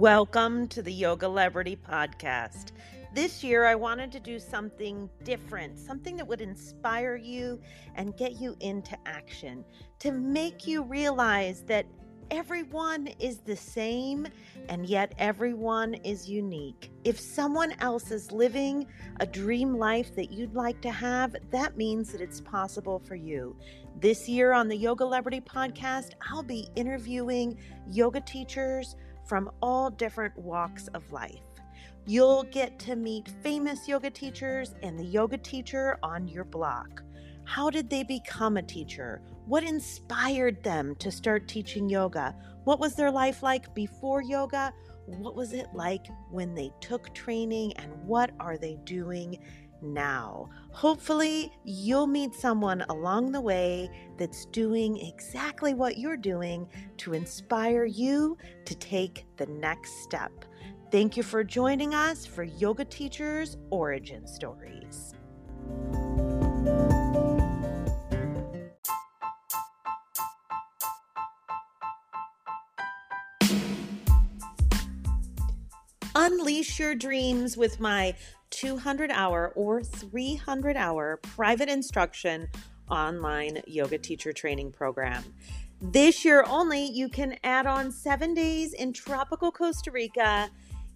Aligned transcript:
Welcome 0.00 0.66
to 0.68 0.80
the 0.80 1.02
Yogalebrity 1.02 1.76
Podcast. 1.76 2.72
This 3.14 3.44
year, 3.44 3.66
I 3.66 3.74
wanted 3.74 4.10
to 4.12 4.18
do 4.18 4.38
something 4.38 5.10
different, 5.24 5.78
something 5.78 6.16
that 6.16 6.26
would 6.26 6.40
inspire 6.40 7.16
you 7.16 7.60
and 7.96 8.16
get 8.16 8.40
you 8.40 8.56
into 8.60 8.96
action, 9.04 9.62
to 9.98 10.12
make 10.12 10.66
you 10.66 10.84
realize 10.84 11.64
that 11.64 11.84
everyone 12.30 13.08
is 13.18 13.40
the 13.40 13.54
same 13.54 14.26
and 14.70 14.86
yet 14.86 15.12
everyone 15.18 15.92
is 15.92 16.30
unique. 16.30 16.90
If 17.04 17.20
someone 17.20 17.74
else 17.80 18.10
is 18.10 18.32
living 18.32 18.86
a 19.20 19.26
dream 19.26 19.76
life 19.76 20.14
that 20.14 20.32
you'd 20.32 20.54
like 20.54 20.80
to 20.80 20.90
have, 20.90 21.36
that 21.50 21.76
means 21.76 22.10
that 22.12 22.22
it's 22.22 22.40
possible 22.40 23.00
for 23.00 23.16
you. 23.16 23.54
This 24.00 24.30
year 24.30 24.52
on 24.54 24.66
the 24.66 24.82
Yogalebrity 24.82 25.44
Podcast, 25.44 26.12
I'll 26.30 26.42
be 26.42 26.70
interviewing 26.74 27.58
yoga 27.86 28.22
teachers 28.22 28.96
from 29.30 29.48
all 29.62 29.90
different 29.90 30.36
walks 30.36 30.88
of 30.88 31.12
life. 31.12 31.44
You'll 32.04 32.42
get 32.42 32.80
to 32.80 32.96
meet 32.96 33.32
famous 33.44 33.86
yoga 33.86 34.10
teachers 34.10 34.74
and 34.82 34.98
the 34.98 35.04
yoga 35.04 35.38
teacher 35.38 36.00
on 36.02 36.26
your 36.26 36.42
block. 36.42 37.04
How 37.44 37.70
did 37.70 37.88
they 37.88 38.02
become 38.02 38.56
a 38.56 38.62
teacher? 38.62 39.22
What 39.46 39.62
inspired 39.62 40.64
them 40.64 40.96
to 40.96 41.12
start 41.12 41.46
teaching 41.46 41.88
yoga? 41.88 42.34
What 42.64 42.80
was 42.80 42.96
their 42.96 43.12
life 43.12 43.40
like 43.40 43.72
before 43.72 44.20
yoga? 44.20 44.72
What 45.06 45.36
was 45.36 45.52
it 45.52 45.68
like 45.74 46.08
when 46.32 46.52
they 46.52 46.72
took 46.80 47.14
training? 47.14 47.74
And 47.76 47.92
what 48.04 48.32
are 48.40 48.58
they 48.58 48.78
doing 48.82 49.38
now. 49.82 50.48
Hopefully, 50.72 51.52
you'll 51.64 52.06
meet 52.06 52.34
someone 52.34 52.82
along 52.88 53.32
the 53.32 53.40
way 53.40 53.90
that's 54.16 54.46
doing 54.46 54.98
exactly 54.98 55.74
what 55.74 55.98
you're 55.98 56.16
doing 56.16 56.68
to 56.98 57.14
inspire 57.14 57.84
you 57.84 58.36
to 58.64 58.74
take 58.74 59.26
the 59.36 59.46
next 59.46 60.02
step. 60.02 60.32
Thank 60.90 61.16
you 61.16 61.22
for 61.22 61.44
joining 61.44 61.94
us 61.94 62.26
for 62.26 62.42
Yoga 62.42 62.84
Teachers 62.84 63.56
Origin 63.70 64.26
Stories. 64.26 65.14
Unleash 76.22 76.78
your 76.78 76.94
dreams 76.94 77.56
with 77.56 77.80
my 77.80 78.14
200 78.50 79.10
hour 79.10 79.54
or 79.56 79.82
300 79.82 80.76
hour 80.76 81.18
private 81.22 81.70
instruction 81.70 82.46
online 82.90 83.62
yoga 83.66 83.96
teacher 83.96 84.30
training 84.30 84.70
program. 84.70 85.24
This 85.80 86.22
year 86.22 86.44
only, 86.46 86.84
you 86.84 87.08
can 87.08 87.38
add 87.42 87.66
on 87.66 87.90
seven 87.90 88.34
days 88.34 88.74
in 88.74 88.92
tropical 88.92 89.50
Costa 89.50 89.90
Rica 89.90 90.50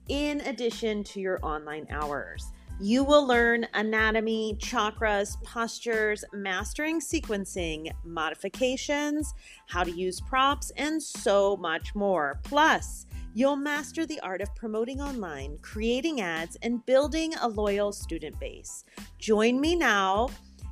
in 0.09 0.43
addition 0.43 1.03
to 1.05 1.21
your 1.21 1.39
online 1.43 1.87
hours. 1.89 2.53
You 2.79 3.03
will 3.03 3.27
learn 3.27 3.67
anatomy, 3.73 4.59
chakras, 4.59 5.43
postures, 5.43 6.23
mastering 6.35 7.01
sequencing, 7.01 7.91
modifications, 8.05 9.33
how 9.69 9.85
to 9.85 9.91
use 9.91 10.21
props, 10.21 10.71
and 10.77 11.03
so 11.03 11.57
much 11.57 11.95
more. 11.95 12.41
Plus, 12.43 13.04
You'll 13.37 13.57
master 13.57 14.07
the 14.07 14.21
art 14.21 14.43
of 14.43 14.55
promoting 14.55 15.01
online, 15.01 15.59
creating 15.61 16.21
ads, 16.21 16.57
and 16.63 16.87
building 16.87 17.35
a 17.43 17.49
loyal 17.49 17.91
student 17.91 18.39
base. 18.39 18.85
Join 19.19 19.61
me 19.61 19.75
now 19.75 20.29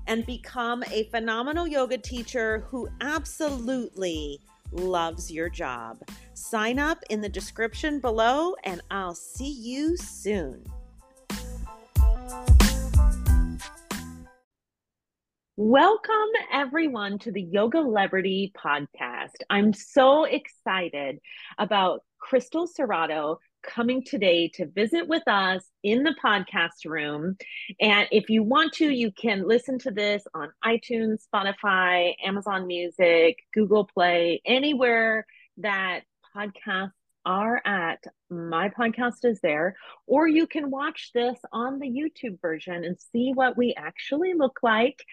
and 0.06 0.24
become 0.26 0.84
a 0.92 1.08
phenomenal 1.10 1.66
yoga 1.66 1.98
teacher 1.98 2.60
who 2.68 2.88
absolutely 3.00 4.38
loves 4.70 5.28
your 5.28 5.48
job. 5.48 6.04
Sign 6.34 6.78
up 6.78 7.02
in 7.10 7.20
the 7.20 7.28
description 7.28 7.98
below, 7.98 8.54
and 8.62 8.80
I'll 8.92 9.16
see 9.16 9.50
you 9.50 9.96
soon. 9.96 10.64
Welcome, 15.56 16.30
everyone, 16.52 17.18
to 17.20 17.32
the 17.32 17.44
Yogalebrity 17.44 18.52
podcast. 18.52 19.34
I'm 19.50 19.72
so 19.72 20.24
excited 20.24 21.18
about 21.58 22.04
Crystal 22.22 22.66
Cerrato 22.66 23.38
coming 23.62 24.02
today 24.02 24.48
to 24.54 24.66
visit 24.66 25.06
with 25.06 25.26
us 25.26 25.64
in 25.82 26.02
the 26.02 26.14
podcast 26.24 26.84
room. 26.86 27.36
And 27.80 28.08
if 28.10 28.30
you 28.30 28.42
want 28.42 28.72
to, 28.74 28.88
you 28.88 29.10
can 29.12 29.46
listen 29.46 29.78
to 29.80 29.90
this 29.90 30.24
on 30.34 30.52
iTunes, 30.64 31.24
Spotify, 31.32 32.14
Amazon 32.24 32.66
Music, 32.66 33.38
Google 33.52 33.88
Play, 33.92 34.40
anywhere 34.46 35.26
that 35.58 36.02
podcasts 36.34 36.92
are 37.24 37.60
at. 37.64 38.02
My 38.30 38.68
podcast 38.68 39.24
is 39.24 39.40
there. 39.42 39.76
Or 40.06 40.26
you 40.26 40.46
can 40.46 40.70
watch 40.70 41.10
this 41.14 41.38
on 41.52 41.78
the 41.78 41.88
YouTube 41.88 42.40
version 42.40 42.84
and 42.84 42.96
see 43.12 43.32
what 43.34 43.56
we 43.56 43.74
actually 43.76 44.34
look 44.34 44.58
like 44.62 45.04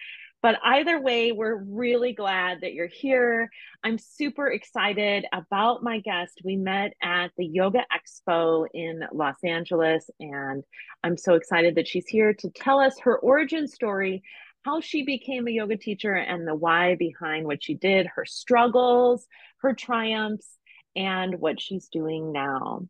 but 0.42 0.58
either 0.64 1.00
way, 1.00 1.32
we're 1.32 1.56
really 1.56 2.12
glad 2.12 2.62
that 2.62 2.72
you're 2.72 2.86
here. 2.86 3.50
I'm 3.84 3.98
super 3.98 4.48
excited 4.48 5.26
about 5.32 5.82
my 5.82 6.00
guest. 6.00 6.40
We 6.42 6.56
met 6.56 6.94
at 7.02 7.30
the 7.36 7.44
Yoga 7.44 7.84
Expo 7.92 8.66
in 8.72 9.02
Los 9.12 9.36
Angeles, 9.44 10.08
and 10.18 10.64
I'm 11.04 11.18
so 11.18 11.34
excited 11.34 11.74
that 11.74 11.88
she's 11.88 12.06
here 12.06 12.32
to 12.34 12.50
tell 12.50 12.80
us 12.80 12.98
her 13.00 13.18
origin 13.18 13.68
story, 13.68 14.22
how 14.64 14.80
she 14.80 15.02
became 15.02 15.46
a 15.46 15.52
yoga 15.52 15.76
teacher, 15.76 16.14
and 16.14 16.48
the 16.48 16.54
why 16.54 16.94
behind 16.94 17.44
what 17.44 17.62
she 17.62 17.74
did, 17.74 18.06
her 18.06 18.24
struggles, 18.24 19.26
her 19.58 19.74
triumphs, 19.74 20.48
and 20.96 21.38
what 21.38 21.60
she's 21.60 21.88
doing 21.88 22.32
now. 22.32 22.86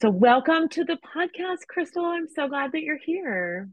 So, 0.00 0.08
welcome 0.08 0.70
to 0.70 0.84
the 0.84 0.98
podcast, 1.16 1.66
Crystal. 1.68 2.04
I'm 2.04 2.28
so 2.28 2.48
glad 2.48 2.72
that 2.72 2.82
you're 2.82 2.98
here. 2.98 3.68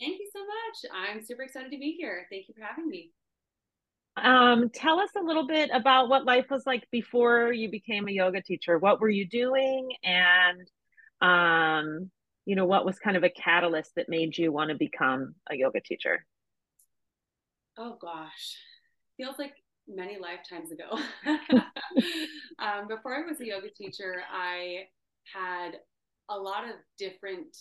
Thank 0.00 0.18
you 0.20 0.28
so 0.32 0.40
much. 0.40 0.92
I'm 0.94 1.24
super 1.24 1.42
excited 1.42 1.72
to 1.72 1.78
be 1.78 1.96
here. 1.98 2.26
Thank 2.30 2.48
you 2.48 2.54
for 2.54 2.64
having 2.64 2.88
me. 2.88 3.12
Um, 4.16 4.70
tell 4.70 4.98
us 4.98 5.10
a 5.16 5.22
little 5.22 5.46
bit 5.46 5.70
about 5.72 6.08
what 6.08 6.24
life 6.24 6.46
was 6.50 6.66
like 6.66 6.88
before 6.90 7.52
you 7.52 7.70
became 7.70 8.08
a 8.08 8.12
yoga 8.12 8.42
teacher. 8.42 8.78
What 8.78 9.00
were 9.00 9.08
you 9.08 9.26
doing? 9.26 9.90
And, 10.02 10.70
um, 11.20 12.10
you 12.44 12.56
know, 12.56 12.64
what 12.64 12.84
was 12.84 12.98
kind 12.98 13.16
of 13.16 13.24
a 13.24 13.30
catalyst 13.30 13.94
that 13.96 14.08
made 14.08 14.36
you 14.36 14.52
want 14.52 14.70
to 14.70 14.76
become 14.76 15.34
a 15.50 15.56
yoga 15.56 15.80
teacher? 15.80 16.24
Oh, 17.76 17.96
gosh. 18.00 18.56
Feels 19.16 19.38
like 19.38 19.54
many 19.86 20.18
lifetimes 20.18 20.70
ago. 20.72 20.98
um, 22.58 22.88
before 22.88 23.14
I 23.14 23.26
was 23.28 23.40
a 23.40 23.46
yoga 23.46 23.70
teacher, 23.70 24.22
I 24.32 24.86
had 25.32 25.78
a 26.28 26.36
lot 26.36 26.64
of 26.64 26.74
different 26.98 27.56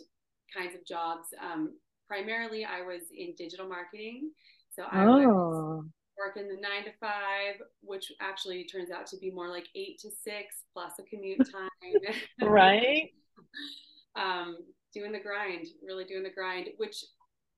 kinds 0.56 0.76
of 0.76 0.86
jobs. 0.86 1.28
Um, 1.42 1.74
primarily 2.08 2.66
I 2.66 2.82
was 2.82 3.02
in 3.16 3.34
digital 3.38 3.68
marketing. 3.68 4.32
So 4.76 4.84
I 4.92 5.06
oh. 5.06 5.18
was 5.18 5.86
working 6.18 6.48
the 6.48 6.62
nine 6.62 6.84
to 6.86 6.92
five, 7.00 7.62
which 7.82 8.12
actually 8.22 8.64
turns 8.66 8.92
out 8.92 9.06
to 9.08 9.18
be 9.18 9.32
more 9.32 9.50
like 9.50 9.68
eight 9.76 10.00
to 10.00 10.10
six 10.10 10.64
plus 10.74 10.94
a 11.00 11.04
commute 11.04 11.48
time. 11.52 12.50
right. 12.50 13.12
um, 14.16 14.58
doing 14.94 15.12
the 15.12 15.20
grind, 15.20 15.68
really 15.86 16.06
doing 16.06 16.24
the 16.24 16.30
grind, 16.30 16.70
which, 16.78 17.04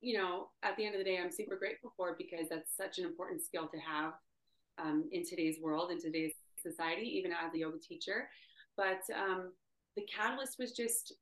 you 0.01 0.17
know, 0.17 0.49
at 0.63 0.75
the 0.77 0.85
end 0.85 0.95
of 0.95 0.99
the 0.99 1.05
day, 1.05 1.19
I'm 1.21 1.31
super 1.31 1.57
grateful 1.57 1.93
for 1.95 2.15
because 2.17 2.47
that's 2.49 2.75
such 2.75 2.99
an 2.99 3.05
important 3.05 3.41
skill 3.43 3.67
to 3.67 3.77
have 3.79 4.13
um, 4.77 5.09
in 5.11 5.25
today's 5.25 5.57
world, 5.61 5.91
in 5.91 5.99
today's 5.99 6.33
society, 6.61 7.05
even 7.17 7.31
as 7.31 7.53
a 7.53 7.59
yoga 7.59 7.77
teacher. 7.79 8.29
But 8.75 9.01
um, 9.15 9.51
the 9.95 10.03
catalyst 10.03 10.57
was 10.59 10.71
just 10.71 11.13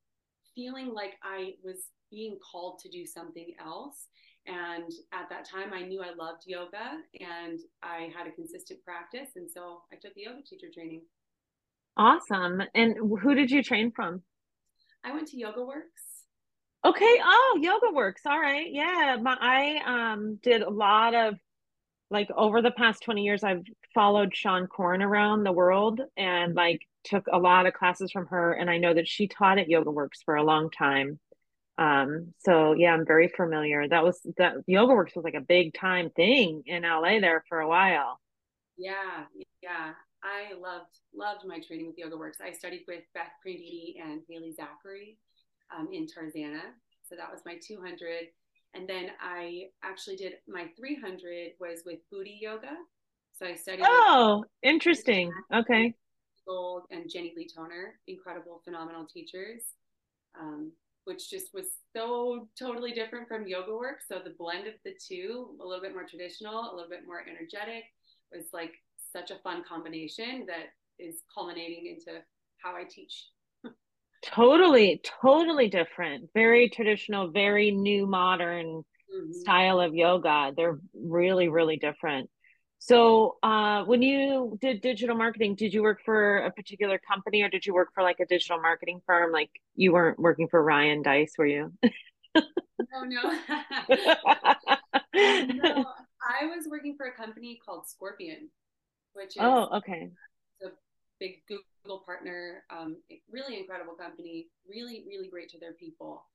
feeling 0.56 0.94
like 0.94 1.14
I 1.24 1.54
was 1.64 1.86
being 2.10 2.38
called 2.40 2.80
to 2.80 2.90
do 2.90 3.06
something 3.06 3.54
else. 3.64 4.08
And 4.46 4.92
at 5.12 5.30
that 5.30 5.46
time, 5.46 5.74
I 5.74 5.82
knew 5.82 6.02
I 6.02 6.14
loved 6.16 6.44
yoga 6.46 7.00
and 7.20 7.60
I 7.84 8.10
had 8.16 8.28
a 8.28 8.32
consistent 8.32 8.84
practice. 8.84 9.30
And 9.36 9.50
so 9.50 9.82
I 9.92 9.96
took 9.96 10.14
the 10.14 10.22
yoga 10.22 10.42
teacher 10.42 10.68
training. 10.74 11.02
Awesome. 11.98 12.62
And 12.74 12.96
who 12.96 13.36
did 13.36 13.52
you 13.52 13.62
train 13.62 13.92
from? 13.92 14.22
I 15.04 15.14
went 15.14 15.28
to 15.30 15.38
Yoga 15.38 15.64
Works. 15.64 16.04
Okay. 16.86 17.20
Oh, 17.24 17.60
Yoga 17.62 17.94
Works. 17.94 18.22
All 18.26 18.40
right. 18.40 18.68
Yeah. 18.72 19.18
My, 19.22 19.36
I 19.40 20.14
um, 20.14 20.40
did 20.44 20.62
a 20.62 20.70
lot 20.70 21.14
of 21.16 21.36
like 22.10 22.30
over 22.36 22.62
the 22.62 22.72
past 22.72 23.04
20 23.04 23.24
years, 23.24 23.44
I've 23.44 23.64
followed 23.94 24.34
Seane 24.34 24.68
Corn 24.68 25.02
around 25.02 25.44
the 25.44 25.52
world 25.52 26.00
and 26.16 26.56
like 26.56 26.82
took 27.04 27.26
a 27.32 27.38
lot 27.38 27.66
of 27.66 27.74
classes 27.74 28.12
from 28.12 28.28
her. 28.28 28.54
And 28.54 28.70
I 28.70 28.78
know 28.78 28.94
that 28.94 29.08
she 29.08 29.28
taught 29.28 29.58
at 29.58 29.70
Yoga 29.70 29.92
Works 29.92 30.22
for 30.24 30.36
a 30.36 30.44
long 30.44 30.70
time. 30.70 31.20
Um, 31.78 32.34
so 32.40 32.74
yeah, 32.74 32.94
I'm 32.94 33.06
very 33.06 33.28
familiar. 33.28 33.88
That 33.88 34.04
was 34.04 34.20
that 34.38 34.56
Yoga 34.66 34.94
Works 34.94 35.16
was 35.16 35.24
like 35.24 35.36
a 35.36 35.42
big 35.42 35.74
time 35.74 36.10
thing 36.16 36.64
in 36.66 36.84
LA 36.84 37.20
there 37.20 37.44
for 37.48 37.60
a 37.60 37.68
while. 37.68 38.20
Yeah, 38.78 39.26
yeah. 39.62 39.92
I 40.24 40.54
loved 40.60 41.00
loved 41.14 41.46
my 41.46 41.60
training 41.60 41.88
with 41.88 41.98
Yoga 41.98 42.18
Works. 42.18 42.40
I 42.44 42.52
studied 42.52 42.86
with 42.88 43.04
Beth 43.14 43.32
Prandini 43.46 43.96
and 44.02 44.22
Haley 44.28 44.54
Zachary 44.54 45.18
um, 45.76 45.90
in 45.92 46.06
Tarzana. 46.06 46.62
So 47.04 47.16
that 47.16 47.32
was 47.32 47.42
my 47.46 47.56
200. 47.66 48.28
And 48.74 48.88
then 48.88 49.12
I 49.22 49.68
actually 49.84 50.18
did 50.18 50.34
my 50.48 50.68
300 50.78 51.52
was 51.60 51.84
with 51.86 52.00
Buddhi 52.12 52.40
Yoga. 52.42 52.76
So 53.34 53.46
I 53.46 53.56
studied. 53.56 53.86
Oh, 53.88 54.44
interesting. 54.64 55.32
Okay. 55.54 55.94
Gold 56.48 56.84
and 56.92 57.10
Jenny 57.10 57.34
Lee 57.36 57.48
Toner, 57.54 58.00
incredible, 58.08 58.62
phenomenal 58.64 59.06
teachers, 59.06 59.62
um, 60.40 60.72
which 61.08 61.30
just 61.30 61.54
was 61.54 61.68
so 61.96 62.50
totally 62.60 62.92
different 62.92 63.30
from 63.30 63.48
yoga 63.48 63.74
work. 63.74 64.00
So 64.06 64.20
the 64.22 64.36
blend 64.38 64.68
of 64.68 64.74
the 64.84 64.92
two, 64.92 65.56
a 65.62 65.66
little 65.66 65.82
bit 65.82 65.94
more 65.94 66.04
traditional, 66.04 66.70
a 66.70 66.76
little 66.76 66.90
bit 66.90 67.08
more 67.08 67.22
energetic, 67.22 67.86
was 68.30 68.48
like 68.52 68.74
such 69.14 69.32
a 69.32 69.40
fun 69.40 69.64
combination 69.68 70.46
that 70.48 70.74
is 71.00 71.22
culminating 71.34 71.88
into 71.88 72.20
how 72.58 72.76
I 72.76 72.84
teach. 72.84 73.30
totally, 74.22 75.02
totally 75.22 75.70
different. 75.70 76.30
Very 76.34 76.68
traditional, 76.70 77.32
very 77.32 77.72
new, 77.72 78.06
modern 78.06 78.66
mm-hmm. 78.68 79.32
style 79.32 79.80
of 79.80 79.96
yoga. 79.96 80.52
They're 80.58 80.78
really, 80.94 81.48
really 81.48 81.78
different. 81.78 82.30
So, 82.80 83.38
uh, 83.42 83.84
when 83.86 84.02
you 84.02 84.58
did 84.62 84.82
digital 84.82 85.16
marketing, 85.16 85.56
did 85.56 85.74
you 85.74 85.82
work 85.82 86.00
for 86.06 86.38
a 86.38 86.52
particular 86.52 87.00
company 87.00 87.42
or 87.42 87.50
did 87.50 87.66
you 87.66 87.74
work 87.74 87.90
for 87.94 88.04
like 88.04 88.20
a 88.20 88.26
digital 88.26 88.62
marketing 88.62 89.02
firm? 89.06 89.32
Like 89.32 89.50
you 89.76 89.94
weren't 89.94 90.20
working 90.20 90.48
for 90.48 90.64
Ryan 90.64 91.02
Deiss, 91.02 91.34
were 91.38 91.48
you? 91.48 91.74
no, 92.36 93.04
no. 93.04 93.22
no. 95.16 95.86
I 96.28 96.46
was 96.46 96.68
working 96.70 96.96
for 96.96 97.08
a 97.08 97.14
company 97.14 97.60
called 97.66 97.88
Scorpion, 97.88 98.50
which 99.14 99.30
is 99.30 99.38
oh, 99.40 99.78
okay, 99.78 100.10
a 100.64 100.68
big 101.20 101.42
Google 101.48 102.04
partner. 102.06 102.64
Um, 102.70 102.98
really 103.32 103.58
incredible 103.60 103.94
company. 103.94 104.48
Really, 104.70 105.04
really 105.08 105.30
great 105.30 105.50
to 105.50 105.60
their 105.60 105.74
people. 105.74 106.26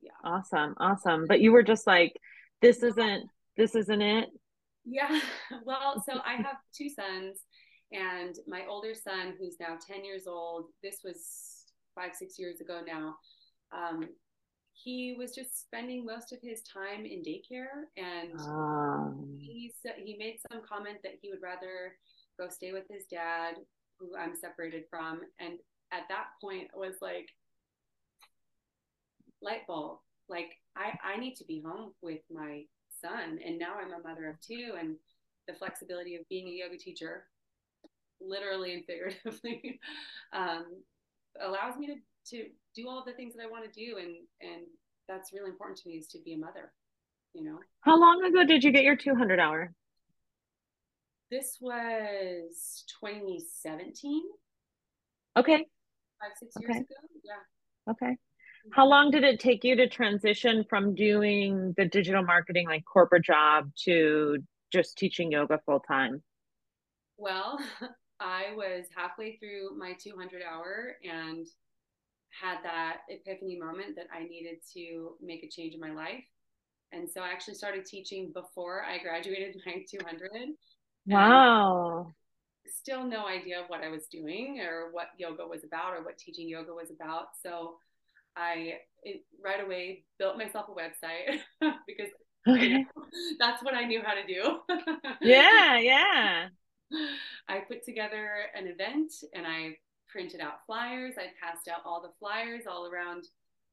Yeah. 0.00 0.10
Awesome, 0.22 0.74
awesome. 0.78 1.26
But 1.26 1.40
you 1.40 1.52
were 1.52 1.62
just 1.62 1.86
like, 1.86 2.14
this 2.60 2.82
isn't 2.82 3.28
this 3.56 3.74
isn't 3.74 4.02
it. 4.02 4.28
Yeah. 4.84 5.20
Well, 5.64 6.02
so 6.06 6.20
I 6.24 6.34
have 6.36 6.56
two 6.76 6.88
sons, 6.88 7.40
and 7.92 8.34
my 8.46 8.62
older 8.68 8.94
son, 8.94 9.34
who's 9.38 9.56
now 9.60 9.76
10 9.86 10.04
years 10.04 10.26
old, 10.26 10.66
this 10.82 10.98
was 11.04 11.64
five, 11.94 12.14
six 12.14 12.38
years 12.38 12.60
ago 12.60 12.80
now. 12.86 13.14
Um, 13.72 14.08
he 14.72 15.14
was 15.16 15.34
just 15.34 15.62
spending 15.62 16.04
most 16.04 16.32
of 16.32 16.40
his 16.42 16.62
time 16.62 17.04
in 17.06 17.22
daycare, 17.22 17.86
and 17.96 18.38
um. 18.40 19.38
he 19.38 19.72
he 20.04 20.16
made 20.18 20.38
some 20.50 20.60
comment 20.68 20.98
that 21.04 21.12
he 21.22 21.30
would 21.30 21.42
rather 21.42 21.96
go 22.38 22.48
stay 22.48 22.72
with 22.72 22.84
his 22.90 23.04
dad, 23.06 23.54
who 23.98 24.16
I'm 24.16 24.34
separated 24.34 24.84
from. 24.90 25.20
And 25.38 25.54
at 25.92 26.02
that 26.08 26.26
point, 26.42 26.68
was 26.74 26.96
like, 27.00 27.28
light 29.40 29.66
bulb. 29.66 29.98
Like 30.28 30.50
I, 30.76 30.98
I 31.04 31.18
need 31.18 31.36
to 31.36 31.44
be 31.44 31.62
home 31.64 31.92
with 32.02 32.20
my 32.32 32.64
son. 33.04 33.38
And 33.44 33.58
now 33.58 33.74
I'm 33.80 33.92
a 33.92 34.06
mother 34.06 34.28
of 34.28 34.40
two, 34.40 34.72
and 34.78 34.96
the 35.46 35.54
flexibility 35.54 36.16
of 36.16 36.28
being 36.28 36.48
a 36.48 36.52
yoga 36.52 36.78
teacher, 36.78 37.24
literally 38.20 38.74
and 38.74 38.84
figuratively, 38.84 39.80
um, 40.32 40.64
allows 41.40 41.76
me 41.76 41.86
to 41.88 41.94
to 42.26 42.46
do 42.74 42.88
all 42.88 43.04
the 43.04 43.12
things 43.12 43.34
that 43.34 43.42
I 43.42 43.50
want 43.50 43.70
to 43.70 43.70
do, 43.70 43.98
and 43.98 44.16
and 44.40 44.62
that's 45.08 45.32
really 45.32 45.50
important 45.50 45.78
to 45.80 45.88
me 45.88 45.96
is 45.96 46.06
to 46.08 46.18
be 46.24 46.34
a 46.34 46.38
mother. 46.38 46.72
You 47.34 47.44
know. 47.44 47.58
How 47.80 47.98
long 47.98 48.24
ago 48.24 48.44
did 48.44 48.62
you 48.62 48.70
get 48.70 48.84
your 48.84 48.96
200 48.96 49.40
hour? 49.40 49.74
This 51.30 51.58
was 51.60 52.84
2017. 53.00 54.22
Okay. 55.36 55.56
Five 55.56 56.30
six 56.38 56.54
years 56.60 56.70
okay. 56.70 56.78
ago. 56.78 56.94
Yeah. 57.24 57.90
Okay. 57.90 58.16
How 58.72 58.86
long 58.86 59.10
did 59.10 59.24
it 59.24 59.40
take 59.40 59.64
you 59.64 59.76
to 59.76 59.88
transition 59.88 60.64
from 60.68 60.94
doing 60.94 61.74
the 61.76 61.84
digital 61.84 62.22
marketing 62.22 62.66
like 62.66 62.84
corporate 62.84 63.24
job 63.24 63.70
to 63.84 64.38
just 64.72 64.96
teaching 64.96 65.30
yoga 65.30 65.60
full 65.66 65.80
time? 65.80 66.22
Well, 67.16 67.58
I 68.20 68.54
was 68.56 68.86
halfway 68.96 69.36
through 69.36 69.76
my 69.76 69.92
200 70.02 70.42
hour 70.42 70.96
and 71.04 71.46
had 72.30 72.58
that 72.64 72.98
epiphany 73.08 73.58
moment 73.58 73.96
that 73.96 74.06
I 74.12 74.24
needed 74.24 74.58
to 74.74 75.16
make 75.20 75.44
a 75.44 75.48
change 75.48 75.74
in 75.74 75.80
my 75.80 75.92
life. 75.92 76.24
And 76.92 77.08
so 77.08 77.20
I 77.20 77.28
actually 77.28 77.54
started 77.54 77.84
teaching 77.84 78.32
before 78.32 78.84
I 78.84 78.98
graduated 78.98 79.60
my 79.66 79.84
200. 79.90 80.30
Wow. 81.06 82.14
Still 82.66 83.04
no 83.04 83.26
idea 83.26 83.60
of 83.60 83.68
what 83.68 83.82
I 83.82 83.88
was 83.88 84.06
doing 84.06 84.60
or 84.60 84.90
what 84.90 85.08
yoga 85.18 85.46
was 85.46 85.64
about 85.64 85.94
or 85.94 86.02
what 86.02 86.16
teaching 86.16 86.48
yoga 86.48 86.72
was 86.72 86.90
about. 86.90 87.26
So 87.42 87.76
I 88.36 88.74
it, 89.02 89.24
right 89.42 89.62
away 89.62 90.04
built 90.18 90.38
myself 90.38 90.66
a 90.68 90.72
website 90.72 91.40
because 91.86 92.10
okay. 92.48 92.66
you 92.66 92.78
know, 92.78 92.84
that's 93.38 93.62
what 93.62 93.74
I 93.74 93.84
knew 93.84 94.02
how 94.04 94.14
to 94.14 94.26
do. 94.26 94.58
yeah, 95.20 95.78
yeah. 95.78 96.48
I 97.48 97.60
put 97.60 97.84
together 97.84 98.28
an 98.54 98.66
event 98.66 99.12
and 99.34 99.46
I 99.46 99.76
printed 100.08 100.40
out 100.40 100.64
flyers. 100.66 101.14
I 101.18 101.26
passed 101.42 101.68
out 101.68 101.80
all 101.84 102.00
the 102.00 102.12
flyers 102.18 102.62
all 102.70 102.86
around 102.86 103.24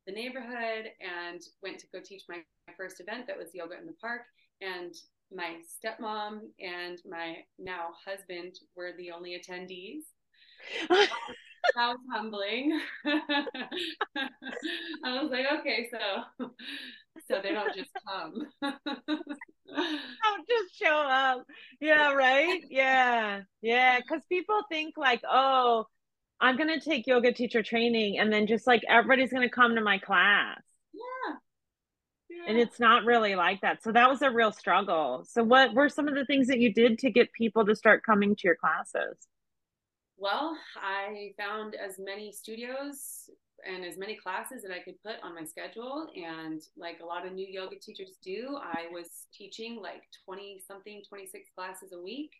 the 0.08 0.13
neighborhood 0.13 0.90
and 1.00 1.42
went 1.62 1.80
to 1.80 1.88
go 1.94 2.00
teach 2.04 2.24
my, 2.28 2.38
my 2.68 2.74
first 2.75 3.00
event 3.00 3.28
that 3.28 3.38
was 3.38 3.50
yoga 3.54 3.78
in 3.80 3.86
the 3.86 3.94
park. 4.02 4.22
And 4.62 4.94
my 5.34 5.58
stepmom 5.62 6.40
and 6.60 6.98
my 7.10 7.38
now 7.60 7.90
husband 8.06 8.56
were 8.75 8.92
the 8.98 9.12
only 9.12 9.40
attendees 9.40 10.04
that 11.75 11.88
was 11.90 12.00
humbling. 12.12 12.80
I 15.06 15.22
was 15.22 15.31
like, 15.31 15.46
okay, 15.60 15.90
so 15.92 16.50
so 17.28 17.40
they 17.42 17.52
don't 17.52 17.75
just 17.75 17.92
come. 18.08 18.48
don't 18.62 20.48
just 20.48 20.78
show 20.81 21.08
up. 21.10 21.46
Yeah, 21.80 22.13
right? 22.13 22.62
Yeah. 22.69 23.42
Yeah. 23.62 24.00
Cause 24.08 24.22
people 24.30 24.62
think 24.69 24.96
like, 24.98 25.22
oh, 25.30 25.86
I'm 26.40 26.58
gonna 26.58 26.80
take 26.80 27.08
yoga 27.08 27.31
teacher 27.31 27.63
training 27.63 28.19
and 28.19 28.31
then 28.31 28.48
just 28.48 28.68
like 28.68 28.84
everybody's 28.90 29.31
gonna 29.31 29.50
come 29.50 29.75
to 29.75 29.81
my 29.81 29.98
class. 30.00 30.62
Yeah. 30.94 31.36
yeah. 32.30 32.44
And 32.48 32.58
it's 32.58 32.80
not 32.80 33.06
really 33.06 33.36
like 33.36 33.62
that. 33.62 33.84
So 33.84 33.92
that 33.92 34.10
was 34.10 34.22
a 34.22 34.31
real 34.31 34.52
struggle. 34.52 35.25
So 35.28 35.44
what 35.44 35.74
were 35.74 35.90
some 35.90 36.08
of 36.08 36.16
the 36.16 36.25
things 36.25 36.48
that 36.48 36.60
you 36.60 36.74
did 36.74 37.00
to 37.00 37.12
get 37.12 37.31
people 37.34 37.66
to 37.66 37.75
start 37.75 38.04
coming 38.04 38.36
to 38.36 38.42
your 38.44 38.56
classes? 38.56 39.18
Well, 40.21 40.56
I 40.75 41.33
found 41.35 41.73
as 41.73 41.95
many 41.97 42.31
studios 42.31 43.27
and 43.68 43.83
as 43.83 43.97
many 43.97 44.15
classes 44.15 44.62
that 44.62 44.71
I 44.71 44.77
could 44.77 45.01
put 45.01 45.15
on 45.23 45.33
my 45.33 45.44
schedule. 45.44 46.09
And 46.15 46.62
like 46.77 47.00
a 47.01 47.06
lot 47.07 47.25
of 47.25 47.33
new 47.33 47.47
yoga 47.47 47.77
teachers 47.77 48.18
do, 48.23 48.56
I 48.62 48.85
was 48.94 49.25
teaching 49.35 49.81
like 49.81 50.03
20 50.23 50.62
something, 50.68 51.01
26 51.09 51.50
classes 51.56 51.91
a 51.94 52.00
week 52.00 52.33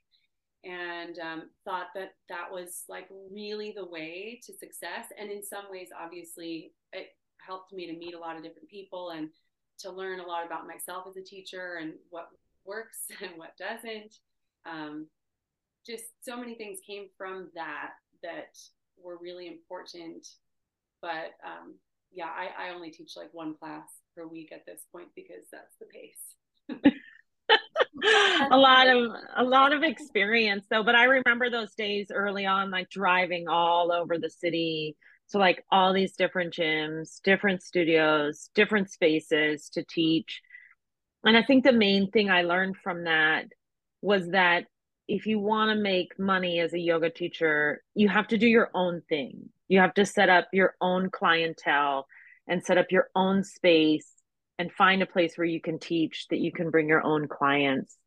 and 0.64 1.18
um, 1.18 1.50
thought 1.66 1.88
that 1.96 2.14
that 2.30 2.52
was 2.52 2.84
like 2.88 3.08
really 3.32 3.74
the 3.76 3.88
way 3.88 4.40
to 4.46 4.54
success. 4.54 5.08
And 5.20 5.32
in 5.32 5.44
some 5.44 5.66
ways, 5.72 5.88
obviously, 6.00 6.74
it 6.94 7.16
helped 7.44 7.74
me 7.74 7.88
to 7.88 7.98
meet 7.98 8.14
a 8.14 8.20
lot 8.20 8.38
of 8.38 8.44
different 8.44 8.70
people 8.70 9.10
and 9.10 9.30
to 9.80 9.90
learn 9.92 10.20
a 10.20 10.28
lot 10.28 10.46
about 10.46 10.68
myself 10.68 11.06
as 11.10 11.18
a 11.18 11.24
teacher 11.24 11.80
and 11.82 11.94
what 12.12 12.28
works 12.64 13.08
and 13.24 13.32
what 13.38 13.58
doesn't. 13.58 14.18
Um, 14.68 15.08
just 15.86 16.04
so 16.22 16.38
many 16.38 16.56
things 16.56 16.80
came 16.86 17.08
from 17.18 17.50
that 17.56 17.92
that 18.24 18.58
were 18.98 19.18
really 19.22 19.48
important. 19.48 20.28
But 21.02 21.34
um, 21.46 21.76
yeah, 22.12 22.28
I, 22.28 22.68
I 22.68 22.74
only 22.74 22.92
teach 22.92 23.14
like 23.16 23.30
one 23.34 23.56
class 23.56 23.88
per 24.16 24.28
week 24.28 24.52
at 24.52 24.66
this 24.66 24.82
point 24.92 25.08
because 25.16 25.46
that's 25.52 25.76
the 25.80 25.88
pace. 25.88 26.94
a 28.52 28.58
lot 28.58 28.88
of 28.88 29.12
a 29.36 29.44
lot 29.44 29.74
of 29.74 29.84
experience 29.84 30.66
though 30.70 30.84
but 30.84 30.96
i 30.96 31.04
remember 31.04 31.50
those 31.50 31.74
days 31.76 32.08
early 32.12 32.46
on 32.46 32.72
like 32.72 32.90
driving 32.90 33.48
all 33.48 33.92
over 33.92 34.18
the 34.18 34.30
city 34.30 34.96
so 35.28 35.38
like 35.38 35.64
all 35.72 35.94
these 35.94 36.16
different 36.16 36.54
gyms 36.54 37.22
different 37.24 37.62
studios 37.62 38.50
different 38.56 38.90
spaces 38.90 39.70
to 39.70 39.84
teach 39.84 40.42
and 41.26 41.38
i 41.38 41.44
think 41.44 41.64
the 41.64 41.74
main 41.74 42.10
thing 42.10 42.30
i 42.30 42.42
learned 42.42 42.76
from 42.78 43.04
that 43.04 43.46
was 44.02 44.30
that 44.30 44.66
if 45.12 45.28
you 45.28 45.40
want 45.40 45.70
to 45.70 45.76
make 45.76 46.18
money 46.18 46.62
as 46.62 46.74
a 46.74 46.80
yoga 46.80 47.10
teacher, 47.10 47.84
you 47.94 48.08
have 48.08 48.30
to 48.30 48.38
do 48.38 48.48
your 48.48 48.72
own 48.74 49.02
thing. 49.10 49.50
You 49.68 49.80
have 49.80 49.94
to 49.96 50.06
set 50.06 50.30
up 50.30 50.48
your 50.54 50.76
own 50.80 51.10
clientele 51.10 52.08
and 52.48 52.64
set 52.64 52.78
up 52.78 52.88
your 52.92 53.10
own 53.14 53.44
space 53.44 54.08
and 54.58 54.72
find 54.72 55.02
a 55.02 55.06
place 55.06 55.38
where 55.38 55.46
you 55.46 55.60
can 55.60 55.80
teach 55.80 56.28
that 56.30 56.40
you 56.40 56.54
can 56.54 56.70
bring 56.70 56.88
your 56.88 57.04
own 57.04 57.28
clients. 57.28 57.98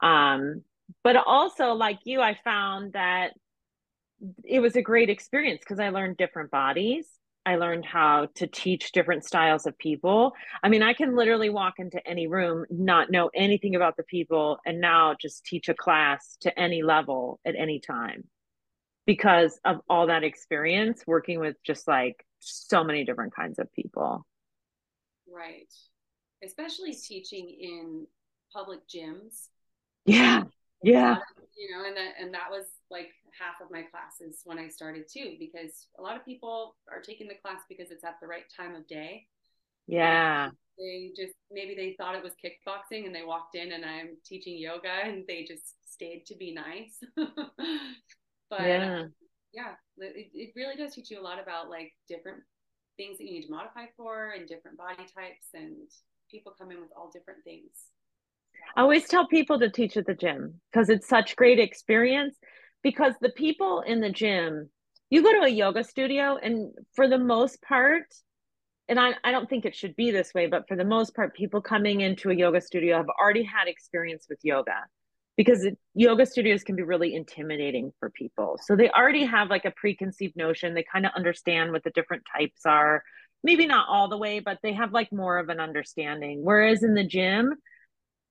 Um, 0.00 0.62
but 1.02 1.16
also, 1.16 1.74
like 1.74 1.98
you, 2.04 2.22
I 2.22 2.38
found 2.42 2.94
that 2.94 3.32
it 4.42 4.60
was 4.60 4.74
a 4.74 4.82
great 4.82 5.10
experience 5.10 5.60
because 5.60 5.80
I 5.80 5.90
learned 5.90 6.16
different 6.16 6.50
bodies. 6.50 7.06
I 7.46 7.56
learned 7.56 7.84
how 7.84 8.28
to 8.36 8.46
teach 8.46 8.92
different 8.92 9.24
styles 9.24 9.66
of 9.66 9.76
people. 9.78 10.32
I 10.62 10.68
mean, 10.68 10.82
I 10.82 10.94
can 10.94 11.14
literally 11.14 11.50
walk 11.50 11.74
into 11.78 12.06
any 12.06 12.26
room, 12.26 12.64
not 12.70 13.10
know 13.10 13.30
anything 13.34 13.74
about 13.74 13.96
the 13.96 14.02
people, 14.02 14.58
and 14.64 14.80
now 14.80 15.14
just 15.20 15.44
teach 15.44 15.68
a 15.68 15.74
class 15.74 16.36
to 16.40 16.58
any 16.58 16.82
level 16.82 17.40
at 17.44 17.54
any 17.56 17.80
time 17.80 18.24
because 19.06 19.58
of 19.64 19.80
all 19.88 20.06
that 20.06 20.24
experience 20.24 21.02
working 21.06 21.38
with 21.38 21.56
just 21.64 21.86
like 21.86 22.24
so 22.40 22.82
many 22.82 23.04
different 23.04 23.34
kinds 23.34 23.58
of 23.58 23.72
people. 23.72 24.26
Right. 25.30 25.72
Especially 26.42 26.94
teaching 26.94 27.48
in 27.48 28.06
public 28.52 28.80
gyms. 28.88 29.48
Yeah. 30.06 30.44
Yeah. 30.82 31.16
You 31.56 31.70
know, 31.76 31.86
and 31.86 31.96
that 31.96 32.12
and 32.20 32.34
that 32.34 32.50
was 32.50 32.66
like 32.90 33.08
half 33.38 33.64
of 33.64 33.70
my 33.70 33.82
classes 33.82 34.40
when 34.44 34.58
I 34.58 34.68
started 34.68 35.04
too, 35.12 35.36
because 35.38 35.86
a 35.98 36.02
lot 36.02 36.16
of 36.16 36.24
people 36.24 36.76
are 36.90 37.00
taking 37.00 37.28
the 37.28 37.34
class 37.34 37.62
because 37.68 37.90
it's 37.90 38.04
at 38.04 38.16
the 38.20 38.26
right 38.26 38.44
time 38.56 38.74
of 38.74 38.86
day. 38.86 39.26
Yeah. 39.86 40.50
They 40.78 41.12
just 41.16 41.34
maybe 41.50 41.74
they 41.74 41.94
thought 41.98 42.16
it 42.16 42.22
was 42.22 42.32
kickboxing 42.32 43.06
and 43.06 43.14
they 43.14 43.24
walked 43.24 43.54
in 43.54 43.72
and 43.72 43.84
I'm 43.84 44.16
teaching 44.24 44.58
yoga 44.58 44.90
and 45.04 45.24
they 45.28 45.44
just 45.44 45.74
stayed 45.88 46.26
to 46.26 46.36
be 46.36 46.52
nice. 46.52 46.98
but 48.50 48.60
yeah, 48.60 49.00
um, 49.00 49.12
yeah 49.52 49.72
it, 49.98 50.30
it 50.34 50.52
really 50.56 50.76
does 50.76 50.94
teach 50.94 51.10
you 51.10 51.20
a 51.20 51.22
lot 51.22 51.40
about 51.40 51.70
like 51.70 51.92
different 52.08 52.42
things 52.96 53.18
that 53.18 53.24
you 53.24 53.32
need 53.32 53.46
to 53.46 53.50
modify 53.50 53.86
for 53.96 54.30
and 54.36 54.48
different 54.48 54.76
body 54.76 54.96
types 54.96 55.48
and 55.54 55.76
people 56.30 56.52
come 56.58 56.70
in 56.70 56.80
with 56.80 56.90
all 56.96 57.10
different 57.12 57.42
things. 57.44 57.70
I 58.76 58.80
always 58.80 59.08
tell 59.08 59.26
people 59.26 59.58
to 59.60 59.70
teach 59.70 59.96
at 59.96 60.06
the 60.06 60.14
gym 60.14 60.60
because 60.72 60.88
it's 60.88 61.08
such 61.08 61.36
great 61.36 61.58
experience 61.58 62.36
because 62.84 63.14
the 63.20 63.30
people 63.30 63.80
in 63.80 64.00
the 64.00 64.10
gym, 64.10 64.68
you 65.10 65.22
go 65.22 65.32
to 65.32 65.40
a 65.40 65.48
yoga 65.48 65.82
studio 65.82 66.38
and 66.40 66.70
for 66.94 67.08
the 67.08 67.18
most 67.18 67.60
part, 67.62 68.04
and 68.88 69.00
I, 69.00 69.14
I 69.24 69.32
don't 69.32 69.48
think 69.48 69.64
it 69.64 69.74
should 69.74 69.96
be 69.96 70.10
this 70.10 70.32
way, 70.34 70.46
but 70.46 70.68
for 70.68 70.76
the 70.76 70.84
most 70.84 71.16
part, 71.16 71.34
people 71.34 71.62
coming 71.62 72.02
into 72.02 72.30
a 72.30 72.34
yoga 72.34 72.60
studio 72.60 72.98
have 72.98 73.08
already 73.08 73.42
had 73.42 73.66
experience 73.66 74.26
with 74.28 74.38
yoga 74.42 74.84
because 75.38 75.64
it, 75.64 75.78
yoga 75.94 76.26
studios 76.26 76.62
can 76.62 76.76
be 76.76 76.82
really 76.82 77.14
intimidating 77.14 77.90
for 77.98 78.10
people. 78.10 78.60
So 78.62 78.76
they 78.76 78.90
already 78.90 79.24
have 79.24 79.48
like 79.48 79.64
a 79.64 79.72
preconceived 79.74 80.36
notion. 80.36 80.74
They 80.74 80.84
kind 80.84 81.06
of 81.06 81.12
understand 81.16 81.72
what 81.72 81.82
the 81.82 81.90
different 81.90 82.24
types 82.36 82.66
are. 82.66 83.02
Maybe 83.42 83.66
not 83.66 83.88
all 83.88 84.08
the 84.08 84.18
way, 84.18 84.40
but 84.40 84.58
they 84.62 84.74
have 84.74 84.92
like 84.92 85.10
more 85.10 85.38
of 85.38 85.48
an 85.48 85.58
understanding. 85.58 86.40
Whereas 86.44 86.82
in 86.82 86.94
the 86.94 87.06
gym, 87.06 87.54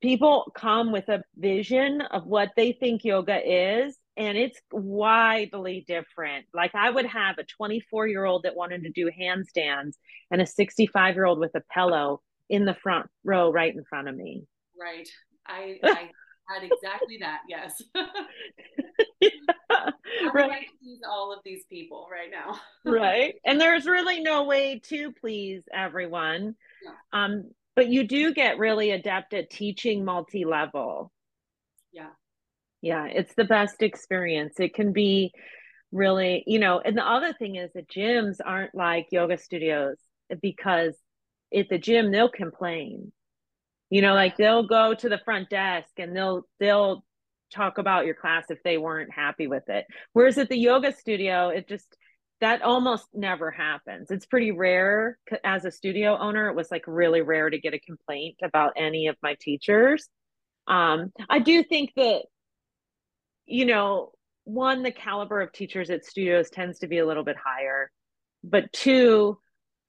people 0.02 0.52
come 0.56 0.92
with 0.92 1.10
a 1.10 1.24
vision 1.36 2.02
of 2.02 2.28
what 2.28 2.50
they 2.56 2.74
think 2.74 3.04
yoga 3.04 3.40
is 3.44 3.98
and 4.18 4.38
it's 4.38 4.60
widely 4.72 5.84
different. 5.88 6.46
Like 6.54 6.76
I 6.76 6.90
would 6.90 7.06
have 7.06 7.38
a 7.38 7.44
24 7.44 8.08
year 8.08 8.26
old 8.26 8.44
that 8.44 8.56
wanted 8.56 8.84
to 8.84 8.92
do 8.92 9.10
handstands 9.10 9.94
and 10.32 10.42
a 10.42 10.46
65 10.46 11.16
year 11.16 11.26
old 11.26 11.40
with 11.40 11.56
a 11.56 11.64
pillow 11.74 12.22
in 12.50 12.66
the 12.66 12.76
front 12.76 13.08
row 13.24 13.52
right 13.52 13.74
in 13.74 13.84
front 13.84 14.08
of 14.08 14.16
me. 14.16 14.44
Right. 14.80 15.08
I, 15.48 15.80
I 15.84 16.10
had 16.48 16.64
exactly 16.64 17.18
that. 17.22 17.40
Yes. 17.48 17.82
yeah, 19.22 20.30
right. 20.34 20.66
please 20.82 21.00
all 21.10 21.34
of 21.34 21.40
these 21.44 21.64
people 21.70 22.08
right 22.12 22.30
now. 22.30 22.60
right. 22.92 23.36
And 23.46 23.60
there's 23.60 23.86
really 23.86 24.22
no 24.22 24.44
way 24.44 24.80
to 24.90 25.12
please 25.14 25.64
everyone. 25.74 26.56
Yeah. 26.84 26.92
Um, 27.24 27.52
but 27.76 27.88
you 27.88 28.08
do 28.08 28.34
get 28.34 28.60
really 28.60 28.92
adept 28.92 29.34
at 29.34 29.50
teaching 29.50 30.06
multi-level. 30.06 31.12
Yeah. 31.92 32.10
Yeah, 32.84 33.06
it's 33.06 33.34
the 33.36 33.46
best 33.46 33.82
experience. 33.82 34.60
It 34.60 34.74
can 34.74 34.92
be 34.92 35.32
really, 35.94 36.44
you 36.46 36.60
know, 36.60 36.82
and 36.84 36.98
the 36.98 37.08
other 37.08 37.32
thing 37.32 37.56
is 37.56 37.72
that 37.74 37.90
gyms 37.90 38.38
aren't 38.46 38.76
like 38.76 39.08
yoga 39.10 39.38
studios 39.38 39.96
because 40.42 40.94
at 41.56 41.70
the 41.70 41.78
gym 41.78 42.12
they'll 42.12 42.30
complain. 42.30 43.14
You 43.90 44.02
know 44.02 44.16
like 44.16 44.36
they'll 44.38 44.68
go 44.68 44.94
to 44.96 45.08
the 45.10 45.20
front 45.24 45.50
desk 45.50 45.92
and 45.98 46.16
they'll 46.16 46.44
they'll 46.60 47.06
talk 47.54 47.78
about 47.78 48.06
your 48.06 48.16
class 48.16 48.46
if 48.50 48.62
they 48.64 48.78
weren't 48.78 49.14
happy 49.14 49.48
with 49.48 49.70
it. 49.70 49.86
Whereas 50.12 50.38
at 50.38 50.50
the 50.50 50.58
yoga 50.58 50.92
studio 50.94 51.50
it 51.50 51.70
just 51.70 51.96
that 52.42 52.64
almost 52.64 53.06
never 53.14 53.50
happens. 53.52 54.12
It's 54.12 54.26
pretty 54.26 54.52
rare 54.52 55.18
as 55.46 55.64
a 55.64 55.72
studio 55.72 56.18
owner 56.18 56.50
it 56.50 56.56
was 56.56 56.70
like 56.70 56.84
really 56.88 57.22
rare 57.22 57.50
to 57.50 57.60
get 57.60 57.74
a 57.76 57.80
complaint 57.80 58.38
about 58.44 58.74
any 58.76 59.08
of 59.08 59.16
my 59.24 59.38
teachers. 59.40 60.10
Um 60.68 61.14
i 61.30 61.40
do 61.40 61.64
think 61.64 61.92
that 61.96 62.24
you 63.46 63.66
know 63.66 64.12
one 64.46 64.84
the 64.84 64.92
caliber 64.92 65.42
of 65.42 65.52
teachers 65.54 65.90
at 65.90 66.06
studios 66.06 66.50
tends 66.50 66.80
to 66.80 66.88
be 66.88 66.98
a 66.98 67.06
little 67.06 67.24
bit 67.24 67.38
higher. 67.38 67.92
But 68.44 68.72
two 68.74 69.40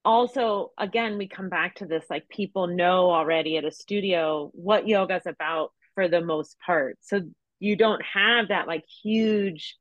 also 0.05 0.71
again 0.79 1.17
we 1.17 1.27
come 1.27 1.49
back 1.49 1.77
to 1.77 1.87
this 1.87 2.05
like 2.11 2.29
people 2.29 2.67
know 2.67 3.11
already 3.11 3.57
at 3.57 3.65
a 3.65 3.73
studio 3.73 4.51
what 4.53 4.87
yoga 4.87 5.17
is 5.17 5.27
about 5.27 5.73
for 5.95 6.09
the 6.09 6.21
most 6.21 6.57
part. 6.65 6.99
So 7.01 7.23
you 7.59 7.77
don't 7.77 8.03
have 8.05 8.49
that 8.49 8.67
like 8.67 8.85
huge 9.03 9.77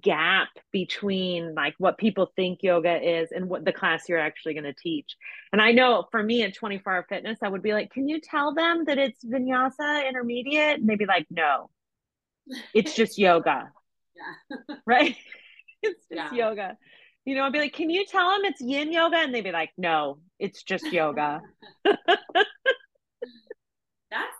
gap 0.00 0.48
between 0.70 1.54
like 1.54 1.74
what 1.78 1.98
people 1.98 2.30
think 2.36 2.62
yoga 2.62 3.20
is 3.20 3.32
and 3.32 3.48
what 3.48 3.64
the 3.64 3.72
class 3.72 4.08
you're 4.08 4.18
actually 4.18 4.54
going 4.54 4.64
to 4.64 4.74
teach. 4.74 5.16
And 5.52 5.62
i 5.62 5.72
know 5.72 6.04
for 6.10 6.22
me 6.22 6.42
at 6.42 6.54
24 6.54 6.92
hour 6.92 7.06
fitness 7.08 7.38
i 7.42 7.48
would 7.48 7.62
be 7.62 7.72
like 7.72 7.90
can 7.90 8.08
you 8.08 8.20
tell 8.20 8.54
them 8.54 8.84
that 8.84 8.98
it's 8.98 9.24
vinyasa 9.24 10.06
intermediate? 10.08 10.78
And 10.78 10.88
they'd 10.88 10.98
be 10.98 11.06
like 11.06 11.26
no 11.30 11.70
it's 12.74 12.94
just 12.94 13.18
yoga 13.18 13.70
yeah 14.16 14.76
right 14.86 15.16
it's 15.82 16.06
just 16.12 16.32
yeah. 16.32 16.48
yoga 16.48 16.76
you 17.24 17.34
know, 17.36 17.44
I'd 17.44 17.52
be 17.52 17.58
like, 17.58 17.74
can 17.74 17.90
you 17.90 18.06
tell 18.06 18.30
them 18.30 18.44
it's 18.44 18.60
yin 18.60 18.92
yoga? 18.92 19.16
And 19.18 19.34
they'd 19.34 19.44
be 19.44 19.52
like, 19.52 19.70
no, 19.76 20.18
it's 20.38 20.62
just 20.62 20.90
yoga. 20.92 21.40
That's 21.84 21.98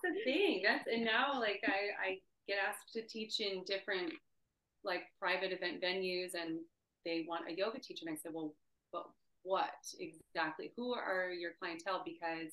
the 0.03 0.15
thing. 0.25 0.63
That's 0.65 0.87
and 0.93 1.05
now 1.05 1.39
like 1.39 1.61
I, 1.65 2.09
I 2.09 2.19
get 2.49 2.59
asked 2.67 2.93
to 2.95 3.03
teach 3.07 3.41
in 3.41 3.63
different 3.65 4.13
like 4.83 5.03
private 5.21 5.53
event 5.53 5.83
venues 5.83 6.31
and 6.35 6.59
they 7.05 7.27
want 7.29 7.49
a 7.49 7.55
yoga 7.55 7.79
teacher. 7.79 8.05
And 8.07 8.15
I 8.15 8.19
said, 8.21 8.33
well, 8.35 8.55
but 8.93 9.05
what 9.43 9.71
exactly? 9.99 10.73
Who 10.77 10.95
are 10.95 11.31
your 11.31 11.53
clientele? 11.61 12.03
Because 12.05 12.53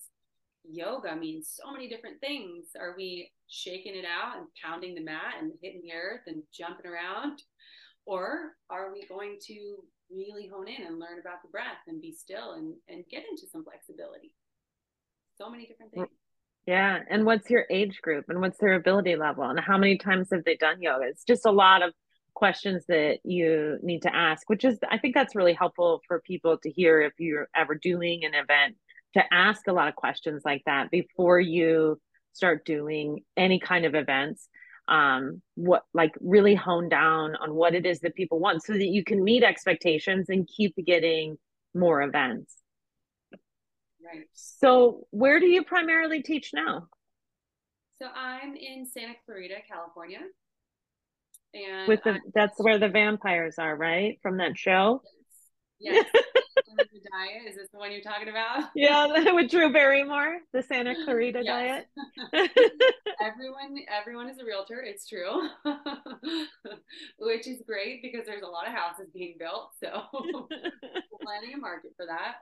yoga 0.69 1.15
means 1.15 1.53
so 1.53 1.71
many 1.71 1.88
different 1.88 2.19
things. 2.19 2.67
Are 2.79 2.95
we 2.97 3.31
shaking 3.47 3.95
it 3.95 4.05
out 4.05 4.38
and 4.38 4.47
pounding 4.63 4.95
the 4.95 5.03
mat 5.03 5.36
and 5.39 5.51
hitting 5.62 5.81
the 5.83 5.93
earth 5.93 6.21
and 6.27 6.43
jumping 6.53 6.89
around? 6.89 7.41
Or 8.05 8.53
are 8.69 8.93
we 8.93 9.05
going 9.07 9.38
to 9.47 9.77
really 10.12 10.47
hone 10.47 10.67
in 10.67 10.86
and 10.86 11.00
learn 11.00 11.19
about 11.19 11.41
the 11.41 11.50
breath 11.50 11.83
and 11.88 12.01
be 12.01 12.12
still 12.12 12.53
and, 12.53 12.74
and 12.88 13.03
get 13.09 13.24
into 13.29 13.47
some 13.51 13.63
flexibility. 13.63 14.33
So 15.38 15.50
many 15.50 15.65
different 15.65 15.91
things. 15.93 16.07
Yeah. 16.65 17.00
And 17.09 17.25
what's 17.25 17.50
your 17.50 17.65
age 17.69 18.01
group 18.01 18.25
and 18.29 18.41
what's 18.41 18.57
their 18.57 18.74
ability 18.74 19.15
level 19.15 19.43
and 19.43 19.59
how 19.59 19.77
many 19.77 19.97
times 19.97 20.29
have 20.33 20.43
they 20.43 20.57
done 20.57 20.81
yoga? 20.81 21.05
It's 21.05 21.24
just 21.24 21.45
a 21.45 21.51
lot 21.51 21.81
of 21.81 21.93
questions 22.33 22.86
that 22.88 23.19
you 23.24 23.77
need 23.81 24.01
to 24.01 24.15
ask, 24.15 24.50
which 24.50 24.65
is, 24.65 24.77
I 24.89 24.97
think 24.97 25.15
that's 25.15 25.36
really 25.36 25.53
helpful 25.53 26.01
for 26.07 26.21
people 26.21 26.57
to 26.62 26.69
hear 26.69 27.01
if 27.01 27.13
you're 27.17 27.47
ever 27.55 27.75
doing 27.75 28.25
an 28.25 28.33
event 28.33 28.75
to 29.13 29.23
ask 29.31 29.67
a 29.67 29.73
lot 29.73 29.87
of 29.87 29.95
questions 29.95 30.43
like 30.45 30.61
that 30.65 30.91
before 30.91 31.39
you 31.39 31.99
start 32.33 32.65
doing 32.65 33.23
any 33.35 33.59
kind 33.59 33.85
of 33.85 33.95
events 33.95 34.47
um 34.87 35.41
what 35.55 35.83
like 35.93 36.13
really 36.21 36.55
hone 36.55 36.87
down 36.87 37.35
on 37.35 37.53
what 37.53 37.75
it 37.75 37.85
is 37.85 37.99
that 37.99 38.15
people 38.15 38.39
want 38.39 38.63
so 38.63 38.73
that 38.73 38.85
you 38.85 39.03
can 39.03 39.21
meet 39.23 39.43
expectations 39.43 40.29
and 40.29 40.47
keep 40.47 40.73
getting 40.85 41.37
more 41.75 42.01
events. 42.01 42.55
Right. 44.03 44.23
So 44.33 45.07
where 45.11 45.39
do 45.39 45.45
you 45.45 45.63
primarily 45.63 46.21
teach 46.21 46.51
now? 46.53 46.87
So 48.01 48.07
i'm 48.15 48.55
in 48.55 48.85
santa 48.85 49.15
clarita 49.25 49.55
california. 49.67 50.19
And 51.53 51.87
with 51.87 52.03
the 52.03 52.11
I'm, 52.11 52.21
that's 52.33 52.59
where 52.59 52.77
the 52.77 52.89
vampires 52.89 53.55
are 53.57 53.75
right? 53.75 54.19
From 54.21 54.37
that 54.37 54.57
show 54.57 55.01
yes. 55.79 56.05
diet. 57.12 57.48
Is 57.48 57.55
this 57.55 57.69
the 57.72 57.77
one 57.77 57.91
you're 57.91 58.01
talking 58.01 58.29
about? 58.29 58.69
Yeah, 58.75 59.07
with 59.34 59.50
Drew 59.50 59.72
Barrymore, 59.72 60.39
the 60.53 60.62
Santa 60.62 60.93
Clarita 61.03 61.43
diet. 61.43 61.88
everyone, 63.22 63.77
everyone 63.89 64.29
is 64.29 64.39
a 64.39 64.46
realtor. 64.46 64.81
It's 64.81 65.07
true, 65.07 65.50
which 67.19 67.48
is 67.48 67.62
great 67.65 68.01
because 68.01 68.25
there's 68.25 68.43
a 68.43 68.48
lot 68.48 68.67
of 68.67 68.74
houses 68.74 69.07
being 69.13 69.36
built, 69.39 69.72
so 69.84 70.03
planning 71.22 71.55
a 71.55 71.57
market 71.57 71.91
for 71.96 72.05
that. 72.05 72.36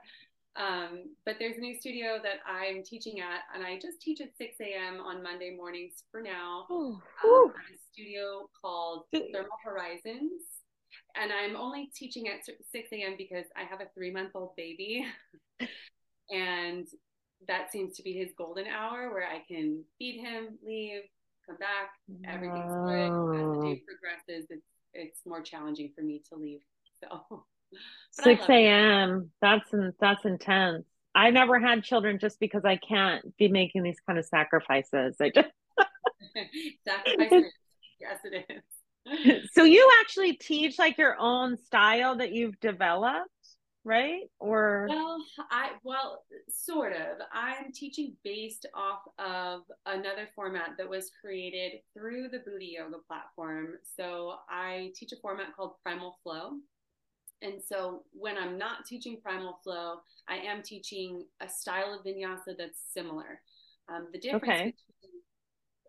Um, 0.60 1.14
but 1.26 1.36
there's 1.38 1.56
a 1.58 1.60
new 1.60 1.78
studio 1.78 2.18
that 2.22 2.38
I'm 2.46 2.82
teaching 2.82 3.20
at, 3.20 3.40
and 3.54 3.64
I 3.64 3.78
just 3.78 4.00
teach 4.00 4.20
at 4.20 4.36
6 4.36 4.56
a.m. 4.60 5.00
on 5.00 5.22
Monday 5.22 5.54
mornings 5.56 6.04
for 6.10 6.22
now. 6.22 6.66
um, 6.70 7.02
a 7.24 7.76
studio 7.92 8.48
called 8.62 9.04
Thermal 9.12 9.50
Horizons 9.64 10.55
and 11.20 11.32
I'm 11.32 11.56
only 11.56 11.90
teaching 11.94 12.28
at 12.28 12.44
6 12.44 12.88
a.m. 12.92 13.14
because 13.16 13.46
I 13.56 13.64
have 13.64 13.80
a 13.80 13.88
three 13.94 14.10
month 14.10 14.32
old 14.34 14.54
baby. 14.56 15.06
and 16.30 16.86
that 17.48 17.70
seems 17.72 17.96
to 17.96 18.02
be 18.02 18.12
his 18.12 18.30
golden 18.36 18.66
hour 18.66 19.12
where 19.12 19.26
I 19.26 19.42
can 19.46 19.84
feed 19.98 20.20
him, 20.20 20.58
leave, 20.64 21.02
come 21.46 21.56
back, 21.58 21.90
everything's 22.26 22.74
good. 22.84 22.94
As 22.94 23.56
the 23.56 23.62
day 23.62 23.82
progresses, 23.86 24.46
it's, 24.50 24.66
it's 24.94 25.20
more 25.26 25.42
challenging 25.42 25.92
for 25.94 26.02
me 26.02 26.22
to 26.28 26.38
leave. 26.38 26.60
So 27.02 27.44
6 28.12 28.42
a.m. 28.48 29.30
That's 29.40 29.70
that's 30.00 30.24
intense. 30.24 30.84
I 31.14 31.30
never 31.30 31.58
had 31.58 31.82
children 31.82 32.18
just 32.18 32.38
because 32.40 32.64
I 32.64 32.76
can't 32.76 33.36
be 33.38 33.48
making 33.48 33.82
these 33.82 34.00
kind 34.06 34.18
of 34.18 34.26
sacrifices. 34.26 35.16
I 35.20 35.30
just 35.34 35.48
sacrifices. 36.84 37.52
yes, 38.00 38.18
it 38.24 38.44
is. 38.50 38.62
so 39.52 39.64
you 39.64 39.90
actually 40.00 40.34
teach 40.34 40.78
like 40.78 40.98
your 40.98 41.16
own 41.18 41.56
style 41.56 42.16
that 42.16 42.32
you've 42.32 42.58
developed? 42.60 43.30
right? 43.86 44.22
Or 44.40 44.86
well, 44.90 45.24
I 45.50 45.70
well, 45.84 46.24
sort 46.48 46.92
of. 46.92 47.18
I'm 47.32 47.70
teaching 47.72 48.14
based 48.24 48.66
off 48.74 49.02
of 49.18 49.62
another 49.86 50.28
format 50.34 50.70
that 50.76 50.90
was 50.90 51.12
created 51.20 51.80
through 51.94 52.28
the 52.28 52.40
Buddhi 52.40 52.74
Yoga 52.76 52.96
platform. 53.06 53.78
So 53.96 54.34
I 54.50 54.90
teach 54.96 55.12
a 55.12 55.16
format 55.22 55.54
called 55.54 55.74
Primal 55.84 56.18
Flow. 56.24 56.54
And 57.42 57.62
so 57.64 58.02
when 58.12 58.36
I'm 58.36 58.58
not 58.58 58.86
teaching 58.86 59.20
Primal 59.22 59.60
Flow, 59.62 59.98
I 60.28 60.38
am 60.38 60.62
teaching 60.62 61.24
a 61.40 61.48
style 61.48 61.94
of 61.94 62.04
vinyasa 62.04 62.58
that's 62.58 62.80
similar. 62.92 63.40
Um, 63.88 64.08
the 64.12 64.18
difference 64.18 64.42
okay. 64.42 64.74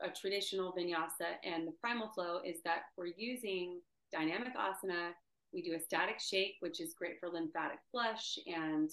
A 0.02 0.10
traditional 0.10 0.74
vinyasa 0.74 1.38
and 1.44 1.68
the 1.68 1.74
Primal 1.82 2.10
Flow 2.10 2.40
is 2.46 2.58
that 2.64 2.84
we're 2.98 3.14
using 3.18 3.82
dynamic 4.12 4.56
asana 4.56 5.12
we 5.54 5.62
do 5.62 5.76
a 5.76 5.80
static 5.80 6.20
shake, 6.20 6.56
which 6.60 6.80
is 6.80 6.94
great 6.94 7.20
for 7.20 7.30
lymphatic 7.30 7.80
flush 7.92 8.38
and 8.48 8.92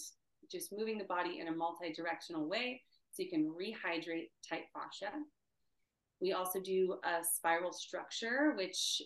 just 0.50 0.72
moving 0.72 0.98
the 0.98 1.04
body 1.04 1.40
in 1.40 1.48
a 1.48 1.52
multi 1.52 1.92
directional 1.92 2.48
way 2.48 2.82
so 3.12 3.22
you 3.22 3.30
can 3.30 3.52
rehydrate 3.52 4.30
tight 4.48 4.64
fascia. 4.72 5.12
We 6.20 6.32
also 6.32 6.60
do 6.60 6.96
a 7.04 7.24
spiral 7.24 7.72
structure, 7.72 8.54
which 8.56 9.02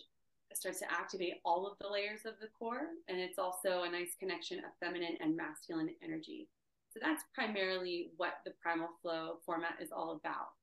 starts 0.53 0.79
to 0.79 0.91
activate 0.91 1.35
all 1.45 1.67
of 1.67 1.77
the 1.79 1.89
layers 1.89 2.25
of 2.25 2.33
the 2.41 2.47
core. 2.57 2.87
And 3.07 3.19
it's 3.19 3.39
also 3.39 3.83
a 3.83 3.91
nice 3.91 4.15
connection 4.19 4.59
of 4.59 4.71
feminine 4.79 5.17
and 5.19 5.35
masculine 5.35 5.89
energy. 6.03 6.49
So 6.93 6.99
that's 7.01 7.23
primarily 7.35 8.11
what 8.17 8.35
the 8.45 8.53
primal 8.61 8.89
flow 9.01 9.37
format 9.45 9.75
is 9.81 9.89
all 9.91 10.11
about 10.11 10.55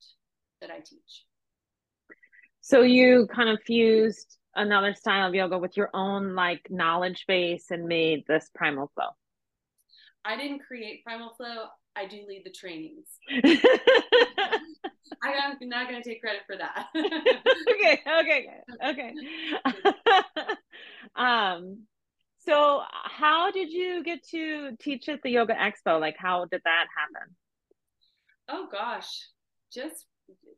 that 0.60 0.70
I 0.70 0.78
teach. 0.78 1.24
So 2.60 2.82
you 2.82 3.28
kind 3.32 3.48
of 3.48 3.62
fused 3.62 4.38
another 4.54 4.94
style 4.94 5.28
of 5.28 5.34
yoga 5.34 5.58
with 5.58 5.76
your 5.76 5.90
own 5.94 6.34
like 6.34 6.66
knowledge 6.70 7.24
base 7.28 7.70
and 7.70 7.86
made 7.86 8.24
this 8.26 8.50
primal 8.54 8.90
flow? 8.94 9.10
I 10.24 10.36
didn't 10.36 10.60
create 10.66 11.04
primal 11.04 11.34
flow. 11.36 11.66
I 11.94 12.06
do 12.06 12.24
lead 12.26 12.42
the 12.44 12.50
trainings. 12.50 13.06
I'm 15.22 15.56
not 15.62 15.88
going 15.88 16.02
to 16.02 16.08
take 16.08 16.20
credit 16.20 16.42
for 16.46 16.56
that. 16.56 16.88
okay, 16.96 18.00
okay, 18.20 18.48
okay. 18.84 19.14
um, 21.16 21.84
so 22.44 22.82
how 23.04 23.50
did 23.50 23.70
you 23.70 24.02
get 24.04 24.26
to 24.30 24.76
teach 24.78 25.08
at 25.08 25.22
the 25.22 25.30
Yoga 25.30 25.54
Expo? 25.54 26.00
Like, 26.00 26.16
how 26.18 26.44
did 26.44 26.60
that 26.64 26.86
happen? 26.96 27.34
Oh 28.48 28.68
gosh, 28.70 29.28
just 29.72 30.06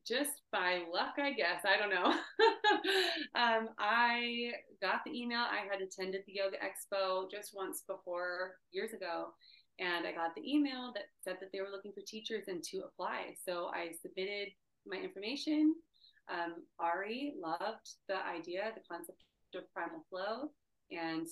just 0.07 0.43
by 0.53 0.83
luck, 0.93 1.15
I 1.19 1.33
guess. 1.33 1.65
I 1.65 1.77
don't 1.77 1.91
know. 1.91 2.07
um, 3.35 3.69
I 3.79 4.53
got 4.81 5.01
the 5.05 5.13
email. 5.13 5.41
I 5.41 5.67
had 5.71 5.83
attended 5.83 6.23
the 6.27 6.35
Yoga 6.35 6.57
Expo 6.57 7.31
just 7.31 7.53
once 7.55 7.85
before 7.87 8.55
years 8.73 8.93
ago. 8.93 9.35
And 9.79 10.07
I 10.07 10.13
got 10.13 10.35
the 10.35 10.43
email 10.51 10.93
that 10.95 11.05
said 11.23 11.37
that 11.41 11.51
they 11.53 11.61
were 11.61 11.71
looking 11.71 11.93
for 11.93 12.01
teachers 12.07 12.45
and 12.49 12.63
to 12.65 12.83
apply. 12.89 13.35
So 13.47 13.71
I 13.73 13.91
submitted 14.03 14.49
my 14.87 14.97
information. 14.97 15.75
Um, 16.29 16.65
Ari 16.81 17.35
loved 17.41 17.89
the 18.09 18.17
idea, 18.27 18.73
the 18.75 18.83
concept 18.91 19.23
of 19.55 19.63
primal 19.73 20.05
flow, 20.11 20.51
and 20.91 21.27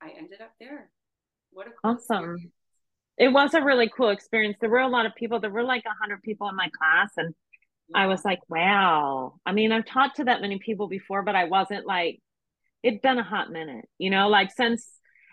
I 0.00 0.10
ended 0.16 0.40
up 0.40 0.52
there. 0.60 0.90
What 1.50 1.66
a 1.66 1.70
cool 1.70 1.92
awesome. 1.92 2.34
Experience 2.34 2.52
it 3.18 3.28
was 3.28 3.54
a 3.54 3.62
really 3.62 3.90
cool 3.94 4.10
experience. 4.10 4.56
There 4.60 4.70
were 4.70 4.78
a 4.78 4.88
lot 4.88 5.06
of 5.06 5.14
people. 5.14 5.40
There 5.40 5.50
were 5.50 5.64
like 5.64 5.84
a 5.86 5.98
hundred 6.00 6.22
people 6.22 6.48
in 6.48 6.56
my 6.56 6.70
class, 6.76 7.10
and. 7.16 7.34
I 7.94 8.06
was 8.06 8.22
like, 8.22 8.40
"Wow!" 8.50 9.40
I 9.46 9.52
mean, 9.52 9.72
I've 9.72 9.86
taught 9.86 10.16
to 10.16 10.24
that 10.24 10.42
many 10.42 10.58
people 10.58 10.88
before, 10.88 11.22
but 11.22 11.34
I 11.34 11.44
wasn't 11.44 11.86
like 11.86 12.20
it'd 12.82 13.00
been 13.00 13.16
a 13.16 13.22
hot 13.22 13.50
minute, 13.50 13.88
you 13.96 14.10
know. 14.10 14.28
Like 14.28 14.52
since 14.52 14.86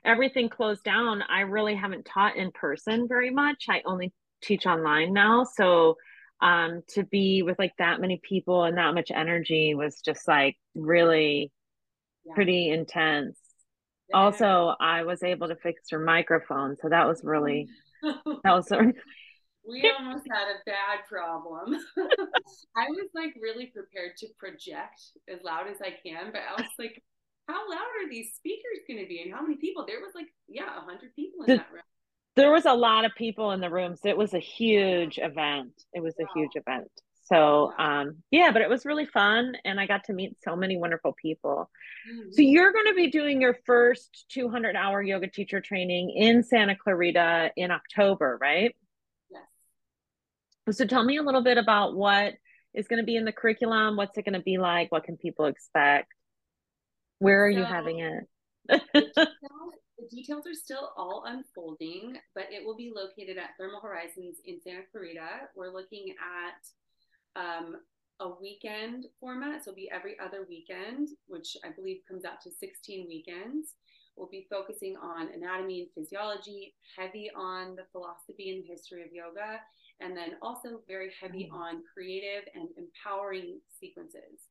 everything 0.06 0.48
closed 0.48 0.86
down, 0.86 1.22
I 1.22 1.42
really 1.42 1.76
haven't 1.76 2.06
taught 2.06 2.38
in 2.38 2.52
person 2.52 3.10
very 3.10 3.30
much. 3.30 3.66
I 3.70 3.82
only 3.86 4.14
teach 4.42 4.66
online 4.66 5.12
now, 5.12 5.44
so 5.44 5.98
um 6.42 6.82
to 6.90 7.04
be 7.04 7.42
with 7.42 7.58
like 7.58 7.74
that 7.78 8.02
many 8.02 8.20
people 8.22 8.64
and 8.64 8.78
that 8.78 8.94
much 8.94 9.10
energy 9.12 9.74
was 9.74 10.02
just 10.02 10.28
like 10.28 10.58
really 10.76 11.52
yeah. 12.26 12.34
pretty 12.34 12.70
intense 12.70 13.40
also 14.14 14.76
i 14.80 15.04
was 15.04 15.24
able 15.24 15.48
to 15.48 15.56
fix 15.56 15.90
her 15.90 16.00
microphone 16.00 16.76
so 16.82 16.90
that 16.90 17.08
was 17.08 17.22
really 17.24 17.68
that 18.44 18.54
was 18.54 18.70
we 19.68 19.92
almost 19.98 20.26
had 20.32 20.48
a 20.48 20.62
bad 20.66 21.06
problem. 21.10 21.74
I 22.78 22.90
was 22.90 23.10
like 23.16 23.34
really 23.42 23.68
prepared 23.68 24.16
to 24.18 24.28
project 24.38 25.02
as 25.28 25.44
loud 25.44 25.68
as 25.68 25.82
i 25.82 25.90
can 26.06 26.32
but 26.32 26.42
i 26.42 26.62
was 26.62 26.70
like 26.78 27.02
how 27.48 27.70
loud 27.70 27.80
are 27.80 28.10
these 28.10 28.34
speakers 28.36 28.80
going 28.88 29.00
to 29.00 29.08
be 29.08 29.22
and 29.22 29.34
how 29.34 29.42
many 29.42 29.56
people? 29.56 29.86
There 29.88 30.00
was 30.02 30.14
like 30.16 30.28
yeah 30.48 30.76
100 30.78 31.16
people 31.16 31.44
in 31.46 31.52
the, 31.52 31.58
that 31.58 31.72
room. 31.72 31.84
there 32.36 32.52
was 32.52 32.66
a 32.66 32.74
lot 32.74 33.06
of 33.06 33.12
people 33.16 33.52
in 33.52 33.62
the 33.62 33.70
rooms 33.70 34.00
it 34.04 34.18
was 34.18 34.34
a 34.34 34.40
huge 34.40 35.20
event. 35.22 35.74
It 35.94 36.02
was 36.02 36.16
wow. 36.20 36.26
a 36.26 36.40
huge 36.40 36.56
event 36.56 36.90
so 37.26 37.74
um 37.78 38.18
yeah 38.32 38.52
but 38.52 38.62
it 38.62 38.70
was 38.70 38.86
really 38.86 39.06
fun 39.06 39.56
and 39.66 39.80
i 39.80 39.88
got 39.88 40.04
to 40.04 40.14
meet 40.14 40.38
so 40.44 40.56
many 40.56 40.78
wonderful 40.78 41.14
people. 41.20 41.70
Mm-hmm. 42.10 42.32
so 42.32 42.42
you're 42.42 42.72
going 42.72 42.86
to 42.88 42.94
be 42.94 43.10
doing 43.10 43.42
your 43.42 43.58
first 43.66 44.26
200 44.30 44.76
hour 44.76 45.02
yoga 45.02 45.28
teacher 45.28 45.60
training 45.60 46.12
in 46.12 46.44
santa 46.44 46.76
clarita 46.76 47.52
in 47.56 47.72
october 47.72 48.38
right? 48.40 48.76
Yes. 49.32 50.78
So 50.78 50.86
tell 50.86 51.04
me 51.04 51.18
a 51.18 51.24
little 51.24 51.44
bit 51.44 51.58
about 51.58 51.96
what 51.96 52.34
is 52.74 52.88
going 52.88 53.02
to 53.02 53.06
be 53.06 53.16
in 53.16 53.26
the 53.26 53.32
curriculum 53.32 53.96
what's 53.96 54.18
it 54.18 54.26
going 54.26 54.34
to 54.34 54.44
be 54.44 54.58
like 54.58 54.92
what 54.92 55.04
can 55.04 55.18
people 55.18 55.46
expect? 55.46 56.14
Where 57.20 57.48
are 57.48 57.52
so, 57.52 57.60
you 57.60 57.64
having 57.64 58.00
it? 58.00 58.24
the, 58.68 58.80
details, 58.94 59.28
the 59.98 60.08
details 60.12 60.48
are 60.48 60.54
still 60.54 60.92
all 60.98 61.24
unfolding 61.28 62.18
but 62.36 62.46
it 62.52 62.66
will 62.66 62.76
be 62.76 62.92
located 62.94 63.38
at 63.38 63.50
thermal 63.60 63.82
horizons 63.82 64.38
in 64.46 64.60
santa 64.62 64.82
clarita. 64.92 65.50
We're 65.56 65.74
looking 65.74 66.14
at 66.20 66.62
um, 67.36 67.78
a 68.20 68.30
weekend 68.42 69.06
format. 69.20 69.64
So 69.64 69.72
it'll 69.72 69.78
be 69.78 69.92
every 69.92 70.18
other 70.20 70.46
weekend, 70.48 71.10
which 71.28 71.58
I 71.64 71.70
believe 71.70 72.02
comes 72.08 72.26
out 72.26 72.42
to 72.42 72.52
16 72.52 73.08
weekends. 73.08 73.74
We'll 74.16 74.30
be 74.30 74.48
focusing 74.50 74.96
on 74.96 75.28
anatomy 75.34 75.82
and 75.82 75.90
physiology, 75.94 76.74
heavy 76.98 77.30
on 77.36 77.76
the 77.76 77.86
philosophy 77.92 78.56
and 78.56 78.64
history 78.66 79.04
of 79.04 79.12
yoga, 79.12 79.60
and 80.00 80.16
then 80.16 80.38
also 80.42 80.82
very 80.88 81.12
heavy 81.22 81.46
mm-hmm. 81.46 81.56
on 81.56 81.84
creative 81.94 82.48
and 82.54 82.70
empowering 82.78 83.60
sequences. 83.78 84.48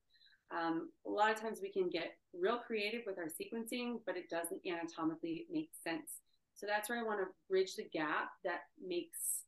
Um, 0.50 0.90
a 1.06 1.10
lot 1.10 1.32
of 1.32 1.40
times 1.40 1.60
we 1.62 1.72
can 1.72 1.88
get 1.88 2.16
real 2.38 2.58
creative 2.58 3.02
with 3.06 3.18
our 3.18 3.26
sequencing, 3.28 4.00
but 4.04 4.16
it 4.16 4.28
doesn't 4.28 4.60
anatomically 4.66 5.46
make 5.50 5.70
sense. 5.82 6.20
So 6.54 6.66
that's 6.66 6.88
where 6.88 6.98
I 6.98 7.02
want 7.02 7.20
to 7.20 7.26
bridge 7.48 7.74
the 7.74 7.88
gap 7.92 8.30
that 8.44 8.60
makes 8.86 9.44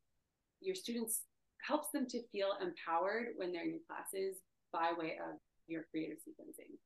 your 0.61 0.75
students 0.75 1.23
helps 1.67 1.91
them 1.93 2.07
to 2.09 2.23
feel 2.33 2.49
empowered 2.61 3.29
when 3.37 3.53
they're 3.53 3.65
in 3.65 3.81
classes 3.87 4.37
by 4.73 4.93
way 4.97 5.19
of 5.23 5.39
your 5.67 5.85
creative 5.91 6.19
sequencing. 6.19 6.77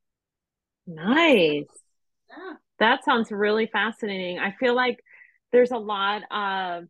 Nice. 0.87 1.65
Yeah. 2.29 2.55
That 2.79 3.05
sounds 3.05 3.31
really 3.31 3.67
fascinating. 3.67 4.39
I 4.39 4.53
feel 4.59 4.75
like 4.75 4.99
there's 5.53 5.73
a 5.73 5.79
lot 5.79 6.23
of 6.31 6.85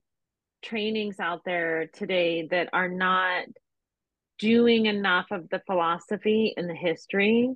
trainings 0.62 1.18
out 1.18 1.42
there 1.44 1.88
today 1.94 2.46
that 2.50 2.68
are 2.72 2.88
not 2.88 3.44
doing 4.38 4.87
enough 4.87 5.26
of 5.31 5.48
the 5.50 5.62
philosophy 5.66 6.55
and 6.57 6.68
the 6.68 6.74
history 6.74 7.50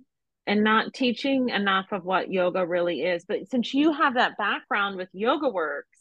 and 0.47 0.63
not 0.63 0.93
teaching 0.93 1.49
enough 1.49 1.87
of 1.93 2.05
what 2.05 2.31
yoga 2.31 2.67
really 2.67 3.03
is. 3.03 3.25
But 3.27 3.49
since 3.51 3.73
you 3.73 3.93
have 3.93 4.15
that 4.15 4.37
background 4.37 4.97
with 4.97 5.09
Yoga 5.13 5.49
Works, 5.49 5.99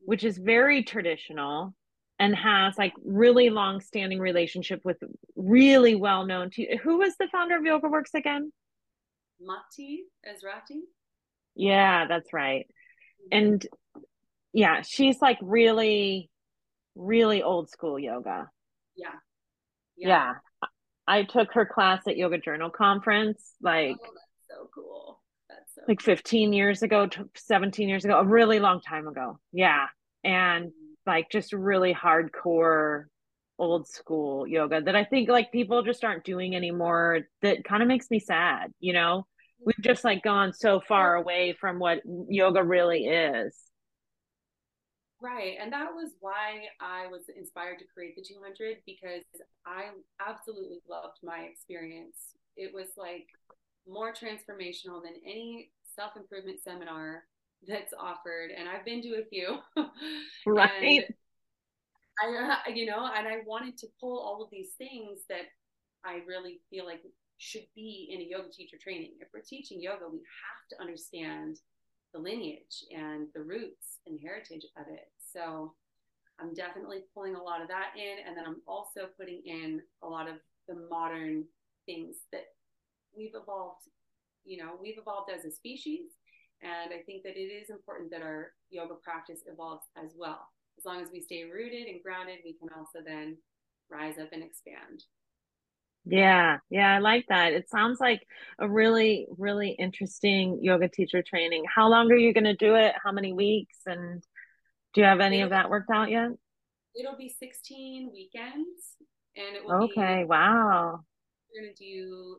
which 0.00 0.24
is 0.24 0.38
very 0.38 0.82
traditional, 0.82 1.74
and 2.18 2.34
has 2.34 2.78
like 2.78 2.92
really 3.04 3.50
long 3.50 3.80
standing 3.80 4.20
relationship 4.20 4.80
with 4.84 4.98
really 5.36 5.94
well 5.94 6.26
known 6.26 6.50
to 6.50 6.76
who 6.82 6.98
was 6.98 7.14
the 7.18 7.28
founder 7.32 7.56
of 7.56 7.64
yoga 7.64 7.88
works 7.88 8.14
again? 8.14 8.52
Maty 9.40 10.04
Ezraty 10.26 10.80
yeah 11.54 12.06
that's 12.06 12.32
right. 12.32 12.66
Mm-hmm. 13.32 13.38
And 13.38 13.66
yeah 14.52 14.82
she's 14.82 15.20
like 15.20 15.38
really 15.42 16.30
really 16.94 17.42
old 17.42 17.70
school 17.70 17.98
yoga. 17.98 18.48
Yeah. 18.96 19.08
Yeah, 19.96 20.08
yeah. 20.08 20.68
i 21.06 21.22
took 21.22 21.52
her 21.52 21.66
class 21.66 22.02
at 22.08 22.16
yoga 22.16 22.38
journal 22.38 22.70
conference 22.70 23.52
like 23.62 23.96
oh, 24.00 24.10
so 24.50 24.70
cool. 24.74 25.20
That's 25.48 25.74
so 25.74 25.82
like 25.86 26.00
15 26.00 26.52
years 26.52 26.82
ago 26.82 27.08
17 27.36 27.88
years 27.88 28.04
ago 28.04 28.18
a 28.18 28.24
really 28.24 28.58
long 28.60 28.80
time 28.80 29.06
ago. 29.06 29.38
Yeah. 29.52 29.86
And 30.24 30.72
like 31.06 31.30
just 31.30 31.52
really 31.52 31.94
hardcore 31.94 33.04
old 33.58 33.86
school 33.86 34.46
yoga 34.46 34.80
that 34.80 34.96
I 34.96 35.04
think 35.04 35.28
like 35.28 35.52
people 35.52 35.82
just 35.82 36.04
aren't 36.04 36.24
doing 36.24 36.56
anymore 36.56 37.20
that 37.42 37.64
kind 37.64 37.82
of 37.82 37.88
makes 37.88 38.10
me 38.10 38.18
sad, 38.18 38.72
you 38.80 38.92
know? 38.92 39.26
Mm. 39.60 39.66
We've 39.66 39.84
just 39.84 40.04
like 40.04 40.22
gone 40.22 40.52
so 40.52 40.80
far 40.80 41.14
away 41.14 41.56
from 41.60 41.78
what 41.78 42.00
yoga 42.28 42.62
really 42.62 43.06
is. 43.06 43.54
Right. 45.20 45.56
And 45.58 45.72
that 45.72 45.94
was 45.94 46.10
why 46.20 46.66
I 46.80 47.06
was 47.06 47.22
inspired 47.34 47.78
to 47.78 47.86
create 47.86 48.14
the 48.14 48.22
200 48.22 48.78
because 48.84 49.24
I 49.64 49.84
absolutely 50.20 50.80
loved 50.88 51.18
my 51.22 51.48
experience. 51.50 52.34
It 52.56 52.74
was 52.74 52.88
like 52.98 53.26
more 53.88 54.12
transformational 54.12 55.02
than 55.02 55.14
any 55.24 55.70
self 55.94 56.16
improvement 56.16 56.60
seminar 56.62 57.24
that's 57.68 57.92
offered, 57.98 58.50
and 58.56 58.68
I've 58.68 58.84
been 58.84 59.02
to 59.02 59.20
a 59.20 59.24
few. 59.24 59.58
right. 60.46 61.04
I, 62.22 62.26
uh, 62.26 62.72
you 62.72 62.86
know, 62.86 63.10
and 63.16 63.26
I 63.26 63.38
wanted 63.46 63.76
to 63.78 63.88
pull 64.00 64.20
all 64.20 64.42
of 64.42 64.50
these 64.50 64.70
things 64.78 65.20
that 65.28 65.46
I 66.04 66.20
really 66.26 66.60
feel 66.70 66.84
like 66.84 67.02
should 67.38 67.66
be 67.74 68.08
in 68.12 68.20
a 68.20 68.24
yoga 68.24 68.50
teacher 68.52 68.76
training. 68.80 69.12
If 69.20 69.28
we're 69.34 69.40
teaching 69.40 69.80
yoga, 69.80 70.04
we 70.10 70.18
have 70.18 70.68
to 70.70 70.80
understand 70.80 71.58
the 72.12 72.20
lineage 72.20 72.84
and 72.94 73.28
the 73.34 73.42
roots 73.42 73.98
and 74.06 74.20
heritage 74.20 74.64
of 74.78 74.86
it. 74.88 75.10
So 75.32 75.74
I'm 76.40 76.54
definitely 76.54 77.00
pulling 77.12 77.34
a 77.34 77.42
lot 77.42 77.60
of 77.60 77.68
that 77.68 77.90
in. 77.96 78.26
And 78.26 78.36
then 78.36 78.44
I'm 78.46 78.62
also 78.66 79.08
putting 79.18 79.42
in 79.44 79.82
a 80.02 80.06
lot 80.06 80.28
of 80.28 80.36
the 80.68 80.86
modern 80.88 81.44
things 81.86 82.16
that 82.32 82.44
we've 83.16 83.34
evolved, 83.34 83.82
you 84.44 84.58
know, 84.58 84.72
we've 84.80 84.98
evolved 84.98 85.30
as 85.36 85.44
a 85.44 85.50
species. 85.50 86.12
And 86.62 86.92
I 86.92 87.02
think 87.04 87.22
that 87.24 87.36
it 87.36 87.50
is 87.52 87.70
important 87.70 88.10
that 88.10 88.22
our 88.22 88.52
yoga 88.70 88.94
practice 89.02 89.40
evolves 89.46 89.84
as 90.02 90.12
well. 90.16 90.48
As 90.78 90.84
long 90.84 91.02
as 91.02 91.08
we 91.12 91.20
stay 91.20 91.44
rooted 91.44 91.86
and 91.86 92.02
grounded, 92.02 92.38
we 92.44 92.54
can 92.54 92.68
also 92.76 92.98
then 93.04 93.36
rise 93.90 94.18
up 94.18 94.28
and 94.32 94.42
expand. 94.42 95.04
Yeah, 96.06 96.58
yeah, 96.68 96.96
I 96.96 96.98
like 96.98 97.26
that. 97.28 97.54
It 97.54 97.70
sounds 97.70 97.98
like 97.98 98.26
a 98.58 98.68
really, 98.68 99.26
really 99.38 99.70
interesting 99.70 100.58
yoga 100.62 100.88
teacher 100.88 101.22
training. 101.22 101.64
How 101.72 101.88
long 101.88 102.10
are 102.12 102.16
you 102.16 102.34
going 102.34 102.44
to 102.44 102.54
do 102.56 102.74
it? 102.74 102.94
How 103.02 103.10
many 103.12 103.32
weeks? 103.32 103.78
And 103.86 104.22
do 104.92 105.00
you 105.00 105.06
have 105.06 105.20
any 105.20 105.36
it'll, 105.36 105.46
of 105.46 105.50
that 105.50 105.70
worked 105.70 105.90
out 105.90 106.10
yet? 106.10 106.30
It'll 106.94 107.16
be 107.16 107.34
16 107.38 108.10
weekends 108.12 108.96
and 109.36 109.56
it 109.56 109.64
will 109.64 109.84
Okay, 109.84 110.20
be, 110.22 110.24
wow. 110.26 111.00
We're 111.50 111.62
going 111.62 111.74
to 111.74 111.82
do 111.84 112.38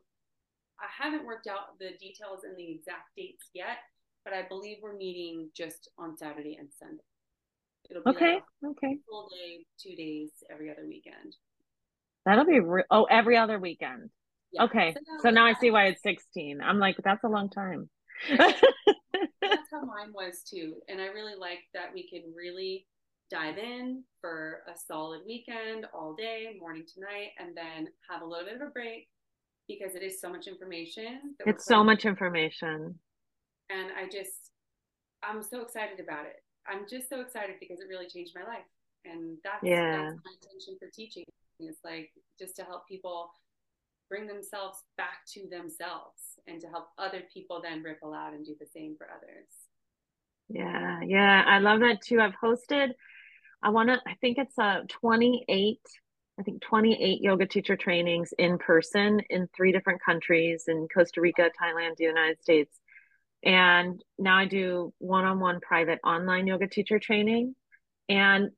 I 0.78 1.04
haven't 1.04 1.26
worked 1.26 1.46
out 1.46 1.78
the 1.78 1.96
details 1.98 2.44
and 2.44 2.56
the 2.56 2.70
exact 2.70 3.16
dates 3.16 3.48
yet, 3.54 3.78
but 4.26 4.34
I 4.34 4.42
believe 4.42 4.78
we're 4.82 4.96
meeting 4.96 5.50
just 5.56 5.88
on 5.96 6.18
Saturday 6.18 6.56
and 6.58 6.68
Sunday. 6.76 7.04
It'll 7.88 8.02
be 8.02 8.10
okay. 8.10 8.34
Like 8.60 8.72
okay. 8.72 8.98
Full 9.08 9.28
day, 9.28 9.64
two 9.80 9.94
days 9.94 10.30
every 10.50 10.68
other 10.68 10.84
weekend. 10.84 11.36
That'll 12.26 12.44
be 12.44 12.58
re- 12.58 12.82
oh 12.90 13.04
every 13.04 13.36
other 13.36 13.60
weekend. 13.60 14.10
Yeah. 14.52 14.64
Okay, 14.64 14.94
so, 14.94 15.00
so 15.22 15.30
now 15.30 15.46
I 15.46 15.54
see 15.54 15.70
why 15.70 15.86
it's 15.86 16.02
sixteen. 16.02 16.60
I'm 16.60 16.80
like 16.80 16.96
that's 17.04 17.22
a 17.22 17.28
long 17.28 17.48
time. 17.50 17.88
that's 18.36 18.60
how 19.70 19.84
mine 19.84 20.12
was 20.12 20.42
too, 20.42 20.74
and 20.88 21.00
I 21.00 21.06
really 21.06 21.36
like 21.38 21.60
that 21.72 21.94
we 21.94 22.08
can 22.08 22.22
really 22.36 22.84
dive 23.30 23.58
in 23.58 24.02
for 24.20 24.62
a 24.66 24.76
solid 24.88 25.20
weekend 25.24 25.86
all 25.94 26.14
day, 26.14 26.56
morning 26.58 26.84
to 26.94 27.00
night, 27.00 27.30
and 27.38 27.56
then 27.56 27.88
have 28.10 28.22
a 28.22 28.24
little 28.24 28.46
bit 28.46 28.56
of 28.56 28.62
a 28.62 28.70
break 28.70 29.08
because 29.68 29.94
it 29.94 30.02
is 30.02 30.20
so 30.20 30.28
much 30.28 30.48
information. 30.48 31.36
It's 31.46 31.64
so 31.64 31.84
much 31.84 32.04
information. 32.04 32.98
And 33.70 33.90
I 33.96 34.08
just, 34.10 34.50
I'm 35.22 35.42
so 35.42 35.62
excited 35.62 36.00
about 36.00 36.26
it. 36.26 36.42
I'm 36.68 36.86
just 36.88 37.08
so 37.08 37.20
excited 37.20 37.56
because 37.60 37.80
it 37.80 37.88
really 37.88 38.08
changed 38.08 38.32
my 38.34 38.44
life. 38.44 38.66
And 39.04 39.38
that's, 39.44 39.62
yeah. 39.62 40.10
that's 40.10 40.18
my 40.24 40.32
intention 40.42 40.76
for 40.78 40.88
teaching. 40.94 41.24
It's 41.60 41.78
like 41.84 42.10
just 42.38 42.56
to 42.56 42.62
help 42.62 42.88
people 42.88 43.30
bring 44.08 44.26
themselves 44.26 44.78
back 44.96 45.24
to 45.34 45.48
themselves 45.50 46.38
and 46.46 46.60
to 46.60 46.68
help 46.68 46.88
other 46.98 47.22
people 47.32 47.60
then 47.62 47.82
ripple 47.82 48.14
out 48.14 48.34
and 48.34 48.44
do 48.44 48.54
the 48.58 48.66
same 48.66 48.96
for 48.96 49.08
others. 49.10 49.48
Yeah, 50.48 51.00
yeah, 51.04 51.42
I 51.46 51.58
love 51.58 51.80
that 51.80 52.02
too. 52.02 52.20
I've 52.20 52.34
hosted, 52.40 52.90
I 53.62 53.70
want 53.70 53.88
to, 53.88 54.00
I 54.06 54.14
think 54.20 54.38
it's 54.38 54.56
a 54.58 54.62
uh, 54.62 54.80
28, 54.88 55.80
I 56.38 56.42
think 56.42 56.62
28 56.62 57.20
yoga 57.20 57.46
teacher 57.46 57.76
trainings 57.76 58.32
in 58.38 58.58
person 58.58 59.20
in 59.30 59.48
three 59.56 59.72
different 59.72 60.00
countries 60.04 60.64
in 60.68 60.86
Costa 60.92 61.20
Rica, 61.20 61.50
Thailand, 61.60 61.96
the 61.96 62.04
United 62.04 62.40
States. 62.40 62.78
And 63.46 64.02
now 64.18 64.36
I 64.36 64.46
do 64.46 64.92
one 64.98 65.24
on 65.24 65.38
one 65.38 65.60
private 65.60 66.00
online 66.04 66.48
yoga 66.48 66.66
teacher 66.66 66.98
training. 66.98 67.54
And 68.08 68.50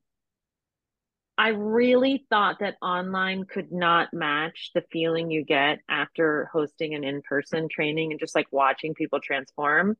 I 1.37 1.49
really 1.49 2.25
thought 2.29 2.57
that 2.59 2.75
online 2.81 3.45
could 3.45 3.71
not 3.71 4.13
match 4.13 4.71
the 4.73 4.83
feeling 4.91 5.29
you 5.29 5.45
get 5.45 5.79
after 5.87 6.49
hosting 6.51 6.95
an 6.95 7.03
in 7.03 7.21
person 7.21 7.69
training 7.69 8.11
and 8.11 8.19
just 8.19 8.35
like 8.35 8.47
watching 8.51 8.95
people 8.95 9.19
transform. 9.21 9.95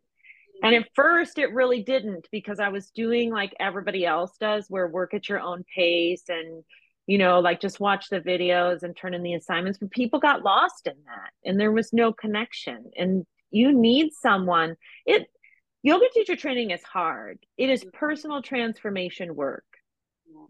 And 0.63 0.75
at 0.75 0.89
first, 0.95 1.38
it 1.38 1.54
really 1.54 1.84
didn't 1.84 2.28
because 2.32 2.60
I 2.60 2.69
was 2.69 2.89
doing 2.89 3.32
like 3.32 3.54
everybody 3.60 4.06
else 4.06 4.36
does, 4.39 4.65
where 4.69 4.88
work 4.88 5.13
at 5.13 5.30
your 5.30 5.39
own 5.39 5.63
pace 5.73 6.23
and, 6.28 6.63
you 7.06 7.17
know, 7.19 7.39
like 7.39 7.62
just 7.62 7.80
watch 7.80 8.10
the 8.10 8.19
videos 8.19 8.84
and 8.84 8.97
turn 8.97 9.13
in 9.13 9.23
the 9.23 9.36
assignments. 9.36 9.80
But 9.80 9.91
people 9.91 10.19
got 10.19 10.43
lost 10.43 10.88
in 10.88 10.97
that 11.06 11.30
and 11.45 11.60
there 11.60 11.71
was 11.71 11.93
no 11.93 12.12
connection. 12.12 12.91
And 12.97 13.25
you 13.52 13.74
need 13.74 14.12
someone. 14.14 14.76
It, 15.06 15.28
yoga 15.84 16.06
teacher 16.14 16.36
training 16.36 16.72
is 16.72 16.84
hard, 16.84 17.40
it 17.58 17.70
is 17.70 17.86
personal 17.94 18.42
transformation 18.42 19.36
work 19.36 19.64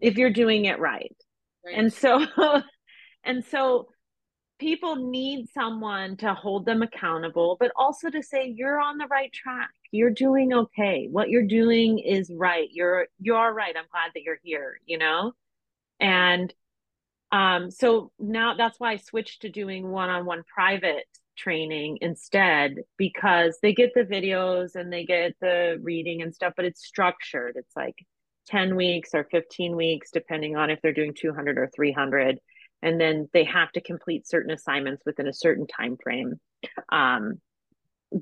if 0.00 0.16
you're 0.16 0.30
doing 0.30 0.64
it 0.64 0.78
right. 0.78 1.16
right. 1.64 1.74
And 1.76 1.92
so 1.92 2.24
and 3.24 3.44
so 3.44 3.88
people 4.58 4.96
need 4.96 5.48
someone 5.52 6.16
to 6.18 6.34
hold 6.34 6.66
them 6.66 6.82
accountable, 6.82 7.56
but 7.58 7.72
also 7.76 8.10
to 8.10 8.22
say 8.22 8.52
you're 8.54 8.80
on 8.80 8.98
the 8.98 9.06
right 9.06 9.32
track. 9.32 9.70
You're 9.90 10.10
doing 10.10 10.52
okay. 10.52 11.08
What 11.10 11.30
you're 11.30 11.46
doing 11.46 11.98
is 11.98 12.30
right. 12.34 12.68
You're 12.70 13.06
you're 13.18 13.52
right. 13.52 13.74
I'm 13.76 13.86
glad 13.90 14.12
that 14.14 14.22
you're 14.22 14.40
here, 14.42 14.80
you 14.86 14.98
know? 14.98 15.32
And 15.98 16.52
um 17.32 17.70
so 17.70 18.10
now 18.18 18.54
that's 18.54 18.78
why 18.80 18.92
I 18.92 18.96
switched 18.96 19.42
to 19.42 19.48
doing 19.48 19.88
one-on-one 19.88 20.44
private 20.52 21.04
training 21.40 21.98
instead 22.00 22.76
because 22.96 23.58
they 23.62 23.72
get 23.72 23.92
the 23.94 24.02
videos 24.02 24.74
and 24.74 24.92
they 24.92 25.04
get 25.04 25.34
the 25.40 25.78
reading 25.82 26.22
and 26.22 26.34
stuff, 26.34 26.52
but 26.56 26.64
it's 26.64 26.84
structured. 26.84 27.54
It's 27.56 27.74
like 27.76 27.96
10 28.48 28.76
weeks 28.76 29.10
or 29.14 29.26
15 29.30 29.76
weeks, 29.76 30.10
depending 30.12 30.56
on 30.56 30.70
if 30.70 30.80
they're 30.82 30.92
doing 30.92 31.14
200 31.18 31.58
or 31.58 31.70
300. 31.74 32.38
And 32.82 33.00
then 33.00 33.28
they 33.32 33.44
have 33.44 33.70
to 33.72 33.80
complete 33.80 34.26
certain 34.26 34.50
assignments 34.50 35.02
within 35.06 35.28
a 35.28 35.34
certain 35.34 35.66
time 35.66 35.96
frame. 36.02 36.34
Um, 36.90 37.40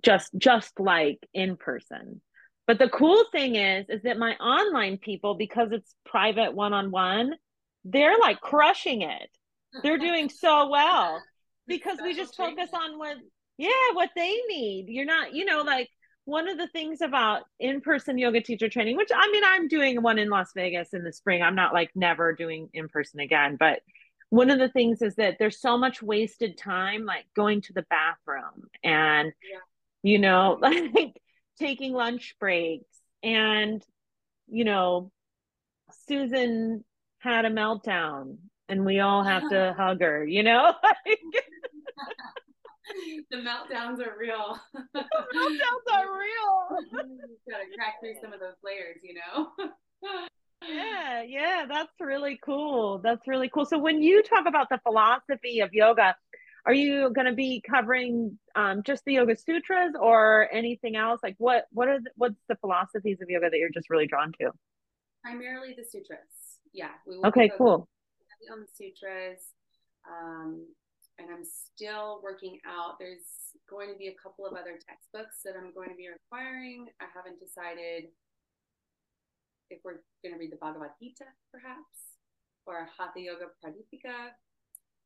just 0.02 0.30
just 0.36 0.78
like 0.78 1.18
in 1.32 1.56
person. 1.56 2.20
But 2.66 2.78
the 2.78 2.90
cool 2.90 3.24
thing 3.32 3.54
is, 3.54 3.86
is 3.88 4.02
that 4.02 4.18
my 4.18 4.34
online 4.34 4.98
people, 4.98 5.34
because 5.34 5.68
it's 5.72 5.94
private 6.04 6.54
one-on-one, 6.54 7.32
they're 7.84 8.18
like 8.18 8.40
crushing 8.42 9.00
it. 9.02 9.30
They're 9.82 9.98
doing 9.98 10.28
so 10.28 10.68
well 10.68 11.22
because 11.68 11.98
we 12.02 12.14
just 12.14 12.36
focus 12.36 12.70
on 12.72 12.98
what 12.98 13.16
yeah 13.56 13.70
what 13.92 14.10
they 14.16 14.36
need. 14.48 14.86
You're 14.88 15.04
not 15.04 15.34
you 15.34 15.44
know 15.44 15.62
like 15.62 15.88
one 16.24 16.48
of 16.48 16.58
the 16.58 16.68
things 16.68 17.00
about 17.00 17.42
in-person 17.58 18.18
yoga 18.18 18.42
teacher 18.42 18.68
training 18.68 18.98
which 18.98 19.08
i 19.14 19.30
mean 19.32 19.42
i'm 19.46 19.66
doing 19.66 20.02
one 20.02 20.18
in 20.18 20.28
las 20.28 20.50
vegas 20.54 20.92
in 20.92 21.02
the 21.02 21.12
spring. 21.12 21.42
I'm 21.42 21.54
not 21.54 21.72
like 21.72 21.90
never 21.94 22.34
doing 22.34 22.68
in 22.74 22.88
person 22.88 23.20
again 23.20 23.56
but 23.58 23.80
one 24.30 24.50
of 24.50 24.58
the 24.58 24.68
things 24.68 25.00
is 25.00 25.14
that 25.16 25.36
there's 25.38 25.60
so 25.60 25.78
much 25.78 26.02
wasted 26.02 26.58
time 26.58 27.04
like 27.04 27.24
going 27.34 27.62
to 27.62 27.72
the 27.72 27.86
bathroom 27.88 28.68
and 28.84 29.32
yeah. 29.50 29.58
you 30.02 30.18
know 30.18 30.58
like 30.60 31.20
taking 31.58 31.92
lunch 31.92 32.36
breaks. 32.38 32.84
And 33.22 33.84
you 34.48 34.64
know 34.64 35.10
susan 36.06 36.84
had 37.18 37.44
a 37.44 37.50
meltdown 37.50 38.36
and 38.68 38.84
we 38.84 39.00
all 39.00 39.24
have 39.24 39.48
to 39.50 39.74
hug 39.78 40.00
her 40.00 40.24
you 40.24 40.42
know 40.42 40.72
the 43.30 43.36
meltdowns 43.38 44.00
are 44.00 44.16
real. 44.18 44.58
the 44.94 45.00
meltdowns 45.00 45.92
are 45.92 46.06
real. 46.18 46.78
gotta 47.48 47.64
crack 47.74 48.00
through 48.00 48.14
some 48.22 48.32
of 48.32 48.40
those 48.40 48.56
layers, 48.64 49.00
you 49.02 49.14
know. 49.14 49.48
yeah, 50.68 51.22
yeah, 51.22 51.66
that's 51.68 51.92
really 52.00 52.38
cool. 52.44 53.00
That's 53.02 53.26
really 53.26 53.50
cool. 53.52 53.64
So 53.64 53.78
when 53.78 54.02
you 54.02 54.22
talk 54.22 54.46
about 54.46 54.68
the 54.68 54.78
philosophy 54.82 55.60
of 55.60 55.70
yoga, 55.72 56.16
are 56.66 56.74
you 56.74 57.10
going 57.14 57.26
to 57.26 57.34
be 57.34 57.62
covering 57.68 58.38
um, 58.54 58.82
just 58.82 59.04
the 59.06 59.14
yoga 59.14 59.36
sutras 59.36 59.94
or 59.98 60.48
anything 60.52 60.96
else? 60.96 61.20
Like 61.22 61.36
what 61.38 61.64
what 61.70 61.88
are 61.88 62.00
the, 62.00 62.10
what's 62.16 62.40
the 62.48 62.56
philosophies 62.56 63.18
of 63.22 63.30
yoga 63.30 63.48
that 63.50 63.58
you're 63.58 63.70
just 63.70 63.88
really 63.90 64.06
drawn 64.06 64.32
to? 64.40 64.50
Primarily 65.22 65.74
the 65.76 65.84
sutras. 65.84 66.18
Yeah. 66.72 66.90
okay, 67.24 67.50
cool. 67.56 67.88
On 68.52 68.60
the 68.60 68.66
sutras. 68.74 69.40
Um, 70.06 70.66
and 71.18 71.28
I'm 71.30 71.44
still 71.44 72.20
working 72.22 72.58
out. 72.66 72.98
There's 72.98 73.54
going 73.68 73.90
to 73.92 73.98
be 73.98 74.08
a 74.08 74.16
couple 74.22 74.46
of 74.46 74.52
other 74.52 74.78
textbooks 74.78 75.42
that 75.44 75.54
I'm 75.58 75.74
going 75.74 75.90
to 75.90 75.96
be 75.96 76.08
requiring. 76.08 76.86
I 77.00 77.06
haven't 77.14 77.40
decided 77.40 78.10
if 79.70 79.80
we're 79.84 80.00
going 80.22 80.34
to 80.34 80.38
read 80.38 80.52
the 80.52 80.56
Bhagavad 80.56 80.90
Gita, 81.02 81.26
perhaps, 81.52 82.16
or 82.66 82.88
Hatha 82.96 83.20
Yoga 83.20 83.50
Pradipika. 83.62 84.32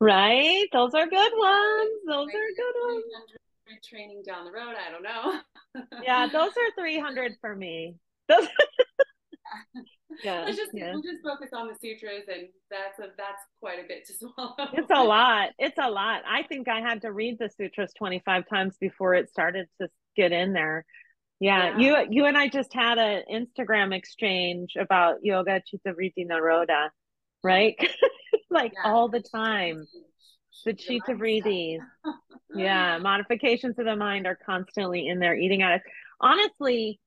Right, 0.01 0.67
those 0.73 0.95
are 0.95 1.07
good 1.07 1.33
ones. 1.37 1.91
Those 2.07 2.29
are 2.29 2.53
good 2.57 2.77
ones. 2.87 3.05
Training 3.89 4.23
down 4.27 4.45
the 4.45 4.53
road, 4.53 4.75
I 4.77 4.91
don't 4.91 5.03
know. 5.03 5.41
yeah, 6.03 6.27
those 6.27 6.51
are 6.51 6.83
300 6.83 7.37
for 7.41 7.57
me. 7.57 7.97
Those 8.29 8.47
yeah, 10.25 10.45
let's 10.45 10.57
just 10.57 10.71
yeah. 10.75 10.93
we'll 10.93 11.03
just 11.03 11.23
focus 11.23 11.51
on 11.53 11.69
the 11.69 11.75
sutras, 11.75 12.25
and 12.29 12.49
that's 12.71 12.99
a 12.99 13.13
that's 13.17 13.43
quite 13.61 13.79
a 13.79 13.89
bit 13.89 14.07
to 14.07 14.13
swallow. 14.19 14.55
It's 14.73 14.91
a 14.91 15.03
lot. 15.03 15.51
It's 15.59 15.79
a 15.79 15.91
lot. 15.91 16.23
I 16.29 16.43
think 16.45 16.69
I 16.69 16.81
had 16.81 17.03
to 17.03 17.13
read 17.13 17.39
the 17.39 17.49
sutras 17.49 17.93
twenty 17.97 18.23
five 18.25 18.49
times 18.49 18.77
before 18.81 19.15
it 19.15 19.31
started 19.31 19.69
to 19.81 19.89
get 20.17 20.33
in 20.33 20.53
there. 20.53 20.85
Yeah, 21.41 21.77
yeah, 21.77 21.79
you 21.79 22.07
you 22.11 22.25
and 22.27 22.37
I 22.37 22.49
just 22.49 22.73
had 22.73 22.99
an 22.99 23.23
Instagram 23.33 23.95
exchange 23.95 24.75
about 24.79 25.25
yoga 25.25 25.61
chitta 25.67 25.95
vritti 25.95 26.27
nirodha, 26.27 26.89
right? 27.43 27.77
like 28.51 28.73
yeah. 28.75 28.91
all 28.91 29.09
the 29.09 29.21
time. 29.23 29.87
The 30.65 30.75
chitta 30.75 31.13
vrittis. 31.13 31.81
yeah, 32.55 32.99
modifications 32.99 33.79
of 33.79 33.87
the 33.87 33.97
mind 33.97 34.27
are 34.27 34.39
constantly 34.47 35.09
in 35.09 35.19
there 35.19 35.35
eating 35.35 35.63
at 35.63 35.73
us. 35.73 35.81
Honestly, 36.21 37.01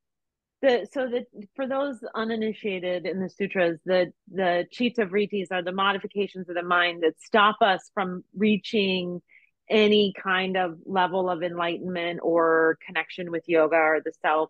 the 0.62 0.88
so 0.92 1.08
the 1.08 1.26
for 1.56 1.68
those 1.68 1.98
uninitiated 2.16 3.06
in 3.06 3.20
the 3.20 3.30
sutras, 3.30 3.80
the 3.86 4.12
the 4.32 4.66
chitta 4.72 5.06
vrittis 5.06 5.48
are 5.52 5.62
the 5.62 5.72
modifications 5.72 6.50
of 6.50 6.56
the 6.56 6.64
mind 6.64 7.04
that 7.04 7.22
stop 7.22 7.58
us 7.62 7.92
from 7.94 8.24
reaching 8.36 9.22
any 9.70 10.14
kind 10.22 10.58
of 10.58 10.78
level 10.86 11.30
of 11.30 11.44
enlightenment 11.44 12.20
or 12.22 12.78
connection 12.86 13.32
with 13.32 13.44
yoga 13.48 13.76
or 13.76 14.02
the 14.04 14.14
self. 14.22 14.50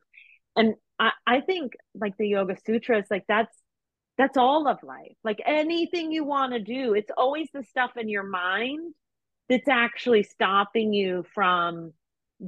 And 0.56 0.76
I, 1.00 1.12
I 1.26 1.42
think 1.42 1.74
like 1.94 2.18
the 2.18 2.28
Yoga 2.28 2.56
Sutras, 2.66 3.06
like 3.10 3.26
that's 3.28 3.56
that's 4.18 4.38
all 4.38 4.68
of 4.68 4.82
life. 4.84 5.16
Like 5.24 5.42
anything 5.46 6.12
you 6.12 6.24
want 6.24 6.54
to 6.54 6.60
do, 6.60 6.94
it's 6.94 7.12
always 7.18 7.50
the 7.54 7.64
stuff 7.64 7.92
in 7.98 8.08
your 8.08 8.24
mind 8.24 8.94
that's 9.50 9.68
actually 9.68 10.24
stopping 10.24 10.94
you 10.94 11.26
from 11.34 11.94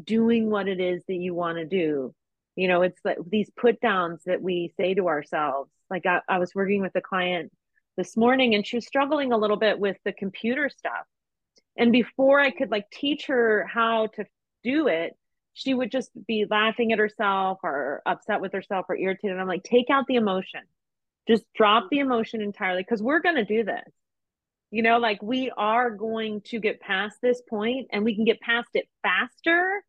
doing 0.04 0.50
what 0.50 0.67
it 0.67 0.80
is 0.80 1.04
that 1.08 1.15
you 1.15 1.34
want 1.34 1.58
to 1.58 1.65
do. 1.65 2.13
You 2.58 2.67
know, 2.67 2.82
it's 2.82 3.00
like 3.06 3.17
these 3.26 3.50
put 3.56 3.80
downs 3.80 4.24
that 4.26 4.41
we 4.41 4.74
say 4.76 4.93
to 4.96 5.08
ourselves. 5.08 5.72
Like 5.89 6.06
I, 6.06 6.20
I 6.28 6.39
was 6.39 6.54
working 6.54 6.82
with 6.82 6.96
a 6.96 7.02
client 7.02 7.54
this 7.96 8.17
morning 8.17 8.56
and 8.56 8.67
she 8.67 8.76
was 8.76 8.86
struggling 8.86 9.32
a 9.32 9.38
little 9.38 9.58
bit 9.58 9.80
with 9.80 9.98
the 10.04 10.12
computer 10.12 10.70
stuff 10.70 11.06
and 11.78 11.91
before 11.91 12.39
I 12.39 12.50
could 12.50 12.72
like 12.72 12.89
teach 12.91 13.28
her 13.28 13.65
how 13.72 14.08
to 14.15 14.26
do 14.63 14.88
it, 14.88 15.15
she 15.54 15.74
would 15.74 15.91
just 15.91 16.10
be 16.28 16.46
laughing 16.50 16.91
at 16.91 17.00
herself 17.00 17.60
or 17.63 18.02
upset 18.06 18.41
with 18.41 18.54
herself 18.54 18.88
or 18.89 18.98
irritated. 18.98 19.32
And 19.32 19.41
i'm 19.41 19.48
like, 19.48 19.63
take 19.63 19.89
out 19.89 20.06
the 20.08 20.15
emotion. 20.15 20.62
Just 21.28 21.43
drop 21.56 21.88
the 21.89 22.00
emotion 22.00 22.41
entirely 22.41 22.82
because 22.82 23.02
we're 23.02 23.22
going 23.22 23.36
to 23.36 23.46
do 23.46 23.63
this. 23.63 23.91
You 24.72 24.82
know, 24.84 24.98
like 24.98 25.22
we 25.22 25.52
are 25.56 25.89
going 25.91 26.41
to 26.48 26.60
get 26.60 26.82
past 26.82 27.17
this 27.22 27.41
point 27.50 27.88
and 27.91 28.04
we 28.04 28.15
can 28.15 28.26
get 28.26 28.41
past 28.41 28.70
it 28.74 28.88
faster 29.02 29.84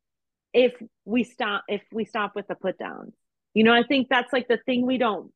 if 0.53 0.73
we 1.05 1.25
stop 1.25 1.65
if 1.69 1.83
we 1.93 2.05
stop 2.05 2.35
with 2.35 2.49
the 2.49 2.55
put 2.55 2.79
downs. 2.79 3.15
You 3.55 3.65
know, 3.65 3.73
I 3.73 3.83
think 3.83 4.09
that's 4.09 4.33
like 4.33 4.49
the 4.49 4.59
thing 4.67 4.87
we 4.87 4.99
don't 4.99 5.33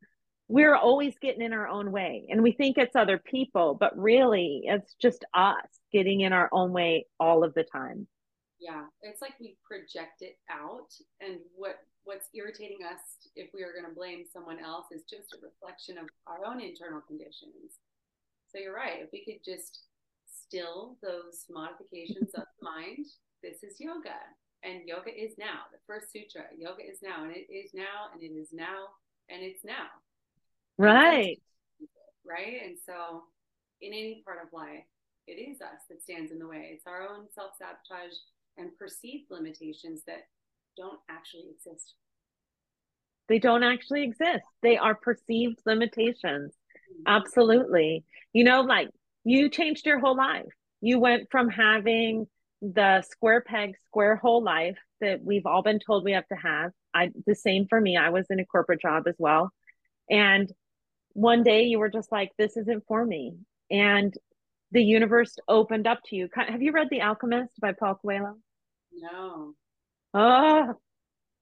we're 0.53 0.77
always 0.77 1.15
getting 1.19 1.41
in 1.41 1.55
our 1.55 1.67
own 1.67 1.91
way 1.91 2.27
and 2.29 2.43
we 2.43 2.53
think 2.53 2.77
it's 2.77 2.95
other 2.95 3.17
people, 3.17 3.75
but 3.75 3.97
really 3.99 4.63
it's 4.65 4.95
just 5.01 5.25
us 5.33 5.67
getting 5.93 6.21
in 6.21 6.35
our 6.35 6.51
own 6.53 6.73
way 6.73 7.07
all 7.19 7.43
of 7.43 7.55
the 7.55 7.65
time. 7.65 8.07
Yeah, 8.61 8.85
it's 9.01 9.23
like 9.23 9.33
we 9.41 9.57
project 9.67 10.21
it 10.21 10.37
out 10.51 10.93
and 11.21 11.39
what 11.55 11.77
what's 12.05 12.29
irritating 12.35 12.85
us 12.85 13.01
if 13.35 13.49
we 13.55 13.63
are 13.63 13.73
going 13.73 13.89
to 13.89 13.95
blame 13.95 14.25
someone 14.31 14.59
else 14.59 14.87
is 14.93 15.05
just 15.09 15.33
a 15.33 15.41
reflection 15.41 15.97
of 15.97 16.05
our 16.27 16.45
own 16.45 16.61
internal 16.61 17.01
conditions. 17.01 17.81
So 18.51 18.59
you're 18.59 18.75
right, 18.75 19.01
if 19.01 19.09
we 19.11 19.25
could 19.25 19.43
just 19.43 19.87
still 20.29 20.99
those 21.03 21.47
modifications 21.49 22.35
of 22.35 22.45
mind, 22.61 23.07
this 23.43 23.63
is 23.63 23.81
yoga. 23.81 24.21
And 24.65 24.87
yoga 24.87 25.11
is 25.11 25.33
now. 25.39 25.67
The 25.73 25.79
first 25.87 26.13
sutra, 26.13 26.45
yoga 26.57 26.83
is 26.83 26.99
now 27.03 27.25
and 27.25 27.33
it 27.35 27.53
is 27.53 27.71
now 27.75 28.11
and 28.13 28.23
it 28.23 28.35
is 28.35 28.49
now 28.53 28.95
and 29.29 29.43
it's 29.43 29.65
now. 29.65 29.91
Right. 30.79 31.41
Right. 32.25 32.61
And 32.65 32.77
so, 32.87 33.25
in 33.81 33.93
any 33.93 34.23
part 34.25 34.39
of 34.43 34.53
life, 34.53 34.85
it 35.27 35.33
is 35.33 35.61
us 35.61 35.83
that 35.89 36.03
stands 36.03 36.31
in 36.31 36.39
the 36.39 36.47
way. 36.47 36.71
It's 36.73 36.87
our 36.87 37.03
own 37.03 37.27
self 37.35 37.53
sabotage 37.59 38.15
and 38.57 38.77
perceived 38.79 39.31
limitations 39.31 40.03
that 40.07 40.27
don't 40.77 41.01
actually 41.11 41.51
exist. 41.51 41.95
They 43.29 43.39
don't 43.39 43.63
actually 43.63 44.05
exist. 44.05 44.45
They 44.63 44.77
are 44.77 44.95
perceived 44.95 45.59
limitations. 45.65 46.53
Mm-hmm. 46.53 47.03
Absolutely. 47.07 48.05
You 48.33 48.45
know, 48.45 48.63
like 48.63 48.89
you 49.25 49.49
changed 49.49 49.87
your 49.87 49.99
whole 49.99 50.17
life. 50.17 50.53
You 50.81 50.99
went 50.99 51.29
from 51.31 51.49
having 51.49 52.27
the 52.63 53.03
square 53.03 53.41
peg, 53.41 53.75
square 53.87 54.17
hole 54.17 54.43
life 54.43 54.79
that 55.01 55.23
we've 55.23 55.47
all 55.47 55.63
been 55.63 55.81
told 55.81 56.05
we 56.05 56.13
have 56.13 56.27
to 56.29 56.37
have. 56.37 56.71
I 56.95 57.11
the 57.27 57.35
same 57.35 57.67
for 57.69 57.81
me. 57.81 57.97
I 57.97 58.11
was 58.11 58.27
in 58.31 58.39
a 58.39 58.47
corporate 58.47 58.81
job 58.81 59.09
as 59.09 59.17
well. 59.19 59.51
And 60.09 60.51
one 61.15 61.43
day 61.43 61.65
you 61.65 61.79
were 61.81 61.91
just 61.91 62.13
like, 62.13 62.31
this 62.39 62.57
isn't 62.57 62.85
for 62.87 63.05
me. 63.05 63.35
And 63.71 64.15
the 64.71 64.83
universe 64.83 65.37
opened 65.49 65.87
up 65.87 66.01
to 66.07 66.17
you. 66.17 66.29
Have 66.35 66.63
you 66.63 66.73
read 66.73 66.89
The 66.91 67.03
Alchemist 67.03 67.61
by 67.61 67.73
Paul 67.73 67.97
Coelho? 67.97 68.37
No. 68.93 69.55
Oh, 70.15 70.75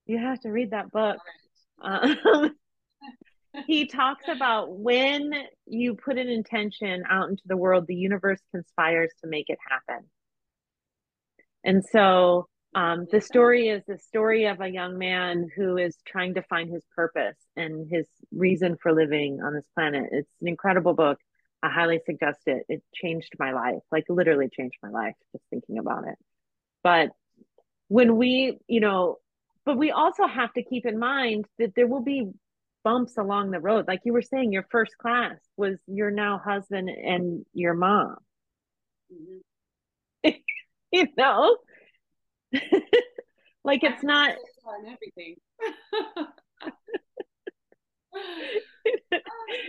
you 0.07 0.19
have 0.19 0.41
to 0.41 0.49
read 0.49 0.71
that 0.71 0.91
book. 0.91 1.19
Um, 1.83 2.55
he 3.67 3.87
talks 3.89 4.25
about 4.29 4.71
when 4.71 5.33
you 5.65 5.95
put 5.95 6.19
an 6.19 6.29
intention 6.29 7.05
out 7.09 7.31
into 7.31 7.43
the 7.47 7.57
world, 7.57 7.87
the 7.87 7.95
universe 7.95 8.41
conspires 8.55 9.11
to 9.23 9.31
make 9.31 9.49
it 9.49 9.59
happen. 9.67 10.05
And 11.65 11.85
so 11.85 12.49
um, 12.75 13.07
the 13.11 13.21
story 13.21 13.69
is 13.69 13.83
the 13.87 13.99
story 13.99 14.47
of 14.47 14.61
a 14.61 14.69
young 14.69 14.97
man 14.97 15.49
who 15.57 15.77
is 15.77 15.97
trying 16.07 16.35
to 16.35 16.43
find 16.43 16.71
his 16.71 16.85
purpose 16.95 17.37
and 17.57 17.89
his 17.91 18.07
reason 18.33 18.77
for 18.81 18.93
living 18.93 19.41
on 19.43 19.55
this 19.55 19.67
planet. 19.75 20.09
It's 20.13 20.31
an 20.41 20.49
incredible 20.49 20.95
book. 20.95 21.19
I 21.63 21.69
highly 21.69 22.01
suggest 22.07 22.41
it. 22.47 22.65
It 22.69 22.83
changed 22.95 23.33
my 23.39 23.53
life, 23.53 23.83
like 23.91 24.05
literally 24.09 24.49
changed 24.49 24.77
my 24.83 24.91
life 24.91 25.15
just 25.33 25.45
thinking 25.51 25.79
about 25.79 26.07
it. 26.07 26.17
But 26.83 27.11
when 27.89 28.17
we, 28.17 28.59
you 28.69 28.81
know, 28.81 29.17
but 29.67 29.77
we 29.77 29.91
also 29.91 30.27
have 30.27 30.53
to 30.55 30.63
keep 30.63 30.87
in 30.87 30.99
mind 30.99 31.45
that 31.59 31.75
there 31.75 31.87
will 31.87 32.03
be 32.03 32.31
bumps 32.83 33.19
along 33.19 33.51
the 33.51 33.61
road. 33.61 33.87
Like 33.87 34.01
you 34.05 34.13
were 34.13 34.23
saying, 34.23 34.53
your 34.53 34.67
first 34.71 34.97
class 34.97 35.37
was 35.57 35.77
your 35.87 36.11
now 36.11 36.41
husband 36.43 36.89
and 36.89 37.45
your 37.53 37.75
mom. 37.75 38.17
Mm-hmm. 39.13 39.39
you 40.93 41.07
know, 41.17 41.57
like 43.65 43.83
it's 43.83 44.03
not 44.03 44.35
everything. 44.87 45.37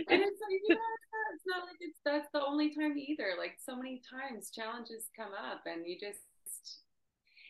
and 0.08 0.20
it's 0.20 0.40
like 0.40 0.60
yeah, 0.68 0.76
it's 1.34 1.46
not 1.46 1.62
like 1.64 1.78
it's 1.80 2.00
that's 2.04 2.28
the 2.32 2.44
only 2.44 2.74
time 2.74 2.96
either. 2.96 3.34
Like 3.38 3.58
so 3.64 3.76
many 3.76 4.02
times 4.08 4.50
challenges 4.50 5.04
come 5.16 5.32
up 5.32 5.62
and 5.66 5.86
you 5.86 5.96
just 5.98 6.20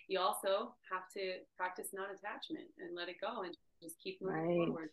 you 0.08 0.20
also 0.20 0.74
have 0.90 1.08
to 1.14 1.40
practice 1.56 1.88
non-attachment 1.94 2.68
and 2.78 2.94
let 2.94 3.08
it 3.08 3.16
go 3.20 3.42
and 3.42 3.56
just 3.82 3.98
keep 4.02 4.20
moving 4.20 4.58
right. 4.58 4.66
forward 4.66 4.90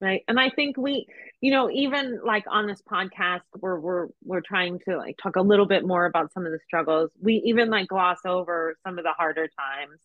right? 0.00 0.22
And 0.28 0.38
i 0.40 0.50
think 0.50 0.76
we 0.76 1.06
you 1.40 1.52
know 1.52 1.70
even 1.70 2.20
like 2.24 2.44
on 2.48 2.66
this 2.66 2.82
podcast 2.82 3.42
we're 3.58 3.78
we're 3.78 4.06
we're 4.24 4.40
trying 4.40 4.78
to 4.88 4.96
like 4.96 5.18
talk 5.22 5.36
a 5.36 5.42
little 5.42 5.66
bit 5.66 5.86
more 5.86 6.06
about 6.06 6.32
some 6.32 6.46
of 6.46 6.52
the 6.52 6.58
struggles. 6.64 7.10
We 7.20 7.42
even 7.46 7.70
like 7.70 7.88
gloss 7.88 8.18
over 8.24 8.76
some 8.86 8.98
of 8.98 9.04
the 9.04 9.12
harder 9.12 9.48
times 9.48 10.00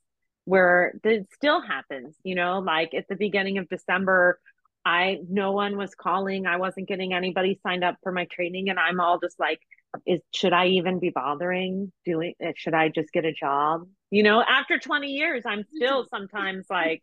where 0.45 0.93
it 1.03 1.27
still 1.33 1.61
happens 1.61 2.15
you 2.23 2.35
know? 2.35 2.59
Like 2.59 2.93
at 2.93 3.07
the 3.07 3.15
beginning 3.15 3.57
of 3.57 3.69
december 3.69 4.39
i 4.85 5.17
no 5.29 5.51
one 5.51 5.77
was 5.77 5.95
calling. 5.95 6.45
I 6.45 6.57
wasn't 6.57 6.87
getting 6.87 7.13
anybody 7.13 7.59
signed 7.63 7.83
up 7.83 7.97
for 8.03 8.11
my 8.11 8.25
training. 8.25 8.69
And 8.69 8.79
i'm 8.79 8.99
all 8.99 9.19
just 9.19 9.39
like 9.39 9.59
is 10.05 10.21
should 10.33 10.53
i 10.53 10.67
even 10.67 10.99
be 10.99 11.09
bothering 11.09 11.91
doing 12.03 12.33
it 12.39 12.55
should 12.57 12.73
i 12.73 12.89
just 12.89 13.11
get 13.11 13.25
a 13.25 13.33
job? 13.33 13.87
You 14.11 14.23
know 14.23 14.43
after 14.47 14.77
20 14.77 15.07
years 15.07 15.43
i'm 15.45 15.59
mm-hmm. 15.59 15.77
still 15.77 16.05
sometimes 16.09 16.65
like 16.69 17.01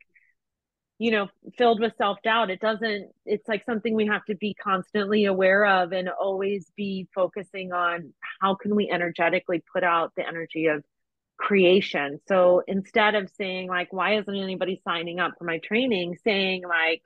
you 1.03 1.11
know 1.11 1.27
filled 1.59 1.81
with 1.81 1.93
self-doubt. 1.99 2.49
It 2.49 2.61
doesn't 2.61 3.11
it's 3.27 3.49
like 3.49 3.65
something 3.65 3.93
we 3.93 4.07
have 4.07 4.25
to 4.27 4.37
be 4.37 4.55
constantly 4.55 5.25
aware 5.25 5.67
of 5.67 5.91
and 5.91 6.09
always 6.09 6.71
be 6.77 7.09
focusing 7.13 7.73
on 7.73 8.13
how 8.41 8.55
can 8.55 8.77
we 8.77 8.89
energetically 8.89 9.65
put 9.73 9.83
out 9.83 10.13
the 10.17 10.25
energy 10.25 10.67
of 10.67 10.85
creation. 11.37 12.21
So 12.29 12.63
instead 12.69 13.17
of 13.17 13.31
saying 13.31 13.67
like 13.67 13.93
why 13.93 14.19
isn't 14.19 14.33
anybody 14.33 14.81
signing 14.85 15.19
up 15.19 15.33
for 15.39 15.45
my 15.45 15.59
training? 15.59 16.19
Saying 16.23 16.63
like 16.69 17.03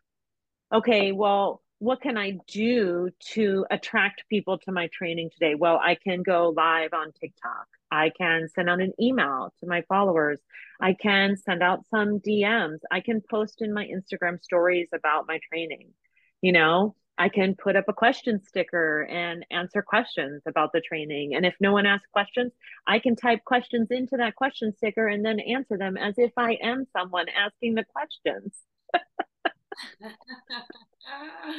okay 0.70 1.12
well 1.12 1.62
what 1.78 2.00
can 2.00 2.16
I 2.16 2.38
do 2.46 3.10
to 3.32 3.66
attract 3.70 4.24
people 4.30 4.58
to 4.60 4.72
my 4.72 4.88
training 4.92 5.30
today? 5.32 5.54
Well, 5.54 5.78
I 5.82 5.94
can 5.94 6.22
go 6.22 6.54
live 6.56 6.94
on 6.94 7.12
TikTok. 7.12 7.66
I 7.90 8.10
can 8.16 8.48
send 8.54 8.70
out 8.70 8.80
an 8.80 8.92
email 9.00 9.52
to 9.60 9.66
my 9.66 9.82
followers. 9.88 10.40
I 10.80 10.94
can 10.94 11.36
send 11.36 11.62
out 11.62 11.86
some 11.90 12.20
DMs. 12.20 12.78
I 12.90 13.00
can 13.00 13.20
post 13.20 13.60
in 13.60 13.74
my 13.74 13.86
Instagram 13.86 14.42
stories 14.42 14.88
about 14.94 15.26
my 15.28 15.38
training. 15.50 15.92
You 16.40 16.52
know, 16.52 16.96
I 17.18 17.28
can 17.28 17.54
put 17.54 17.76
up 17.76 17.84
a 17.88 17.92
question 17.92 18.42
sticker 18.42 19.02
and 19.02 19.44
answer 19.50 19.82
questions 19.82 20.42
about 20.46 20.72
the 20.72 20.80
training. 20.80 21.34
And 21.34 21.46
if 21.46 21.54
no 21.60 21.72
one 21.72 21.86
asks 21.86 22.08
questions, 22.12 22.52
I 22.86 22.98
can 22.98 23.16
type 23.16 23.44
questions 23.44 23.88
into 23.90 24.16
that 24.18 24.34
question 24.34 24.74
sticker 24.76 25.06
and 25.08 25.24
then 25.24 25.40
answer 25.40 25.78
them 25.78 25.96
as 25.96 26.14
if 26.18 26.32
I 26.36 26.58
am 26.62 26.86
someone 26.92 27.26
asking 27.28 27.74
the 27.74 27.84
questions. 27.84 28.54
Ah. 31.06 31.54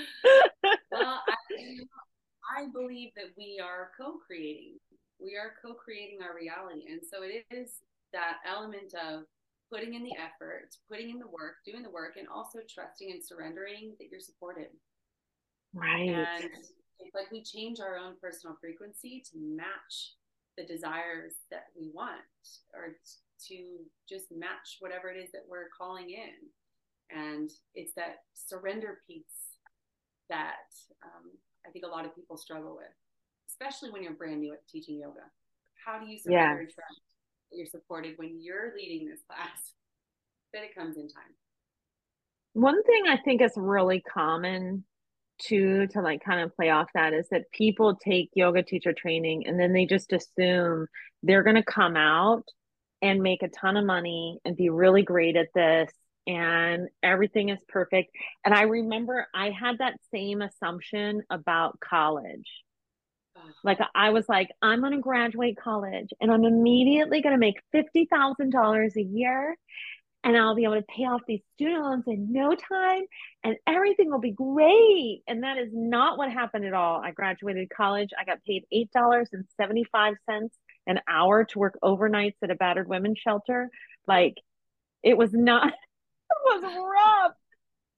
well, 0.91 1.21
I, 1.27 2.61
I 2.61 2.65
believe 2.73 3.11
that 3.15 3.31
we 3.37 3.59
are 3.63 3.91
co-creating. 3.99 4.77
We 5.19 5.35
are 5.35 5.53
co-creating 5.63 6.19
our 6.21 6.35
reality, 6.35 6.85
and 6.91 7.01
so 7.01 7.23
it 7.23 7.45
is 7.51 7.81
that 8.13 8.37
element 8.45 8.93
of 8.93 9.23
putting 9.71 9.95
in 9.95 10.03
the 10.03 10.15
effort, 10.15 10.69
putting 10.89 11.09
in 11.09 11.19
the 11.19 11.27
work, 11.27 11.55
doing 11.65 11.83
the 11.83 11.89
work, 11.89 12.15
and 12.17 12.27
also 12.27 12.59
trusting 12.69 13.11
and 13.11 13.23
surrendering 13.23 13.95
that 13.99 14.07
you're 14.09 14.19
supported. 14.19 14.69
Right. 15.73 16.09
And 16.09 16.49
it's 16.99 17.15
like 17.15 17.31
we 17.31 17.43
change 17.43 17.79
our 17.79 17.97
own 17.97 18.15
personal 18.21 18.57
frequency 18.59 19.23
to 19.31 19.37
match 19.37 20.15
the 20.57 20.65
desires 20.65 21.33
that 21.51 21.65
we 21.77 21.91
want 21.93 22.21
or 22.73 22.97
to 23.47 23.57
just 24.09 24.25
match 24.31 24.77
whatever 24.79 25.09
it 25.09 25.17
is 25.17 25.31
that 25.31 25.45
we're 25.47 25.69
calling 25.77 26.09
in. 26.09 26.49
And 27.11 27.49
it's 27.73 27.93
that 27.95 28.17
surrender 28.33 28.99
piece 29.07 29.57
that 30.29 30.67
um, 31.03 31.31
I 31.65 31.71
think 31.71 31.85
a 31.85 31.89
lot 31.89 32.05
of 32.05 32.15
people 32.15 32.37
struggle 32.37 32.75
with, 32.75 32.93
especially 33.49 33.91
when 33.91 34.03
you're 34.03 34.13
brand 34.13 34.41
new 34.41 34.53
at 34.53 34.67
teaching 34.67 34.99
yoga. 34.99 35.21
How 35.85 35.99
do 35.99 36.05
you 36.05 36.17
surrender 36.17 36.63
yes. 36.63 36.73
trust 36.73 37.01
that 37.51 37.57
you're 37.57 37.67
supported 37.67 38.13
when 38.17 38.39
you're 38.41 38.73
leading 38.75 39.07
this 39.07 39.21
class? 39.27 39.57
That 40.53 40.63
it 40.63 40.73
comes 40.73 40.95
in 40.95 41.09
time. 41.09 41.35
One 42.53 42.81
thing 42.83 43.03
I 43.09 43.17
think 43.17 43.41
is 43.41 43.51
really 43.57 43.99
common 44.01 44.85
too 45.39 45.87
to 45.87 46.01
like 46.01 46.23
kind 46.23 46.41
of 46.41 46.55
play 46.55 46.69
off 46.69 46.87
that 46.93 47.13
is 47.13 47.27
that 47.31 47.51
people 47.51 47.95
take 47.95 48.29
yoga 48.33 48.63
teacher 48.63 48.93
training 48.93 49.45
and 49.45 49.59
then 49.59 49.73
they 49.73 49.85
just 49.85 50.13
assume 50.13 50.87
they're 51.21 51.43
going 51.43 51.57
to 51.57 51.63
come 51.63 51.95
out 51.95 52.43
and 53.01 53.21
make 53.21 53.43
a 53.43 53.49
ton 53.49 53.77
of 53.77 53.85
money 53.85 54.39
and 54.45 54.55
be 54.55 54.69
really 54.69 55.03
great 55.03 55.35
at 55.35 55.47
this 55.53 55.91
and 56.27 56.89
everything 57.01 57.49
is 57.49 57.59
perfect. 57.69 58.11
And 58.45 58.53
I 58.53 58.63
remember 58.63 59.25
I 59.33 59.49
had 59.49 59.79
that 59.79 59.95
same 60.13 60.41
assumption 60.41 61.23
about 61.29 61.79
college. 61.79 62.45
Like 63.63 63.79
I 63.95 64.09
was 64.09 64.27
like, 64.27 64.49
I'm 64.61 64.81
going 64.81 64.93
to 64.93 64.99
graduate 64.99 65.57
college 65.57 66.09
and 66.19 66.31
I'm 66.31 66.43
immediately 66.43 67.21
going 67.21 67.33
to 67.33 67.39
make 67.39 67.55
$50,000 67.73 68.95
a 68.95 69.01
year 69.01 69.55
and 70.23 70.35
I'll 70.35 70.55
be 70.55 70.63
able 70.63 70.75
to 70.75 70.85
pay 70.95 71.03
off 71.03 71.21
these 71.27 71.41
student 71.53 71.81
loans 71.81 72.03
in 72.07 72.33
no 72.33 72.55
time 72.55 73.03
and 73.43 73.55
everything 73.65 74.11
will 74.11 74.19
be 74.19 74.31
great. 74.31 75.21
And 75.27 75.43
that 75.43 75.57
is 75.57 75.69
not 75.71 76.17
what 76.17 76.31
happened 76.31 76.65
at 76.65 76.73
all. 76.73 76.99
I 77.01 77.11
graduated 77.11 77.69
college. 77.69 78.09
I 78.19 78.25
got 78.25 78.43
paid 78.43 78.65
$8.75 78.73 80.15
an 80.87 80.99
hour 81.07 81.45
to 81.45 81.59
work 81.59 81.77
overnights 81.83 82.35
at 82.43 82.51
a 82.51 82.55
battered 82.55 82.89
women's 82.89 83.19
shelter. 83.19 83.69
Like 84.07 84.35
it 85.03 85.17
was 85.17 85.31
not, 85.31 85.73
was 86.45 86.63
rough. 86.63 87.35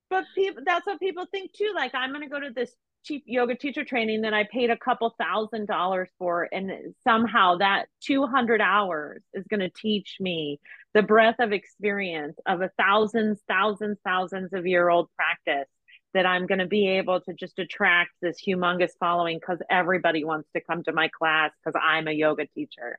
But 0.10 0.26
people, 0.34 0.64
that's 0.66 0.86
what 0.86 1.00
people 1.00 1.26
think 1.32 1.54
too. 1.54 1.72
Like 1.76 1.94
I'm 1.94 2.14
to 2.14 2.28
go 2.28 2.40
to 2.40 2.52
this 2.54 2.72
cheap 3.04 3.24
yoga 3.26 3.56
teacher 3.56 3.86
training 3.86 4.22
that 4.22 4.34
I 4.34 4.48
paid 4.52 4.70
a 4.70 4.78
couple 4.78 5.14
thousand 5.20 5.68
dollars 5.68 6.10
for. 6.18 6.48
And 6.52 6.72
somehow 7.04 7.58
that 7.58 7.88
200 8.04 8.62
hours 8.62 9.22
is 9.34 9.46
going 9.48 9.62
to 9.62 9.70
teach 9.70 10.18
me 10.20 10.60
the 10.94 11.04
breadth 11.04 11.40
of 11.40 11.52
experience 11.52 12.38
of 12.48 12.62
a 12.62 12.72
thousands, 12.78 13.40
thousands, 13.48 13.98
thousands 14.04 14.54
of 14.54 14.66
year 14.66 14.90
old 14.90 15.10
practice 15.16 15.70
that 16.14 16.26
I'm 16.26 16.48
going 16.48 16.60
to 16.60 16.66
be 16.66 16.88
able 16.88 17.22
to 17.22 17.34
just 17.34 17.60
attract 17.60 18.10
this 18.22 18.38
humongous 18.46 18.92
following 19.00 19.38
because 19.38 19.60
everybody 19.70 20.24
wants 20.24 20.50
to 20.56 20.62
come 20.62 20.84
to 20.84 20.92
my 20.92 21.08
class 21.08 21.52
because 21.64 21.80
I'm 21.82 22.08
a 22.08 22.12
yoga 22.12 22.48
teacher. 22.48 22.98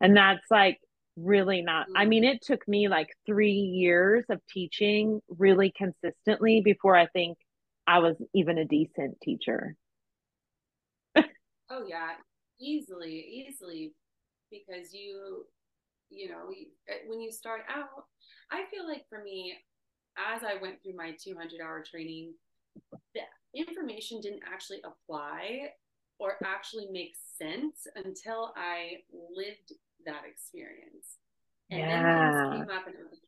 And 0.00 0.16
that's 0.16 0.44
like 0.50 0.78
really 1.24 1.62
not, 1.62 1.86
I 1.96 2.04
mm. 2.04 2.08
mean, 2.08 2.24
it 2.24 2.42
took 2.42 2.66
me 2.68 2.88
like 2.88 3.08
three 3.26 3.52
years 3.52 4.24
of 4.30 4.40
teaching 4.52 5.20
really 5.28 5.72
consistently 5.76 6.60
before 6.64 6.96
I 6.96 7.06
think 7.06 7.38
I 7.86 7.98
was 7.98 8.16
even 8.34 8.58
a 8.58 8.64
decent 8.64 9.20
teacher. 9.22 9.74
oh, 11.16 11.84
yeah, 11.88 12.12
easily, 12.60 13.46
easily, 13.48 13.92
because 14.50 14.92
you 14.92 15.46
you 16.10 16.28
know, 16.28 16.48
uh, 16.90 16.94
when 17.06 17.20
you 17.20 17.30
start 17.30 17.62
out, 17.68 18.04
I 18.50 18.64
feel 18.70 18.86
like 18.86 19.04
for 19.08 19.22
me, 19.22 19.54
as 20.16 20.42
I 20.42 20.60
went 20.60 20.82
through 20.82 20.96
my 20.96 21.14
200 21.22 21.60
hour 21.60 21.82
training, 21.88 22.34
the 23.14 23.20
information 23.54 24.20
didn't 24.20 24.42
actually 24.50 24.80
apply 24.84 25.70
or 26.18 26.36
actually 26.44 26.88
make 26.90 27.14
sense 27.38 27.86
until 27.94 28.52
I 28.56 29.02
lived 29.12 29.72
that 30.08 30.24
experience. 30.24 31.20
And 31.70 31.80
yeah. 31.80 32.00
then 32.00 32.50
things 32.50 32.64
came 32.64 32.76
up 32.76 32.86
and 32.88 32.96
it 32.96 33.04
was 33.04 33.20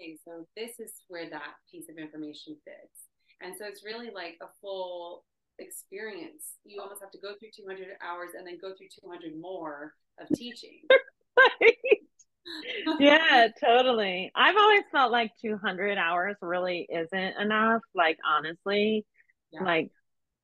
okay, 0.00 0.16
so 0.24 0.46
this 0.56 0.80
is 0.80 0.92
where 1.08 1.28
that 1.28 1.54
piece 1.70 1.88
of 1.88 1.96
information 1.96 2.56
fits. 2.64 3.08
And 3.40 3.54
so 3.56 3.66
it's 3.66 3.84
really 3.84 4.10
like 4.10 4.38
a 4.40 4.46
full 4.60 5.24
experience. 5.58 6.56
You 6.64 6.80
almost 6.80 7.02
have 7.02 7.10
to 7.12 7.18
go 7.18 7.34
through 7.38 7.50
200 7.54 7.88
hours 8.02 8.30
and 8.36 8.46
then 8.46 8.58
go 8.60 8.74
through 8.74 8.88
200 9.02 9.38
more 9.38 9.94
of 10.20 10.28
teaching. 10.36 10.82
yeah, 12.98 13.48
totally. 13.60 14.32
I've 14.34 14.56
always 14.56 14.84
felt 14.90 15.12
like 15.12 15.32
200 15.40 15.98
hours 15.98 16.36
really 16.40 16.88
isn't 16.90 17.34
enough. 17.40 17.82
Like, 17.94 18.18
honestly, 18.26 19.04
yeah. 19.52 19.64
like, 19.64 19.90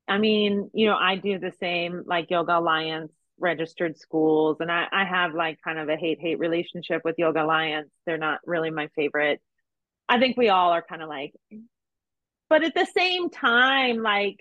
I 0.07 0.17
mean, 0.17 0.69
you 0.73 0.87
know, 0.87 0.97
I 0.97 1.15
do 1.15 1.39
the 1.39 1.53
same, 1.59 2.03
like 2.05 2.29
Yoga 2.29 2.59
Alliance 2.59 3.11
registered 3.39 3.97
schools, 3.97 4.57
and 4.59 4.71
I, 4.71 4.85
I 4.91 5.05
have 5.05 5.33
like 5.33 5.59
kind 5.63 5.79
of 5.79 5.89
a 5.89 5.95
hate 5.95 6.19
hate 6.19 6.39
relationship 6.39 7.01
with 7.03 7.15
Yoga 7.17 7.43
Alliance. 7.43 7.89
They're 8.05 8.17
not 8.17 8.39
really 8.45 8.69
my 8.69 8.87
favorite. 8.95 9.41
I 10.07 10.19
think 10.19 10.37
we 10.37 10.49
all 10.49 10.71
are 10.71 10.81
kind 10.81 11.01
of 11.01 11.09
like, 11.09 11.33
but 12.49 12.63
at 12.63 12.73
the 12.73 12.87
same 12.97 13.29
time, 13.29 14.01
like, 14.01 14.37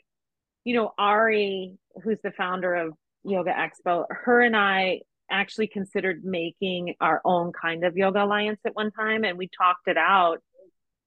you 0.65 0.75
know, 0.75 0.93
Ari, 0.99 1.77
who's 2.03 2.19
the 2.23 2.33
founder 2.33 2.75
of 2.75 2.95
Yoga 3.25 3.53
Expo, 3.53 4.05
her 4.09 4.41
and 4.41 4.57
I 4.57 5.01
actually 5.31 5.67
considered 5.67 6.25
making 6.25 6.95
our 7.01 7.21
own 7.25 7.53
kind 7.53 7.85
of 7.85 7.97
yoga 7.97 8.25
alliance 8.25 8.61
at 8.65 8.75
one 8.75 8.91
time 8.91 9.25
and 9.25 9.37
we 9.37 9.49
talked 9.49 9.87
it 9.87 9.99
out 9.99 10.39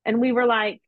and 0.06 0.22
we 0.22 0.32
were 0.32 0.46
like 0.46 0.82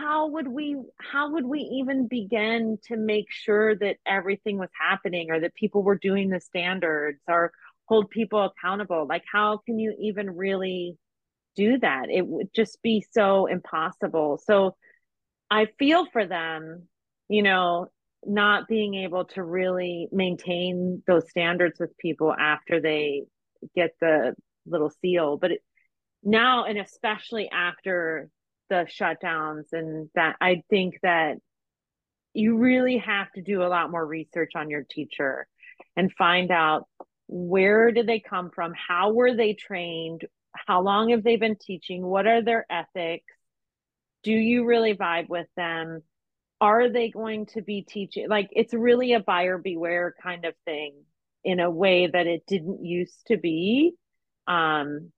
how 0.00 0.28
would 0.28 0.48
we 0.48 0.76
how 0.98 1.32
would 1.32 1.44
we 1.44 1.60
even 1.60 2.08
begin 2.08 2.78
to 2.88 2.96
make 2.96 3.26
sure 3.30 3.76
that 3.76 3.96
everything 4.06 4.58
was 4.58 4.70
happening 4.78 5.30
or 5.30 5.40
that 5.40 5.54
people 5.54 5.82
were 5.82 5.98
doing 5.98 6.30
the 6.30 6.40
standards 6.40 7.20
or 7.28 7.52
hold 7.86 8.10
people 8.10 8.44
accountable? 8.44 9.06
Like 9.08 9.24
how 9.30 9.60
can 9.66 9.78
you 9.78 9.94
even 10.00 10.30
really 10.30 10.96
do 11.56 11.78
that? 11.78 12.06
It 12.10 12.26
would 12.26 12.48
just 12.54 12.80
be 12.82 13.04
so 13.12 13.46
impossible. 13.46 14.40
So 14.44 14.76
i 15.52 15.66
feel 15.80 16.06
for 16.12 16.26
them 16.26 16.86
you 17.28 17.42
know 17.42 17.88
not 18.24 18.68
being 18.68 18.94
able 18.94 19.24
to 19.24 19.42
really 19.42 20.08
maintain 20.12 21.02
those 21.06 21.28
standards 21.28 21.80
with 21.80 21.96
people 21.98 22.32
after 22.32 22.80
they 22.80 23.24
get 23.74 23.90
the 24.00 24.34
little 24.66 24.90
seal. 25.00 25.36
But 25.36 25.52
it, 25.52 25.60
now 26.22 26.64
and 26.64 26.78
especially 26.78 27.48
after 27.50 28.28
the 28.70 28.86
shutdowns 28.88 29.64
and 29.72 30.08
that 30.14 30.36
i 30.40 30.62
think 30.70 30.94
that 31.02 31.36
you 32.32 32.56
really 32.58 32.98
have 32.98 33.30
to 33.32 33.42
do 33.42 33.62
a 33.62 33.68
lot 33.68 33.90
more 33.90 34.06
research 34.06 34.52
on 34.54 34.70
your 34.70 34.84
teacher 34.88 35.46
and 35.96 36.12
find 36.12 36.50
out 36.50 36.86
where 37.28 37.90
did 37.90 38.06
they 38.06 38.20
come 38.20 38.50
from 38.50 38.72
how 38.74 39.12
were 39.12 39.34
they 39.34 39.52
trained 39.52 40.22
how 40.54 40.80
long 40.80 41.10
have 41.10 41.22
they 41.22 41.36
been 41.36 41.56
teaching 41.60 42.04
what 42.04 42.26
are 42.26 42.42
their 42.42 42.64
ethics 42.70 43.34
do 44.22 44.32
you 44.32 44.64
really 44.64 44.94
vibe 44.94 45.28
with 45.28 45.46
them 45.56 46.02
are 46.60 46.90
they 46.90 47.10
going 47.10 47.46
to 47.46 47.62
be 47.62 47.82
teaching 47.82 48.28
like 48.28 48.48
it's 48.52 48.74
really 48.74 49.12
a 49.12 49.20
buyer 49.20 49.58
beware 49.58 50.14
kind 50.22 50.44
of 50.44 50.54
thing 50.64 50.94
in 51.42 51.58
a 51.58 51.70
way 51.70 52.06
that 52.06 52.26
it 52.26 52.42
didn't 52.46 52.84
used 52.84 53.26
to 53.26 53.36
be 53.36 53.92
um 54.46 55.10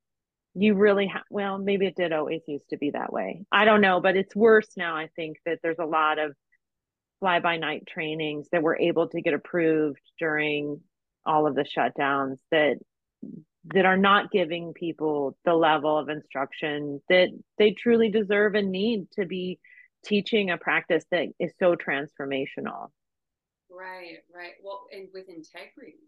you 0.54 0.74
really 0.74 1.06
have 1.06 1.22
well 1.30 1.58
maybe 1.58 1.86
it 1.86 1.96
did 1.96 2.12
always 2.12 2.42
used 2.46 2.68
to 2.68 2.76
be 2.76 2.90
that 2.90 3.12
way 3.12 3.44
i 3.50 3.64
don't 3.64 3.80
know 3.80 4.00
but 4.00 4.16
it's 4.16 4.36
worse 4.36 4.68
now 4.76 4.96
i 4.96 5.08
think 5.16 5.38
that 5.46 5.58
there's 5.62 5.78
a 5.78 5.84
lot 5.84 6.18
of 6.18 6.34
fly 7.20 7.40
by 7.40 7.56
night 7.56 7.84
trainings 7.88 8.48
that 8.52 8.62
were 8.62 8.78
able 8.78 9.08
to 9.08 9.20
get 9.20 9.32
approved 9.32 10.00
during 10.18 10.80
all 11.24 11.46
of 11.46 11.54
the 11.54 11.64
shutdowns 11.64 12.36
that 12.50 12.76
that 13.72 13.86
are 13.86 13.96
not 13.96 14.32
giving 14.32 14.72
people 14.72 15.36
the 15.44 15.54
level 15.54 15.96
of 15.96 16.08
instruction 16.08 17.00
that 17.08 17.28
they 17.58 17.70
truly 17.70 18.10
deserve 18.10 18.54
and 18.54 18.72
need 18.72 19.08
to 19.12 19.24
be 19.24 19.60
teaching 20.04 20.50
a 20.50 20.58
practice 20.58 21.04
that 21.12 21.28
is 21.38 21.52
so 21.60 21.76
transformational. 21.76 22.88
Right, 23.70 24.18
right. 24.34 24.54
Well, 24.64 24.86
and 24.92 25.08
with 25.14 25.28
integrity. 25.28 26.00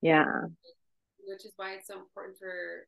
Yeah. 0.00 0.24
Which 1.26 1.44
is 1.44 1.52
why 1.56 1.74
it's 1.74 1.86
so 1.86 1.98
important 1.98 2.38
for 2.38 2.86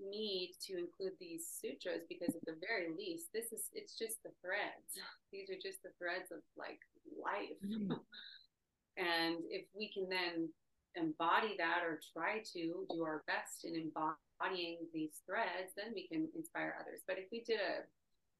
me 0.00 0.52
to 0.66 0.78
include 0.78 1.12
these 1.20 1.46
sutras 1.60 2.02
because 2.08 2.34
at 2.34 2.44
the 2.46 2.56
very 2.60 2.88
least 2.96 3.26
this 3.32 3.52
is 3.52 3.68
it's 3.74 3.98
just 3.98 4.22
the 4.22 4.32
threads 4.40 4.96
these 5.32 5.50
are 5.50 5.60
just 5.60 5.82
the 5.82 5.94
threads 5.98 6.32
of 6.32 6.40
like 6.56 6.80
life 7.20 7.58
mm. 7.64 7.90
and 8.96 9.38
if 9.48 9.66
we 9.76 9.90
can 9.92 10.08
then 10.08 10.48
embody 10.96 11.54
that 11.56 11.82
or 11.86 12.00
try 12.12 12.42
to 12.42 12.84
do 12.90 13.02
our 13.02 13.22
best 13.26 13.64
in 13.64 13.76
embodying 13.76 14.78
these 14.92 15.22
threads 15.24 15.70
then 15.76 15.92
we 15.94 16.08
can 16.08 16.26
inspire 16.34 16.74
others 16.80 17.00
but 17.06 17.18
if 17.18 17.26
we 17.30 17.40
did 17.42 17.60
a 17.60 17.86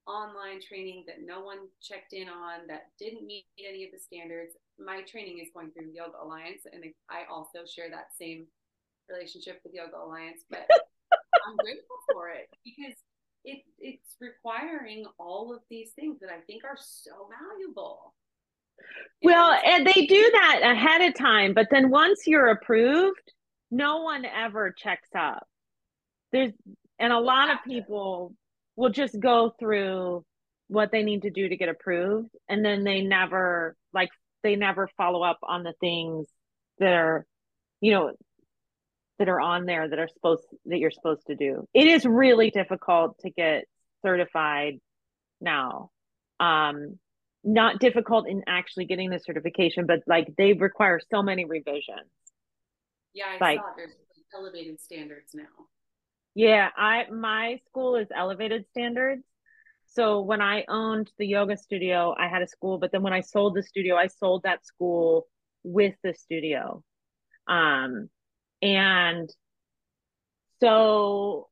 online 0.07 0.61
training 0.61 1.05
that 1.07 1.23
no 1.25 1.41
one 1.41 1.69
checked 1.81 2.13
in 2.13 2.29
on 2.29 2.67
that 2.69 2.91
didn't 2.99 3.27
meet 3.27 3.47
any 3.59 3.85
of 3.85 3.93
the 3.93 3.99
standards. 3.99 4.55
My 4.79 5.03
training 5.03 5.39
is 5.39 5.49
going 5.55 5.71
through 5.71 5.93
Yoga 5.93 6.19
Alliance, 6.23 6.63
and 6.71 6.85
I 7.09 7.23
also 7.31 7.61
share 7.67 7.91
that 7.91 8.09
same 8.19 8.47
relationship 9.09 9.61
with 9.65 9.75
Yoga 9.75 9.97
Alliance. 10.03 10.43
But 10.49 10.67
I'm 11.47 11.57
grateful 11.57 11.97
for 12.13 12.29
it 12.31 12.49
because 12.65 12.95
it 13.45 13.63
it's 13.79 14.17
requiring 14.21 15.05
all 15.19 15.53
of 15.55 15.61
these 15.71 15.91
things 15.93 16.19
that 16.21 16.31
I 16.31 16.41
think 16.47 16.65
are 16.65 16.79
so 16.79 17.29
valuable. 17.31 18.15
Well, 19.23 19.53
and 19.53 19.87
they 19.87 20.07
do 20.07 20.31
that 20.33 20.61
ahead 20.63 21.03
of 21.03 21.15
time, 21.15 21.53
but 21.53 21.69
then 21.71 21.91
once 21.91 22.27
you're 22.27 22.49
approved, 22.49 23.33
no 23.71 24.03
one 24.03 24.25
ever 24.25 24.73
checks 24.73 25.09
up. 25.17 25.47
There's 26.33 26.53
and 26.99 27.13
a 27.13 27.19
lot 27.19 27.51
of 27.51 27.59
people 27.67 28.35
will 28.77 28.91
just 28.91 29.19
go 29.19 29.55
through 29.59 30.25
what 30.69 30.93
they 30.93 31.03
need 31.03 31.23
to 31.23 31.31
do 31.31 31.49
to 31.49 31.57
get 31.57 31.69
approved 31.69 32.31
and 32.49 32.65
then 32.65 32.85
they 32.85 33.03
never 33.03 33.75
like 33.93 34.11
they 34.43 34.55
never 34.55 34.89
follow 34.97 35.23
up 35.23 35.39
on 35.43 35.65
the 35.65 35.75
things 35.81 36.29
that 36.79 36.93
are 36.93 37.27
you 37.81 37.93
know 37.93 38.13
that 39.21 39.29
are 39.29 39.41
on 39.41 39.67
there 39.67 39.87
that 39.87 39.99
are 39.99 40.09
supposed 40.09 40.43
that 40.65 40.79
you're 40.79 40.91
supposed 40.91 41.27
to 41.27 41.37
do. 41.37 41.69
It 41.75 41.87
is 41.87 42.05
really 42.07 42.51
difficult 42.51 43.19
to 43.21 43.31
get 43.31 43.65
certified 44.03 44.81
now. 45.41 45.91
Um 46.41 46.99
not 47.45 47.81
difficult 47.81 48.29
in 48.29 48.43
actually 48.47 48.87
getting 48.87 49.11
the 49.11 49.21
certification, 49.21 49.87
but 49.87 50.01
like 50.07 50.35
they 50.37 50.55
require 50.55 51.01
so 51.11 51.23
many 51.23 51.45
revisions. 51.45 52.11
Yeah, 53.13 53.27
I 53.27 53.45
like, 53.45 53.59
saw 53.59 53.67
there's 53.77 53.93
elevated 54.35 54.81
standards 54.81 55.31
now. 55.35 55.45
Yeah, 56.35 56.71
I 56.77 57.05
my 57.11 57.61
school 57.69 57.97
is 57.97 58.09
elevated 58.15 58.65
standards. 58.71 59.25
So 59.87 60.23
when 60.23 60.41
I 60.41 60.65
owned 60.69 61.11
the 61.19 61.27
yoga 61.27 61.59
studio, 61.59 62.15
I 62.19 62.29
had 62.29 62.41
a 62.41 62.47
school, 62.47 62.79
but 62.79 62.91
then 62.91 63.03
when 63.03 63.13
I 63.13 63.21
sold 63.21 63.55
the 63.55 63.63
studio, 63.63 63.97
I 63.97 64.07
sold 64.07 64.45
that 64.45 64.65
school 64.65 65.27
with 65.63 65.95
the 66.03 66.15
studio. 66.15 66.83
Um 67.47 68.09
and 68.63 69.31
so 70.61 71.49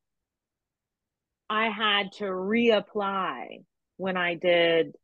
I 1.50 1.68
had 1.70 2.12
to 2.18 2.24
reapply 2.24 3.64
when 3.96 4.16
I 4.16 4.34
did 4.34 4.94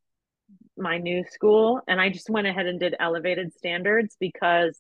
my 0.77 0.99
new 0.99 1.25
school 1.31 1.81
and 1.89 2.01
I 2.01 2.11
just 2.11 2.29
went 2.29 2.47
ahead 2.47 2.67
and 2.67 2.79
did 2.79 2.95
elevated 2.99 3.55
standards 3.55 4.17
because 4.21 4.79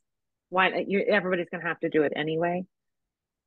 why 0.51 0.85
you 0.87 1.01
everybody's 1.09 1.49
going 1.49 1.63
to 1.63 1.69
have 1.69 1.81
to 1.81 1.89
do 1.89 2.03
it 2.03 2.13
anyway. 2.15 2.65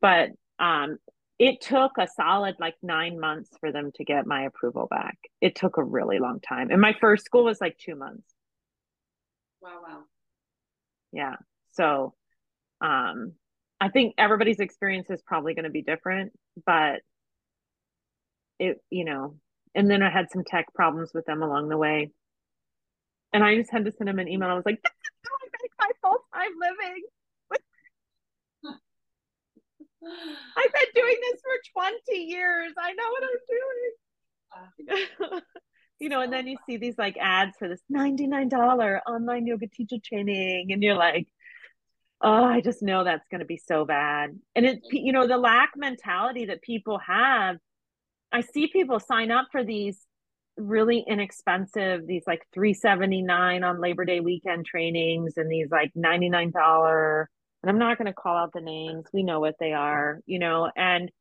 But 0.01 0.30
um 0.59 0.97
it 1.39 1.61
took 1.61 1.91
a 1.99 2.07
solid 2.07 2.55
like 2.59 2.75
9 2.82 3.19
months 3.19 3.51
for 3.59 3.71
them 3.71 3.91
to 3.95 4.03
get 4.03 4.25
my 4.25 4.43
approval 4.45 4.88
back. 4.89 5.17
It 5.39 5.55
took 5.55 5.78
a 5.78 5.84
really 5.84 6.17
long 6.19 6.39
time. 6.39 6.71
And 6.71 6.82
my 6.82 6.95
first 6.99 7.25
school 7.25 7.45
was 7.45 7.61
like 7.61 7.78
2 7.78 7.95
months. 7.95 8.28
Wow, 9.61 9.82
wow. 9.88 9.99
Yeah. 11.11 11.36
So 11.73 12.13
um 12.82 13.34
I 13.80 13.89
think 13.89 14.15
everybody's 14.17 14.59
experience 14.59 15.09
is 15.09 15.21
probably 15.21 15.53
going 15.53 15.65
to 15.65 15.69
be 15.71 15.84
different, 15.84 16.34
but 16.65 17.01
it, 18.59 18.82
you 18.89 19.05
know, 19.05 19.36
and 19.75 19.89
then 19.89 20.01
I 20.01 20.09
had 20.09 20.32
some 20.32 20.43
tech 20.43 20.73
problems 20.73 21.11
with 21.13 21.25
them 21.25 21.43
along 21.43 21.69
the 21.69 21.78
way. 21.78 22.11
And 23.34 23.43
I 23.43 23.55
just 23.55 23.71
had 23.71 23.86
to 23.86 23.91
send 23.91 24.09
him 24.09 24.19
an 24.19 24.28
email. 24.28 24.49
I 24.49 24.55
was 24.55 24.65
like, 24.65 24.82
this 24.82 24.91
is 24.91 25.30
going 25.30 25.51
back 25.51 25.69
my 25.80 25.91
full 26.01 26.17
time 26.34 26.51
living. 26.59 27.03
I've 30.57 30.73
been 30.73 30.91
doing 30.95 31.15
this 31.21 31.41
for 31.41 31.82
20 31.82 32.17
years. 32.17 32.73
I 32.78 32.93
know 32.93 33.09
what 33.11 33.23
I'm 33.23 34.89
doing. 35.30 35.41
you 35.99 36.09
know, 36.09 36.21
and 36.21 36.32
then 36.32 36.47
you 36.47 36.57
see 36.65 36.78
these 36.78 36.97
like 36.97 37.17
ads 37.19 37.57
for 37.57 37.67
this 37.67 37.82
$99 37.91 39.01
online 39.07 39.45
yoga 39.45 39.67
teacher 39.67 39.97
training, 40.03 40.71
and 40.71 40.82
you're 40.82 40.95
like, 40.95 41.28
oh, 42.22 42.43
I 42.43 42.61
just 42.61 42.82
know 42.82 43.03
that's 43.03 43.28
going 43.30 43.39
to 43.39 43.45
be 43.45 43.57
so 43.57 43.86
bad. 43.86 44.38
And 44.55 44.65
it's, 44.65 44.88
you 44.91 45.13
know, 45.13 45.28
the 45.28 45.38
lack 45.38 45.72
mentality 45.76 46.45
that 46.45 46.61
people 46.61 46.99
have. 46.99 47.57
I 48.32 48.41
see 48.41 48.68
people 48.68 48.99
sign 48.99 49.32
up 49.32 49.47
for 49.51 49.63
these 49.63 50.05
really 50.57 51.03
inexpensive 51.07 52.07
these 52.07 52.24
like 52.26 52.41
379 52.53 53.63
on 53.63 53.80
labor 53.80 54.05
day 54.05 54.20
weekend 54.20 54.65
trainings 54.65 55.34
and 55.38 55.51
these 55.51 55.70
like 55.70 55.91
$99 55.95 57.26
and 57.61 57.70
i'm 57.70 57.78
not 57.78 57.97
going 57.97 58.07
to 58.07 58.13
call 58.13 58.36
out 58.36 58.51
the 58.53 58.61
names 58.61 59.05
we 59.13 59.22
know 59.22 59.39
what 59.39 59.55
they 59.59 59.74
are 59.74 60.20
you 60.26 60.39
know 60.39 60.70
and 60.76 61.11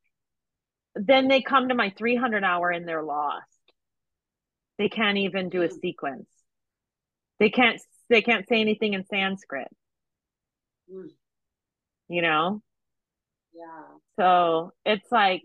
then 0.95 1.29
they 1.29 1.43
come 1.43 1.69
to 1.69 1.75
my 1.75 1.93
300 1.99 2.45
hour 2.45 2.71
and 2.71 2.89
they're 2.89 3.03
lost 3.03 3.45
they 4.79 4.89
can't 4.89 5.19
even 5.19 5.51
do 5.51 5.63
a 5.63 5.69
hmm. 5.69 5.77
sequence 5.83 6.29
they 7.39 7.51
can't 7.51 7.81
they 8.09 8.23
can't 8.23 8.49
say 8.49 8.61
anything 8.63 8.95
in 8.95 9.05
sanskrit 9.05 9.69
mm. 10.93 11.09
you 12.09 12.23
know 12.23 12.63
yeah 13.55 13.85
so 14.19 14.73
it's 14.85 15.11
like 15.11 15.43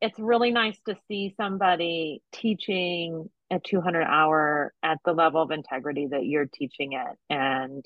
it's 0.00 0.18
really 0.18 0.50
nice 0.50 0.78
to 0.86 0.96
see 1.08 1.34
somebody 1.36 2.22
teaching 2.32 3.28
a 3.50 3.58
200 3.58 4.02
hour 4.02 4.72
at 4.82 4.98
the 5.04 5.12
level 5.12 5.42
of 5.42 5.50
integrity 5.50 6.06
that 6.10 6.24
you're 6.24 6.46
teaching 6.46 6.92
it 6.92 7.16
and 7.30 7.84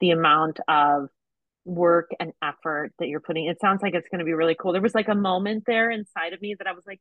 the 0.00 0.10
amount 0.10 0.58
of 0.66 1.08
work 1.64 2.10
and 2.18 2.32
effort 2.42 2.92
that 2.98 3.08
you're 3.08 3.20
putting 3.20 3.46
it 3.46 3.60
sounds 3.60 3.82
like 3.82 3.94
it's 3.94 4.08
going 4.08 4.18
to 4.18 4.24
be 4.24 4.34
really 4.34 4.56
cool 4.58 4.72
there 4.72 4.82
was 4.82 4.94
like 4.94 5.08
a 5.08 5.14
moment 5.14 5.64
there 5.66 5.90
inside 5.90 6.32
of 6.32 6.40
me 6.42 6.54
that 6.58 6.66
i 6.66 6.72
was 6.72 6.84
like 6.86 7.00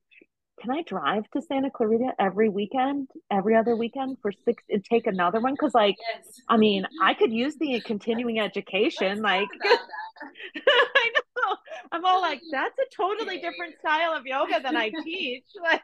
can 0.62 0.72
i 0.72 0.82
drive 0.84 1.24
to 1.32 1.42
santa 1.42 1.70
clarita 1.70 2.14
every 2.20 2.50
weekend 2.50 3.08
every 3.32 3.56
other 3.56 3.76
weekend 3.76 4.18
for 4.22 4.32
six 4.46 4.64
and 4.70 4.84
take 4.84 5.08
another 5.08 5.40
one? 5.40 5.54
Because 5.54 5.74
like 5.74 5.96
yes. 6.16 6.42
i 6.50 6.58
mean 6.58 6.86
i 7.02 7.14
could 7.14 7.32
use 7.32 7.56
the 7.58 7.82
continuing 7.82 8.40
education 8.40 9.22
like 9.22 9.48
i 9.66 11.12
know. 11.14 11.56
I'm 11.92 12.06
all 12.06 12.22
like 12.22 12.42
that's 12.52 12.78
a 12.80 12.96
totally 12.96 13.40
different 13.40 13.76
style 13.80 14.14
of 14.14 14.26
yoga 14.26 14.60
than 14.62 14.76
i 14.76 14.92
teach. 15.04 15.46
Like 15.64 15.82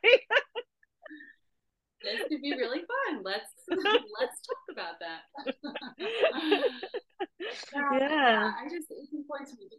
this 2.02 2.22
could 2.30 2.42
be 2.42 2.54
really 2.56 2.80
fun. 2.80 3.24
Let's 3.24 3.52
let's 3.68 4.42
talk 4.48 4.64
about 4.72 4.96
that. 5.00 5.22
Yeah, 7.74 8.00
yeah. 8.00 8.52
I 8.58 8.64
just 8.70 8.88
it's 8.90 9.14
important 9.14 9.50
to 9.50 9.56
me. 9.56 9.70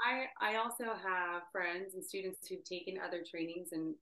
I, 0.00 0.26
I 0.40 0.56
also 0.56 0.84
have 0.84 1.42
friends 1.52 1.94
and 1.94 2.04
students 2.04 2.48
who've 2.48 2.64
taken 2.64 2.96
other 3.04 3.22
trainings 3.28 3.68
and 3.72 3.94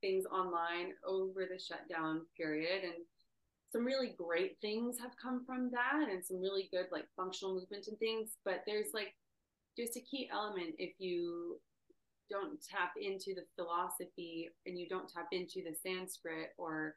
things 0.00 0.24
online 0.26 0.92
over 1.06 1.46
the 1.50 1.58
shutdown 1.58 2.22
period 2.36 2.84
and 2.84 2.94
some 3.72 3.84
really 3.84 4.14
great 4.18 4.56
things 4.60 4.98
have 4.98 5.12
come 5.22 5.44
from 5.44 5.70
that 5.70 6.08
and 6.10 6.24
some 6.24 6.40
really 6.40 6.68
good 6.72 6.86
like 6.90 7.06
functional 7.16 7.54
movement 7.54 7.86
and 7.86 7.98
things 7.98 8.36
but 8.44 8.62
there's 8.66 8.88
like 8.92 9.14
just 9.76 9.96
a 9.96 10.00
key 10.00 10.28
element 10.32 10.74
if 10.78 10.92
you 10.98 11.58
don't 12.28 12.62
tap 12.62 12.92
into 13.00 13.34
the 13.34 13.44
philosophy 13.56 14.48
and 14.66 14.78
you 14.78 14.88
don't 14.88 15.08
tap 15.08 15.26
into 15.32 15.62
the 15.62 15.74
sanskrit 15.82 16.50
or 16.58 16.94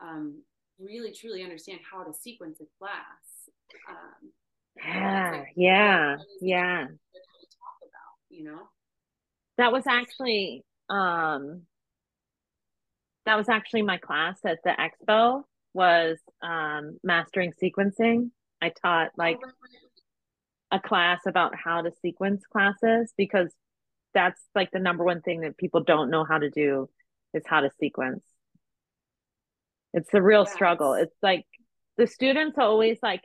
um, 0.00 0.42
really 0.78 1.12
truly 1.12 1.42
understand 1.42 1.80
how 1.90 2.02
to 2.02 2.12
sequence 2.12 2.58
a 2.60 2.66
class 2.78 3.48
um, 3.88 4.30
yeah 4.76 5.30
like, 5.32 5.46
yeah 5.56 6.16
yeah. 6.40 6.84
talk 6.84 7.78
about 7.82 8.16
you 8.28 8.44
know? 8.44 8.68
That 9.58 9.72
was 9.72 9.86
actually 9.86 10.64
um 10.88 11.62
that 13.26 13.36
was 13.36 13.48
actually 13.48 13.82
my 13.82 13.98
class 13.98 14.38
at 14.44 14.58
the 14.64 14.70
expo 14.70 15.42
was 15.74 16.18
um, 16.42 16.98
mastering 17.04 17.52
sequencing. 17.62 18.30
I 18.62 18.70
taught 18.70 19.10
like 19.18 19.38
a 20.70 20.80
class 20.80 21.20
about 21.26 21.54
how 21.54 21.82
to 21.82 21.92
sequence 22.00 22.44
classes 22.50 23.12
because 23.16 23.52
that's 24.14 24.40
like 24.54 24.70
the 24.70 24.78
number 24.78 25.04
one 25.04 25.20
thing 25.20 25.40
that 25.40 25.58
people 25.58 25.82
don't 25.82 26.10
know 26.10 26.24
how 26.24 26.38
to 26.38 26.48
do 26.48 26.88
is 27.34 27.42
how 27.46 27.60
to 27.60 27.70
sequence. 27.78 28.24
It's 29.92 30.12
a 30.14 30.22
real 30.22 30.44
yes. 30.44 30.52
struggle. 30.52 30.94
It's 30.94 31.16
like 31.22 31.44
the 31.98 32.06
students 32.06 32.56
always 32.58 32.98
like 33.02 33.22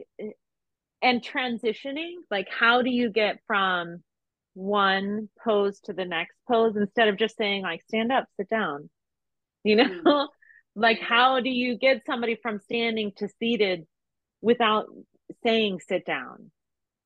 and 1.02 1.24
transitioning, 1.24 2.16
like 2.30 2.48
how 2.50 2.82
do 2.82 2.90
you 2.90 3.10
get 3.10 3.40
from 3.48 4.04
one 4.54 5.30
pose 5.44 5.80
to 5.82 5.94
the 5.94 6.06
next 6.06 6.36
pose 6.48 6.76
instead 6.76 7.08
of 7.08 7.18
just 7.18 7.38
saying 7.38 7.62
like 7.62 7.82
stand 7.88 8.12
up, 8.12 8.26
sit 8.38 8.50
down, 8.50 8.90
you 9.64 9.76
know? 9.76 10.02
Mm. 10.06 10.28
like 10.76 11.00
how 11.00 11.42
do 11.42 11.50
you 11.50 11.78
get 11.78 12.06
somebody 12.06 12.38
from 12.42 12.60
standing 12.60 13.12
to 13.18 13.28
seated 13.40 13.86
without 14.42 14.88
saying 15.44 15.80
sit 15.88 16.06
down 16.06 16.52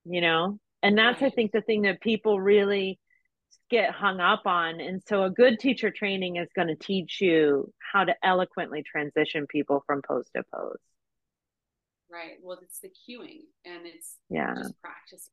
you 0.06 0.22
know? 0.22 0.60
And 0.84 0.97
that's 0.97 1.22
i 1.24 1.30
think 1.32 1.51
the 1.51 1.62
thing 1.62 1.82
that 1.84 1.99
people 1.99 2.39
really 2.39 2.99
get 3.70 3.91
hung 3.91 4.20
up 4.20 4.45
on. 4.45 4.80
And 4.80 5.01
so 5.08 5.24
a 5.24 5.30
good 5.30 5.60
teacher 5.60 5.89
training 5.89 6.36
is 6.36 6.47
going 6.56 6.68
to 6.68 6.76
teach 6.76 7.20
you 7.20 7.74
how 7.80 8.03
to 8.03 8.14
eloquently 8.24 8.84
transition 8.84 9.47
people 9.47 9.84
from 9.88 10.01
pose 10.08 10.30
to 10.36 10.43
pose. 10.53 10.78
Right. 12.12 12.38
Well 12.43 12.60
it's 12.62 12.80
the 12.80 12.89
cueing 12.89 13.45
and 13.66 13.86
it's 13.86 14.18
yeah. 14.30 14.53
just 14.56 14.80
practice 14.82 15.30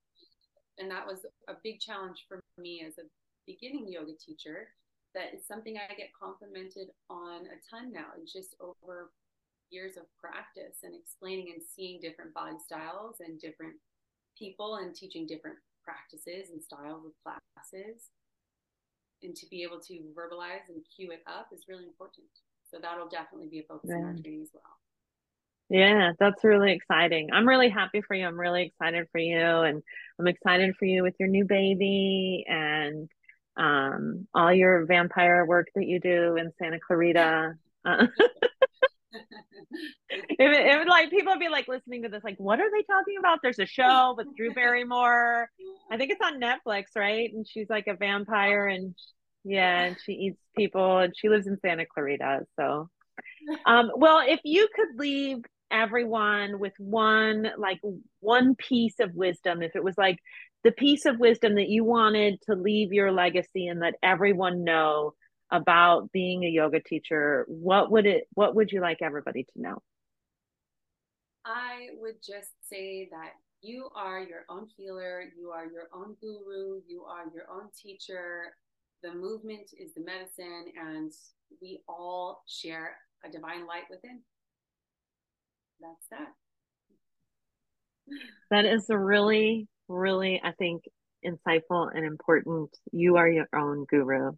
and 0.78 0.90
that 0.90 1.06
was 1.06 1.18
a 1.48 1.54
big 1.62 1.80
challenge 1.80 2.24
for 2.26 2.40
me 2.58 2.82
as 2.86 2.94
a 2.98 3.02
beginning 3.46 3.86
yoga 3.88 4.12
teacher 4.24 4.68
that 5.14 5.34
is 5.34 5.46
something 5.46 5.76
I 5.76 5.94
get 5.94 6.10
complimented 6.12 6.88
on 7.10 7.46
a 7.46 7.58
ton 7.68 7.92
now. 7.92 8.16
Just 8.26 8.56
over 8.60 9.10
years 9.70 9.96
of 9.96 10.04
practice 10.20 10.84
and 10.84 10.94
explaining 10.94 11.52
and 11.54 11.62
seeing 11.62 12.00
different 12.00 12.34
body 12.34 12.56
styles 12.62 13.16
and 13.20 13.40
different 13.40 13.74
people 14.38 14.76
and 14.76 14.94
teaching 14.94 15.26
different 15.26 15.56
practices 15.84 16.50
and 16.50 16.62
styles 16.62 17.04
of 17.04 17.12
classes. 17.22 18.10
and 19.22 19.36
to 19.36 19.46
be 19.46 19.62
able 19.62 19.78
to 19.78 19.94
verbalize 20.18 20.66
and 20.68 20.82
cue 20.96 21.12
it 21.12 21.22
up 21.28 21.48
is 21.52 21.68
really 21.68 21.84
important. 21.84 22.26
So 22.68 22.78
that'll 22.82 23.08
definitely 23.08 23.48
be 23.48 23.60
a 23.60 23.62
focus 23.62 23.90
yeah. 23.90 23.98
in 23.98 24.04
our 24.04 24.14
training 24.14 24.42
as 24.42 24.48
well. 24.52 24.62
Yeah, 25.68 26.12
that's 26.18 26.42
really 26.42 26.72
exciting. 26.72 27.30
I'm 27.32 27.48
really 27.48 27.68
happy 27.68 28.00
for 28.00 28.14
you. 28.14 28.26
I'm 28.26 28.38
really 28.38 28.64
excited 28.64 29.06
for 29.12 29.18
you 29.18 29.38
and 29.38 29.82
I'm 30.18 30.26
excited 30.26 30.74
for 30.76 30.86
you 30.86 31.02
with 31.02 31.14
your 31.20 31.28
new 31.28 31.44
baby 31.44 32.44
and 32.48 33.08
um 33.56 34.26
all 34.34 34.52
your 34.52 34.86
vampire 34.86 35.44
work 35.44 35.68
that 35.74 35.86
you 35.86 36.00
do 36.00 36.36
in 36.36 36.52
Santa 36.58 36.78
Clarita. 36.80 37.54
Uh, 37.84 38.06
it, 40.10 40.36
it 40.38 40.78
would 40.78 40.88
like 40.88 41.10
people 41.10 41.32
would 41.32 41.40
be 41.40 41.48
like 41.48 41.68
listening 41.68 42.02
to 42.02 42.08
this, 42.08 42.24
like, 42.24 42.38
what 42.38 42.60
are 42.60 42.70
they 42.70 42.82
talking 42.82 43.16
about? 43.18 43.40
There's 43.42 43.58
a 43.58 43.66
show 43.66 44.14
with 44.16 44.28
Drew 44.36 44.52
Barrymore. 44.52 45.48
I 45.90 45.96
think 45.96 46.10
it's 46.10 46.20
on 46.24 46.40
Netflix, 46.40 46.84
right? 46.96 47.30
And 47.32 47.46
she's 47.46 47.68
like 47.68 47.86
a 47.86 47.94
vampire 47.94 48.66
and 48.66 48.94
yeah, 49.44 49.84
and 49.84 49.96
she 50.04 50.12
eats 50.12 50.40
people 50.56 50.98
and 50.98 51.12
she 51.16 51.28
lives 51.28 51.46
in 51.46 51.58
Santa 51.60 51.84
Clarita. 51.86 52.46
So 52.58 52.88
um 53.66 53.90
well 53.96 54.22
if 54.26 54.40
you 54.44 54.68
could 54.74 54.98
leave 54.98 55.38
everyone 55.70 56.58
with 56.58 56.74
one 56.78 57.50
like 57.58 57.80
one 58.20 58.54
piece 58.54 59.00
of 59.00 59.14
wisdom 59.14 59.62
if 59.62 59.74
it 59.74 59.82
was 59.82 59.96
like 59.96 60.18
the 60.64 60.72
piece 60.72 61.06
of 61.06 61.18
wisdom 61.18 61.56
that 61.56 61.68
you 61.68 61.84
wanted 61.84 62.40
to 62.42 62.54
leave 62.54 62.92
your 62.92 63.12
legacy 63.12 63.66
and 63.66 63.80
let 63.80 63.94
everyone 64.02 64.64
know 64.64 65.14
about 65.50 66.10
being 66.12 66.44
a 66.44 66.48
yoga 66.48 66.80
teacher 66.80 67.44
what 67.48 67.90
would 67.90 68.06
it 68.06 68.24
what 68.32 68.54
would 68.54 68.72
you 68.72 68.80
like 68.80 68.98
everybody 69.02 69.44
to 69.44 69.50
know? 69.56 69.82
I 71.44 71.88
would 71.98 72.16
just 72.24 72.50
say 72.62 73.08
that 73.10 73.32
you 73.60 73.88
are 73.94 74.20
your 74.20 74.44
own 74.48 74.66
healer 74.76 75.24
you 75.36 75.50
are 75.50 75.66
your 75.66 75.88
own 75.92 76.16
guru 76.20 76.80
you 76.86 77.04
are 77.04 77.24
your 77.34 77.44
own 77.52 77.68
teacher. 77.76 78.54
The 79.02 79.12
movement 79.12 79.70
is 79.78 79.92
the 79.94 80.04
medicine 80.04 80.72
and 80.80 81.12
we 81.60 81.82
all 81.88 82.44
share 82.46 82.96
a 83.24 83.30
divine 83.30 83.66
light 83.66 83.84
within. 83.90 84.20
That's 85.80 86.06
that. 86.10 86.28
That 88.50 88.64
is 88.64 88.88
a 88.90 88.98
really 88.98 89.68
really 89.92 90.40
i 90.44 90.52
think 90.52 90.82
insightful 91.24 91.88
and 91.94 92.04
important. 92.04 92.70
You 92.92 93.16
are 93.16 93.28
your 93.28 93.48
own 93.54 93.84
guru. 93.88 94.32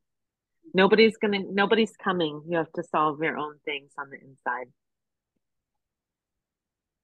Nobody's 0.72 1.16
gonna 1.16 1.40
nobody's 1.50 1.94
coming. 2.02 2.42
You 2.48 2.58
have 2.58 2.72
to 2.72 2.82
solve 2.82 3.22
your 3.22 3.36
own 3.36 3.56
things 3.64 3.92
on 3.98 4.10
the 4.10 4.16
inside. 4.16 4.66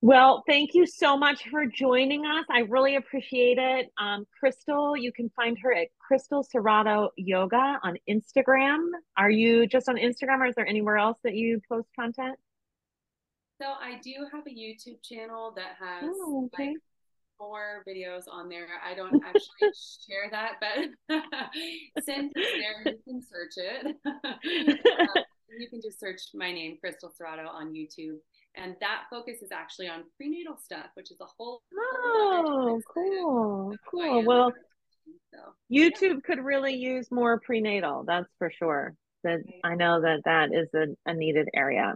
Well 0.02 0.42
thank 0.46 0.70
you 0.72 0.86
so 0.86 1.16
much 1.16 1.44
for 1.50 1.66
joining 1.66 2.24
us. 2.24 2.46
I 2.50 2.60
really 2.60 2.96
appreciate 2.96 3.58
it. 3.58 3.90
Um, 3.98 4.26
crystal 4.38 4.96
you 4.96 5.12
can 5.12 5.30
find 5.36 5.58
her 5.62 5.74
at 5.74 5.88
crystal 5.98 6.44
Cerrato 6.44 7.10
yoga 7.16 7.78
on 7.82 7.96
instagram. 8.08 8.88
Are 9.16 9.30
you 9.30 9.66
just 9.66 9.88
on 9.88 9.96
instagram 9.96 10.38
or 10.38 10.46
is 10.46 10.54
there 10.54 10.66
anywhere 10.66 10.96
else 10.96 11.18
that 11.22 11.34
you 11.34 11.60
post 11.68 11.88
content? 11.98 12.38
So 13.60 13.66
i 13.66 14.00
do 14.02 14.14
have 14.32 14.46
a 14.46 14.50
youtube 14.50 15.02
channel 15.04 15.52
that 15.54 15.76
has 15.78 16.04
oh, 16.04 16.48
okay. 16.54 16.68
like 16.68 16.76
more 17.40 17.82
videos 17.88 18.24
on 18.30 18.48
there. 18.48 18.66
I 18.84 18.94
don't 18.94 19.22
actually 19.24 19.72
share 20.06 20.30
that, 20.30 20.54
but 20.60 21.16
since 22.04 22.32
it's 22.36 22.84
there, 22.84 22.92
you 22.92 22.98
can 23.04 23.22
search 23.22 23.54
it. 23.56 23.96
um, 24.04 25.24
you 25.58 25.68
can 25.68 25.80
just 25.82 25.98
search 25.98 26.20
my 26.34 26.52
name, 26.52 26.76
Crystal 26.80 27.10
Cerrato, 27.10 27.48
on 27.48 27.72
YouTube. 27.72 28.18
And 28.56 28.76
that 28.80 29.04
focus 29.10 29.42
is 29.42 29.52
actually 29.52 29.88
on 29.88 30.04
prenatal 30.16 30.56
stuff, 30.62 30.86
which 30.94 31.10
is 31.10 31.20
a 31.20 31.26
whole. 31.38 31.62
Oh, 31.74 32.80
cool. 32.92 33.74
Cool. 33.90 34.24
Well, 34.24 34.52
so, 35.32 35.38
YouTube 35.72 36.14
yeah. 36.14 36.20
could 36.24 36.44
really 36.44 36.74
use 36.74 37.10
more 37.10 37.40
prenatal. 37.40 38.04
That's 38.06 38.28
for 38.38 38.50
sure. 38.50 38.94
That 39.22 39.40
I 39.62 39.74
know 39.74 40.00
that 40.00 40.22
that 40.24 40.52
is 40.52 40.68
a, 40.74 40.96
a 41.08 41.14
needed 41.14 41.48
area. 41.54 41.94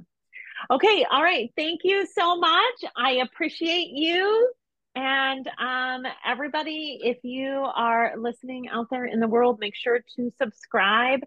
Okay. 0.71 1.07
All 1.11 1.23
right. 1.23 1.51
Thank 1.57 1.81
you 1.83 2.07
so 2.07 2.37
much. 2.37 2.85
I 2.97 3.23
appreciate 3.25 3.89
you. 3.91 4.53
And 4.95 5.49
um, 5.59 6.05
everybody, 6.25 7.01
if 7.03 7.19
you 7.25 7.51
are 7.75 8.15
listening 8.17 8.69
out 8.69 8.87
there 8.91 9.07
in 9.07 9.19
the 9.19 9.27
world, 9.27 9.59
make 9.59 9.75
sure 9.75 10.01
to 10.17 10.33
subscribe. 10.39 11.21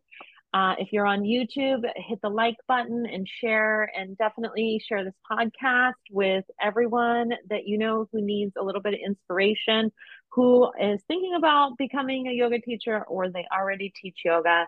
Uh, 0.54 0.76
if 0.80 0.94
you're 0.94 1.06
on 1.06 1.24
YouTube, 1.24 1.84
hit 1.98 2.22
the 2.22 2.30
like 2.30 2.56
button 2.70 3.06
and 3.06 3.28
share, 3.28 3.92
and 3.96 4.18
definitely 4.18 4.82
share 4.88 5.04
this 5.04 5.14
podcast 5.30 5.94
with 6.10 6.46
everyone 6.62 7.32
that 7.50 7.68
you 7.68 7.78
know 7.78 8.08
who 8.12 8.22
needs 8.22 8.54
a 8.58 8.64
little 8.64 8.82
bit 8.82 8.94
of 8.94 9.00
inspiration, 9.06 9.92
who 10.30 10.72
is 10.82 11.02
thinking 11.08 11.36
about 11.36 11.78
becoming 11.78 12.28
a 12.28 12.32
yoga 12.32 12.62
teacher 12.62 13.04
or 13.10 13.30
they 13.30 13.46
already 13.54 13.92
teach 14.02 14.20
yoga. 14.24 14.66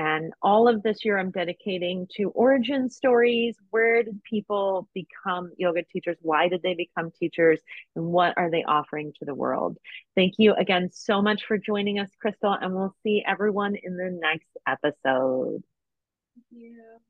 And 0.00 0.32
all 0.40 0.66
of 0.66 0.82
this 0.82 1.04
year, 1.04 1.18
I'm 1.18 1.30
dedicating 1.30 2.08
to 2.16 2.30
origin 2.30 2.88
stories. 2.88 3.54
Where 3.68 4.02
did 4.02 4.24
people 4.24 4.88
become 4.94 5.52
yoga 5.58 5.82
teachers? 5.82 6.16
Why 6.22 6.48
did 6.48 6.62
they 6.62 6.72
become 6.72 7.10
teachers? 7.10 7.60
And 7.94 8.06
what 8.06 8.32
are 8.38 8.50
they 8.50 8.64
offering 8.64 9.12
to 9.18 9.26
the 9.26 9.34
world? 9.34 9.76
Thank 10.16 10.36
you 10.38 10.54
again 10.54 10.88
so 10.90 11.20
much 11.20 11.44
for 11.44 11.58
joining 11.58 11.98
us, 11.98 12.08
Crystal. 12.18 12.56
And 12.58 12.74
we'll 12.74 12.94
see 13.02 13.22
everyone 13.26 13.76
in 13.76 13.98
the 13.98 14.10
next 14.10 14.48
episode. 14.66 15.62
Thank 16.34 16.46
you. 16.50 17.00